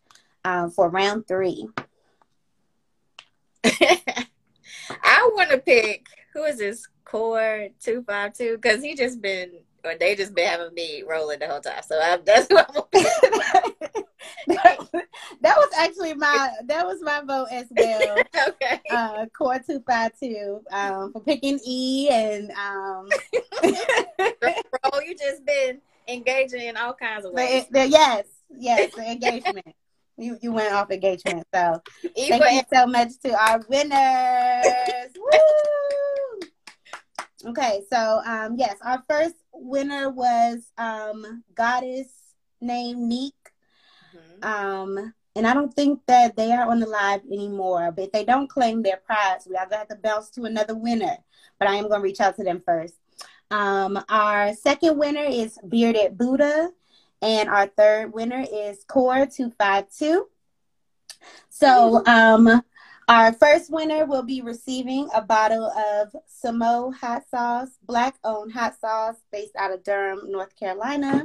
um, 0.44 0.70
for 0.70 0.88
round 0.88 1.26
three. 1.28 1.66
I 3.64 5.30
want 5.34 5.50
to 5.50 5.58
pick 5.58 6.06
who 6.34 6.44
is 6.44 6.58
this? 6.58 6.88
Core 7.04 7.68
two 7.80 8.02
five 8.02 8.32
two 8.32 8.56
because 8.56 8.82
he 8.82 8.94
just 8.94 9.20
been 9.20 9.52
or 9.84 9.94
they 9.98 10.14
just 10.14 10.34
been 10.34 10.48
having 10.48 10.74
me 10.74 11.02
rolling 11.08 11.38
the 11.38 11.46
whole 11.46 11.60
time. 11.60 11.82
So 11.86 12.00
I'm, 12.02 12.20
that's 12.26 12.48
what 12.48 12.72
that, 14.46 14.78
that 15.42 15.56
was 15.56 15.70
actually 15.76 16.14
my 16.14 16.50
that 16.66 16.86
was 16.86 17.00
my 17.02 17.20
vote 17.20 17.48
as 17.50 17.66
well. 17.70 18.16
okay. 18.48 18.80
Uh, 18.90 19.26
Core 19.36 19.60
two 19.64 19.82
five 19.86 20.12
two 20.18 20.60
um, 20.72 21.12
for 21.12 21.20
picking 21.20 21.60
E 21.66 22.08
and 22.10 22.50
um. 22.52 23.08
Bro, 24.40 25.00
you 25.06 25.16
just 25.16 25.44
been 25.44 25.80
engaging 26.08 26.62
in 26.62 26.76
all 26.76 26.94
kinds 26.94 27.24
of 27.24 27.32
ways. 27.32 27.66
The, 27.70 27.80
the, 27.80 27.88
yes, 27.88 28.26
yes, 28.56 28.94
the 28.94 29.10
engagement. 29.10 29.74
you 30.16 30.38
you 30.42 30.52
went 30.52 30.72
off 30.72 30.90
engagement. 30.90 31.46
So 31.54 31.82
thank 32.16 32.52
you 32.52 32.62
so 32.72 32.86
much 32.86 33.10
to 33.24 33.30
our 33.34 33.60
winners. 33.68 35.12
Woo! 35.16 36.13
Okay, 37.46 37.82
so 37.90 38.20
um 38.24 38.56
yes, 38.58 38.76
our 38.82 39.02
first 39.08 39.34
winner 39.52 40.10
was 40.10 40.70
um 40.78 41.44
goddess 41.54 42.08
named 42.60 43.00
Neek. 43.00 43.34
Mm-hmm. 44.16 44.44
Um 44.44 45.14
and 45.36 45.46
I 45.46 45.54
don't 45.54 45.74
think 45.74 46.00
that 46.06 46.36
they 46.36 46.52
are 46.52 46.70
on 46.70 46.80
the 46.80 46.86
live 46.86 47.22
anymore. 47.30 47.92
But 47.92 48.06
if 48.06 48.12
they 48.12 48.24
don't 48.24 48.48
claim 48.48 48.82
their 48.82 48.98
prize, 48.98 49.46
we 49.48 49.56
are 49.56 49.66
gonna 49.66 49.78
have 49.78 49.88
to 49.88 49.96
bounce 49.96 50.30
to 50.30 50.44
another 50.44 50.76
winner. 50.76 51.16
But 51.58 51.68
I 51.68 51.76
am 51.76 51.88
gonna 51.88 52.02
reach 52.02 52.20
out 52.20 52.36
to 52.36 52.44
them 52.44 52.62
first. 52.64 52.94
Um, 53.50 54.02
our 54.08 54.54
second 54.54 54.98
winner 54.98 55.24
is 55.24 55.58
Bearded 55.68 56.16
Buddha, 56.16 56.70
and 57.20 57.48
our 57.48 57.66
third 57.66 58.12
winner 58.12 58.44
is 58.50 58.84
Core 58.84 59.26
Two 59.26 59.50
Five 59.50 59.86
Two. 59.90 60.28
So, 61.48 62.04
um, 62.06 62.62
our 63.08 63.32
first 63.32 63.70
winner 63.70 64.06
will 64.06 64.22
be 64.22 64.40
receiving 64.40 65.08
a 65.14 65.20
bottle 65.20 65.64
of 65.64 66.14
Samo 66.28 66.94
hot 66.94 67.28
sauce, 67.28 67.70
black 67.82 68.16
owned 68.24 68.52
hot 68.52 68.78
sauce 68.80 69.16
based 69.30 69.54
out 69.56 69.72
of 69.72 69.82
Durham, 69.84 70.30
North 70.30 70.56
Carolina. 70.56 71.24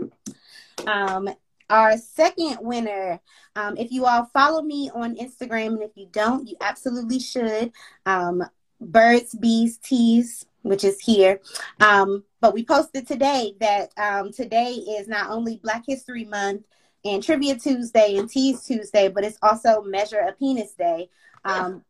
Um, 0.86 1.30
our 1.70 1.98
second 1.98 2.58
winner, 2.62 3.20
um, 3.56 3.78
if 3.78 3.92
you 3.92 4.06
all 4.06 4.26
follow 4.34 4.62
me 4.62 4.90
on 4.94 5.16
Instagram, 5.16 5.74
and 5.74 5.84
if 5.84 5.92
you 5.96 6.08
don't, 6.12 6.48
you 6.48 6.56
absolutely 6.62 7.20
should. 7.20 7.72
Um, 8.06 8.44
Birds, 8.82 9.36
Bees, 9.36 9.78
Teas, 9.78 10.46
which 10.64 10.84
is 10.84 11.00
here. 11.00 11.40
Um, 11.80 12.24
but 12.42 12.54
we 12.54 12.66
posted 12.66 13.08
today 13.08 13.54
that 13.60 13.92
um, 13.98 14.32
today 14.32 14.72
is 14.72 15.08
not 15.08 15.30
only 15.30 15.58
Black 15.58 15.84
History 15.86 16.26
Month 16.26 16.64
and 17.06 17.24
Trivia 17.24 17.58
Tuesday 17.58 18.18
and 18.18 18.30
Tease 18.30 18.66
Tuesday, 18.66 19.08
but 19.10 19.24
it's 19.24 19.38
also 19.42 19.82
Measure 19.82 20.20
a 20.20 20.34
Penis 20.34 20.74
Day. 20.74 21.10
Um, 21.44 21.84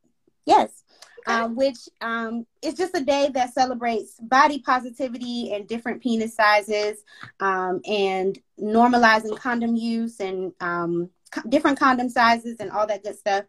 yes. 0.46 0.84
Um, 1.28 1.56
which 1.56 1.78
um, 2.02 2.48
is 2.64 2.74
just 2.74 2.96
a 2.96 3.04
day 3.04 3.30
that 3.34 3.54
celebrates 3.54 4.16
body 4.20 4.60
positivity 4.60 5.54
and 5.54 5.68
different 5.68 6.02
penis 6.02 6.34
sizes 6.34 7.04
um, 7.40 7.82
and 7.86 8.40
normalizing 8.60 9.38
condom 9.38 9.76
use 9.76 10.22
and 10.22 10.54
um, 10.60 11.10
co- 11.30 11.48
different 11.48 11.78
condom 11.78 12.10
sizes 12.10 12.58
and 12.60 12.72
all 12.72 12.88
that 12.88 13.04
good 13.04 13.18
stuff. 13.18 13.46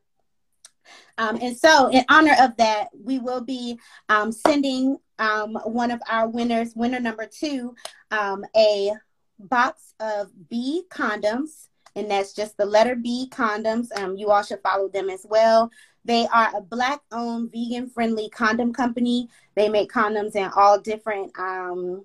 Um, 1.19 1.39
and 1.41 1.57
so, 1.57 1.89
in 1.89 2.05
honor 2.09 2.35
of 2.41 2.57
that, 2.57 2.89
we 2.93 3.19
will 3.19 3.43
be 3.43 3.79
um, 4.09 4.33
sending 4.33 4.99
um, 5.19 5.55
one 5.65 5.91
of 5.91 6.01
our 6.09 6.29
winners, 6.29 6.75
winner 6.75 7.01
number 7.01 7.27
two, 7.27 7.75
um, 8.11 8.45
a 8.57 8.93
box 9.39 9.95
of 10.01 10.31
B 10.49 10.85
condoms, 10.91 11.69
and 11.95 12.11
that's 12.11 12.33
just 12.33 12.57
the 12.57 12.65
letter 12.65 12.97
B 12.97 13.29
condoms. 13.31 13.89
Um, 13.99 14.17
you 14.17 14.31
all 14.31 14.43
should 14.43 14.63
follow 14.63 14.89
them 14.89 15.11
as 15.11 15.27
well. 15.29 15.71
They 16.05 16.27
are 16.33 16.51
a 16.57 16.61
black 16.61 17.01
owned, 17.13 17.53
vegan 17.53 17.89
friendly 17.89 18.29
condom 18.31 18.73
company. 18.73 19.29
They 19.55 19.69
make 19.69 19.93
condoms 19.93 20.35
in 20.35 20.51
all 20.57 20.79
different 20.81 21.39
um, 21.39 22.05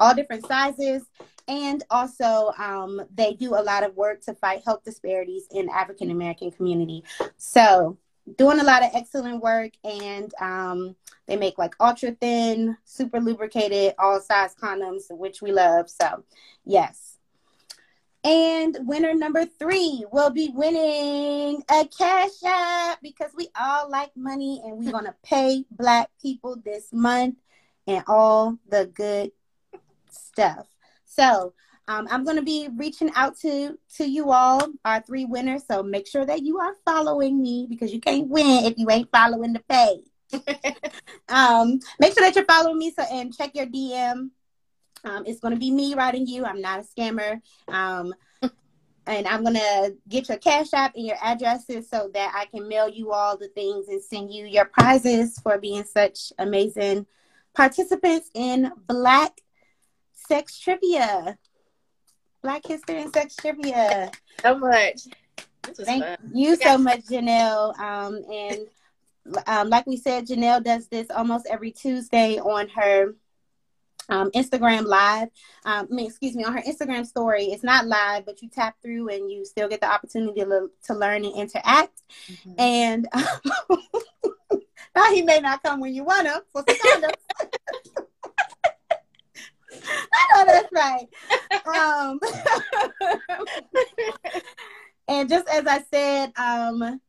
all 0.00 0.14
different 0.14 0.46
sizes. 0.46 1.04
And 1.46 1.82
also, 1.90 2.52
um, 2.58 3.02
they 3.14 3.34
do 3.34 3.54
a 3.54 3.62
lot 3.62 3.82
of 3.82 3.96
work 3.96 4.22
to 4.22 4.34
fight 4.34 4.62
health 4.64 4.84
disparities 4.84 5.46
in 5.50 5.68
African 5.68 6.10
American 6.10 6.50
community. 6.50 7.04
So, 7.36 7.98
doing 8.36 8.60
a 8.60 8.64
lot 8.64 8.82
of 8.82 8.90
excellent 8.94 9.42
work, 9.42 9.72
and 9.82 10.32
um, 10.40 10.94
they 11.26 11.36
make 11.36 11.58
like 11.58 11.74
ultra 11.80 12.12
thin, 12.12 12.76
super 12.84 13.20
lubricated, 13.20 13.94
all 13.98 14.20
size 14.20 14.54
condoms, 14.54 15.10
which 15.10 15.42
we 15.42 15.52
love. 15.52 15.90
So, 15.90 16.24
yes. 16.64 17.16
And 18.22 18.76
winner 18.82 19.14
number 19.14 19.46
three 19.46 20.04
will 20.12 20.30
be 20.30 20.50
winning 20.52 21.62
a 21.70 21.86
cash 21.86 22.42
app 22.44 23.00
because 23.02 23.30
we 23.34 23.48
all 23.58 23.90
like 23.90 24.10
money 24.14 24.60
and 24.64 24.76
we're 24.76 24.92
going 24.92 25.06
to 25.06 25.14
pay 25.22 25.64
Black 25.70 26.10
people 26.20 26.56
this 26.62 26.92
month 26.92 27.36
and 27.86 28.04
all 28.06 28.58
the 28.68 28.90
good 28.92 29.32
stuff. 30.10 30.66
So, 31.06 31.54
um, 31.90 32.06
I'm 32.08 32.22
going 32.22 32.36
to 32.36 32.42
be 32.42 32.68
reaching 32.76 33.10
out 33.16 33.36
to 33.38 33.76
to 33.96 34.08
you 34.08 34.30
all, 34.30 34.64
our 34.84 35.00
three 35.00 35.24
winners. 35.24 35.64
So 35.66 35.82
make 35.82 36.06
sure 36.06 36.24
that 36.24 36.42
you 36.42 36.58
are 36.60 36.74
following 36.84 37.42
me 37.42 37.66
because 37.68 37.92
you 37.92 38.00
can't 38.00 38.28
win 38.28 38.64
if 38.64 38.78
you 38.78 38.88
ain't 38.90 39.10
following 39.10 39.54
the 39.54 39.62
page. 39.68 40.04
um, 41.28 41.80
make 41.98 42.14
sure 42.14 42.24
that 42.24 42.36
you're 42.36 42.44
following 42.44 42.78
me. 42.78 42.92
So 42.92 43.02
and 43.10 43.36
check 43.36 43.56
your 43.56 43.66
DM. 43.66 44.30
Um, 45.04 45.24
it's 45.26 45.40
going 45.40 45.54
to 45.54 45.60
be 45.60 45.70
me 45.70 45.94
writing 45.94 46.26
you. 46.26 46.44
I'm 46.44 46.60
not 46.60 46.80
a 46.80 46.82
scammer. 46.82 47.40
Um, 47.68 48.14
and 49.06 49.26
I'm 49.26 49.42
going 49.42 49.54
to 49.54 49.96
get 50.08 50.28
your 50.28 50.38
cash 50.38 50.72
app 50.72 50.94
and 50.94 51.06
your 51.06 51.16
addresses 51.22 51.88
so 51.88 52.10
that 52.14 52.32
I 52.34 52.46
can 52.46 52.68
mail 52.68 52.88
you 52.88 53.12
all 53.12 53.36
the 53.36 53.48
things 53.48 53.88
and 53.88 54.02
send 54.02 54.32
you 54.32 54.46
your 54.46 54.66
prizes 54.66 55.38
for 55.38 55.58
being 55.58 55.84
such 55.84 56.32
amazing 56.38 57.06
participants 57.54 58.30
in 58.34 58.70
Black 58.86 59.40
Sex 60.14 60.58
Trivia. 60.58 61.38
Black 62.42 62.66
History 62.66 63.02
and 63.02 63.12
Sex 63.12 63.36
Trivia. 63.36 64.10
So 64.42 64.58
much. 64.58 65.02
Thank 65.62 66.04
fun. 66.04 66.16
you 66.32 66.56
so 66.56 66.78
much, 66.78 67.00
Janelle. 67.00 67.78
Um, 67.78 68.22
and 68.32 68.60
um, 69.46 69.68
like 69.68 69.86
we 69.86 69.96
said, 69.96 70.26
Janelle 70.26 70.62
does 70.62 70.88
this 70.88 71.10
almost 71.10 71.46
every 71.50 71.70
Tuesday 71.70 72.38
on 72.38 72.68
her 72.70 73.14
um, 74.08 74.30
Instagram 74.32 74.84
live. 74.86 75.28
Um, 75.64 75.88
I 75.90 75.94
mean, 75.94 76.06
excuse 76.06 76.34
me, 76.34 76.44
on 76.44 76.52
her 76.52 76.62
Instagram 76.62 77.06
story. 77.06 77.44
It's 77.44 77.62
not 77.62 77.86
live, 77.86 78.26
but 78.26 78.42
you 78.42 78.48
tap 78.48 78.76
through 78.82 79.08
and 79.08 79.30
you 79.30 79.44
still 79.44 79.68
get 79.68 79.80
the 79.80 79.92
opportunity 79.92 80.40
to, 80.40 80.70
to 80.86 80.94
learn 80.94 81.24
and 81.24 81.34
interact. 81.34 82.02
Mm-hmm. 82.28 82.52
And 82.58 83.08
now 84.96 85.12
he 85.12 85.22
may 85.22 85.40
not 85.40 85.62
come 85.62 85.80
when 85.80 85.94
you 85.94 86.04
want 86.04 86.26
him 86.26 86.40
condoms. 86.54 87.12
I 90.12 90.44
know 90.44 90.44
that's 90.46 90.72
right. 90.72 91.08
Um, 91.76 92.20
and 95.08 95.28
just 95.28 95.48
as 95.48 95.66
I 95.66 95.82
said, 95.90 96.32
um, 96.36 97.00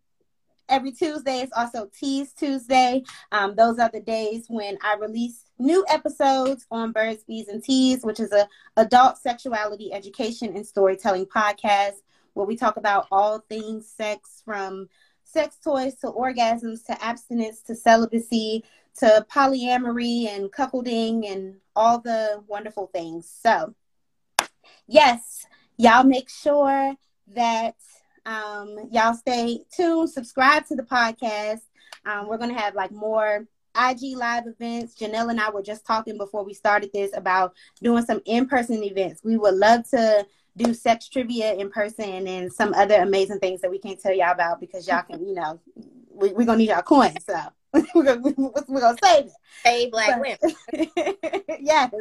every 0.70 0.92
Tuesday 0.92 1.42
is 1.42 1.50
also 1.56 1.90
Tease 1.98 2.34
Tuesday. 2.34 3.04
Um, 3.32 3.56
those 3.56 3.78
are 3.78 3.90
the 3.92 4.00
days 4.00 4.46
when 4.48 4.78
I 4.82 4.96
release 4.96 5.44
new 5.62 5.86
episodes 5.88 6.66
on 6.72 6.92
Birds, 6.92 7.24
Bees, 7.24 7.48
and 7.48 7.64
Teas, 7.64 8.04
which 8.04 8.20
is 8.20 8.32
a 8.32 8.48
adult 8.78 9.18
sexuality 9.18 9.94
education 9.94 10.56
and 10.56 10.66
storytelling 10.66 11.26
podcast 11.28 12.02
where 12.34 12.46
we 12.46 12.56
talk 12.56 12.78
about 12.78 13.08
all 13.12 13.40
things 13.40 13.88
sex 13.88 14.42
from 14.44 14.90
sex 15.24 15.58
toys 15.64 15.96
to 15.96 16.08
orgasms 16.08 16.86
to 16.86 17.04
abstinence 17.04 17.62
to 17.62 17.76
celibacy 17.76 18.64
to 18.98 19.26
polyamory 19.32 20.28
and 20.28 20.52
cuckolding 20.52 21.32
and 21.32 21.56
all 21.76 22.00
the 22.00 22.44
wonderful 22.48 22.88
things. 22.88 23.32
So, 23.42 23.74
yes, 24.88 25.46
y'all 25.78 26.04
make 26.04 26.30
sure 26.30 26.96
that 27.28 27.76
um, 28.26 28.90
y'all 28.92 29.14
stay 29.14 29.64
tuned, 29.74 30.10
subscribe 30.10 30.66
to 30.68 30.76
the 30.76 30.84
podcast. 30.84 31.62
Um, 32.06 32.28
we're 32.28 32.38
going 32.38 32.54
to 32.54 32.60
have 32.60 32.76
like 32.76 32.92
more 32.92 33.48
IG 33.76 34.16
live 34.18 34.44
events. 34.48 34.96
Janelle 34.96 35.30
and 35.30 35.40
I 35.40 35.50
were 35.50 35.62
just 35.62 35.86
talking 35.86 36.18
before 36.18 36.44
we 36.44 36.54
started 36.54 36.92
this 36.94 37.12
about 37.16 37.54
doing 37.82 38.06
some 38.06 38.22
in 38.26 38.48
person 38.48 38.84
events. 38.84 39.22
We 39.24 39.38
would 39.38 39.56
love 39.56 39.90
to 39.92 40.26
do 40.58 40.74
sex 40.74 41.08
trivia 41.08 41.54
in 41.54 41.70
person 41.70 42.28
and 42.28 42.52
some 42.52 42.74
other 42.74 42.96
amazing 42.96 43.40
things 43.40 43.62
that 43.62 43.72
we 43.72 43.80
can't 43.80 44.00
tell 44.00 44.14
y'all 44.14 44.32
about 44.32 44.60
because 44.60 44.88
y'all 44.88 45.04
can, 45.04 45.26
you 45.26 45.34
know, 45.34 45.60
we, 46.14 46.30
are 46.30 46.34
going 46.34 46.48
to 46.48 46.58
need 46.58 46.70
y'all 46.70 46.82
coins. 46.82 47.24
So 47.26 47.40
we're 47.96 48.04
gonna, 48.04 48.34
we're 48.68 48.82
gonna 48.82 48.98
save 49.04 49.26
it. 49.28 49.32
Hey, 49.64 49.90
black 49.90 50.22
but, 50.22 50.38
women. 50.74 51.34
yes. 51.62 51.94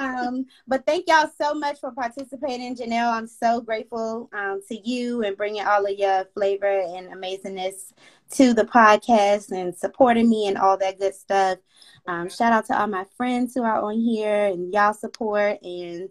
um, 0.00 0.46
but 0.66 0.84
thank 0.84 1.06
y'all 1.06 1.30
so 1.40 1.54
much 1.54 1.78
for 1.78 1.92
participating, 1.92 2.74
Janelle. 2.74 3.12
I'm 3.12 3.26
so 3.26 3.60
grateful 3.60 4.28
um, 4.32 4.60
to 4.68 4.88
you 4.88 5.22
and 5.22 5.36
bringing 5.36 5.64
all 5.64 5.84
of 5.84 5.96
your 5.96 6.24
flavor 6.34 6.80
and 6.80 7.08
amazingness 7.08 7.92
to 8.32 8.52
the 8.52 8.64
podcast 8.64 9.52
and 9.52 9.76
supporting 9.76 10.28
me 10.28 10.48
and 10.48 10.58
all 10.58 10.76
that 10.78 10.98
good 10.98 11.14
stuff. 11.14 11.58
Um, 12.06 12.28
shout 12.28 12.52
out 12.52 12.66
to 12.66 12.78
all 12.78 12.88
my 12.88 13.04
friends 13.16 13.54
who 13.54 13.62
are 13.62 13.80
on 13.80 14.00
here 14.00 14.46
and 14.46 14.72
y'all 14.72 14.92
support. 14.92 15.62
And 15.62 16.10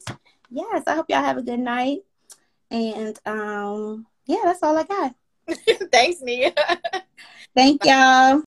yes, 0.49 0.83
I 0.87 0.95
hope 0.95 1.07
y'all 1.09 1.21
have 1.21 1.37
a 1.37 1.43
good 1.43 1.59
night. 1.59 1.99
And 2.71 3.19
um, 3.25 4.07
yeah, 4.25 4.41
that's 4.43 4.63
all 4.63 4.77
I 4.77 4.83
got. 4.83 5.15
Thanks, 5.91 6.21
Nia. 6.21 6.53
Thank 7.55 7.83
y'all. 7.85 8.41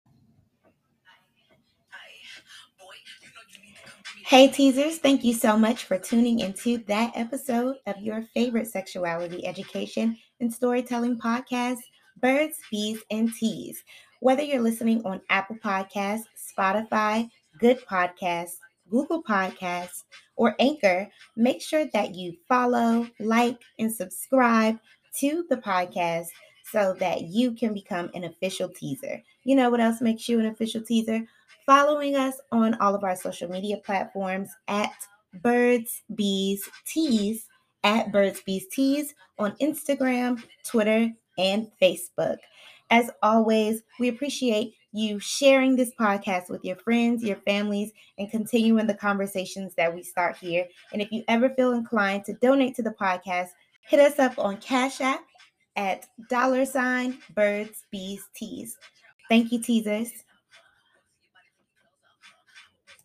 Hey, 4.27 4.47
teasers, 4.47 4.97
thank 4.97 5.23
you 5.23 5.35
so 5.35 5.55
much 5.55 5.83
for 5.83 5.99
tuning 5.99 6.39
into 6.39 6.79
that 6.87 7.11
episode 7.13 7.75
of 7.85 8.01
your 8.01 8.23
favorite 8.33 8.65
sexuality 8.65 9.45
education 9.45 10.17
and 10.39 10.51
storytelling 10.51 11.19
podcast, 11.19 11.77
Birds, 12.19 12.57
Bees, 12.71 12.99
and 13.11 13.31
Teas. 13.31 13.83
Whether 14.21 14.41
you're 14.41 14.63
listening 14.63 15.05
on 15.05 15.21
Apple 15.29 15.57
Podcasts, 15.63 16.23
Spotify, 16.35 17.29
Good 17.59 17.85
Podcasts, 17.85 18.55
Google 18.89 19.21
Podcasts, 19.21 20.01
or 20.37 20.55
Anchor, 20.57 21.07
make 21.37 21.61
sure 21.61 21.85
that 21.93 22.15
you 22.15 22.33
follow, 22.47 23.07
like, 23.19 23.59
and 23.77 23.93
subscribe 23.93 24.79
to 25.19 25.45
the 25.51 25.57
podcast 25.57 26.29
so 26.71 26.95
that 26.99 27.25
you 27.25 27.51
can 27.51 27.75
become 27.75 28.09
an 28.15 28.23
official 28.23 28.69
teaser. 28.69 29.21
You 29.43 29.55
know 29.55 29.69
what 29.69 29.81
else 29.81 30.01
makes 30.01 30.27
you 30.27 30.39
an 30.39 30.47
official 30.47 30.81
teaser? 30.81 31.27
Following 31.65 32.15
us 32.15 32.35
on 32.51 32.75
all 32.75 32.95
of 32.95 33.03
our 33.03 33.15
social 33.15 33.49
media 33.49 33.77
platforms 33.77 34.49
at 34.67 34.93
Birds 35.41 36.03
Bees 36.13 36.67
Teas, 36.85 37.47
at 37.83 38.11
Birds 38.11 38.41
Bees 38.45 38.65
Teas 38.71 39.13
on 39.39 39.55
Instagram, 39.61 40.41
Twitter, 40.63 41.09
and 41.37 41.67
Facebook. 41.81 42.37
As 42.91 43.09
always, 43.23 43.81
we 43.99 44.09
appreciate 44.09 44.75
you 44.91 45.19
sharing 45.19 45.75
this 45.75 45.91
podcast 45.99 46.49
with 46.49 46.63
your 46.63 46.77
friends, 46.77 47.23
your 47.23 47.37
families, 47.37 47.91
and 48.17 48.31
continuing 48.31 48.87
the 48.87 48.93
conversations 48.93 49.73
that 49.75 49.93
we 49.93 50.03
start 50.03 50.37
here. 50.37 50.65
And 50.93 51.01
if 51.01 51.11
you 51.11 51.23
ever 51.27 51.49
feel 51.49 51.73
inclined 51.73 52.25
to 52.25 52.33
donate 52.33 52.75
to 52.75 52.83
the 52.83 52.91
podcast, 52.91 53.49
hit 53.81 53.99
us 53.99 54.19
up 54.19 54.37
on 54.37 54.57
Cash 54.57 55.01
App 55.01 55.25
at 55.75 56.05
dollar 56.29 56.65
sign 56.65 57.17
birds 57.33 57.83
bees 57.91 58.23
teas. 58.35 58.77
Thank 59.29 59.51
you, 59.51 59.61
teasers. 59.61 60.24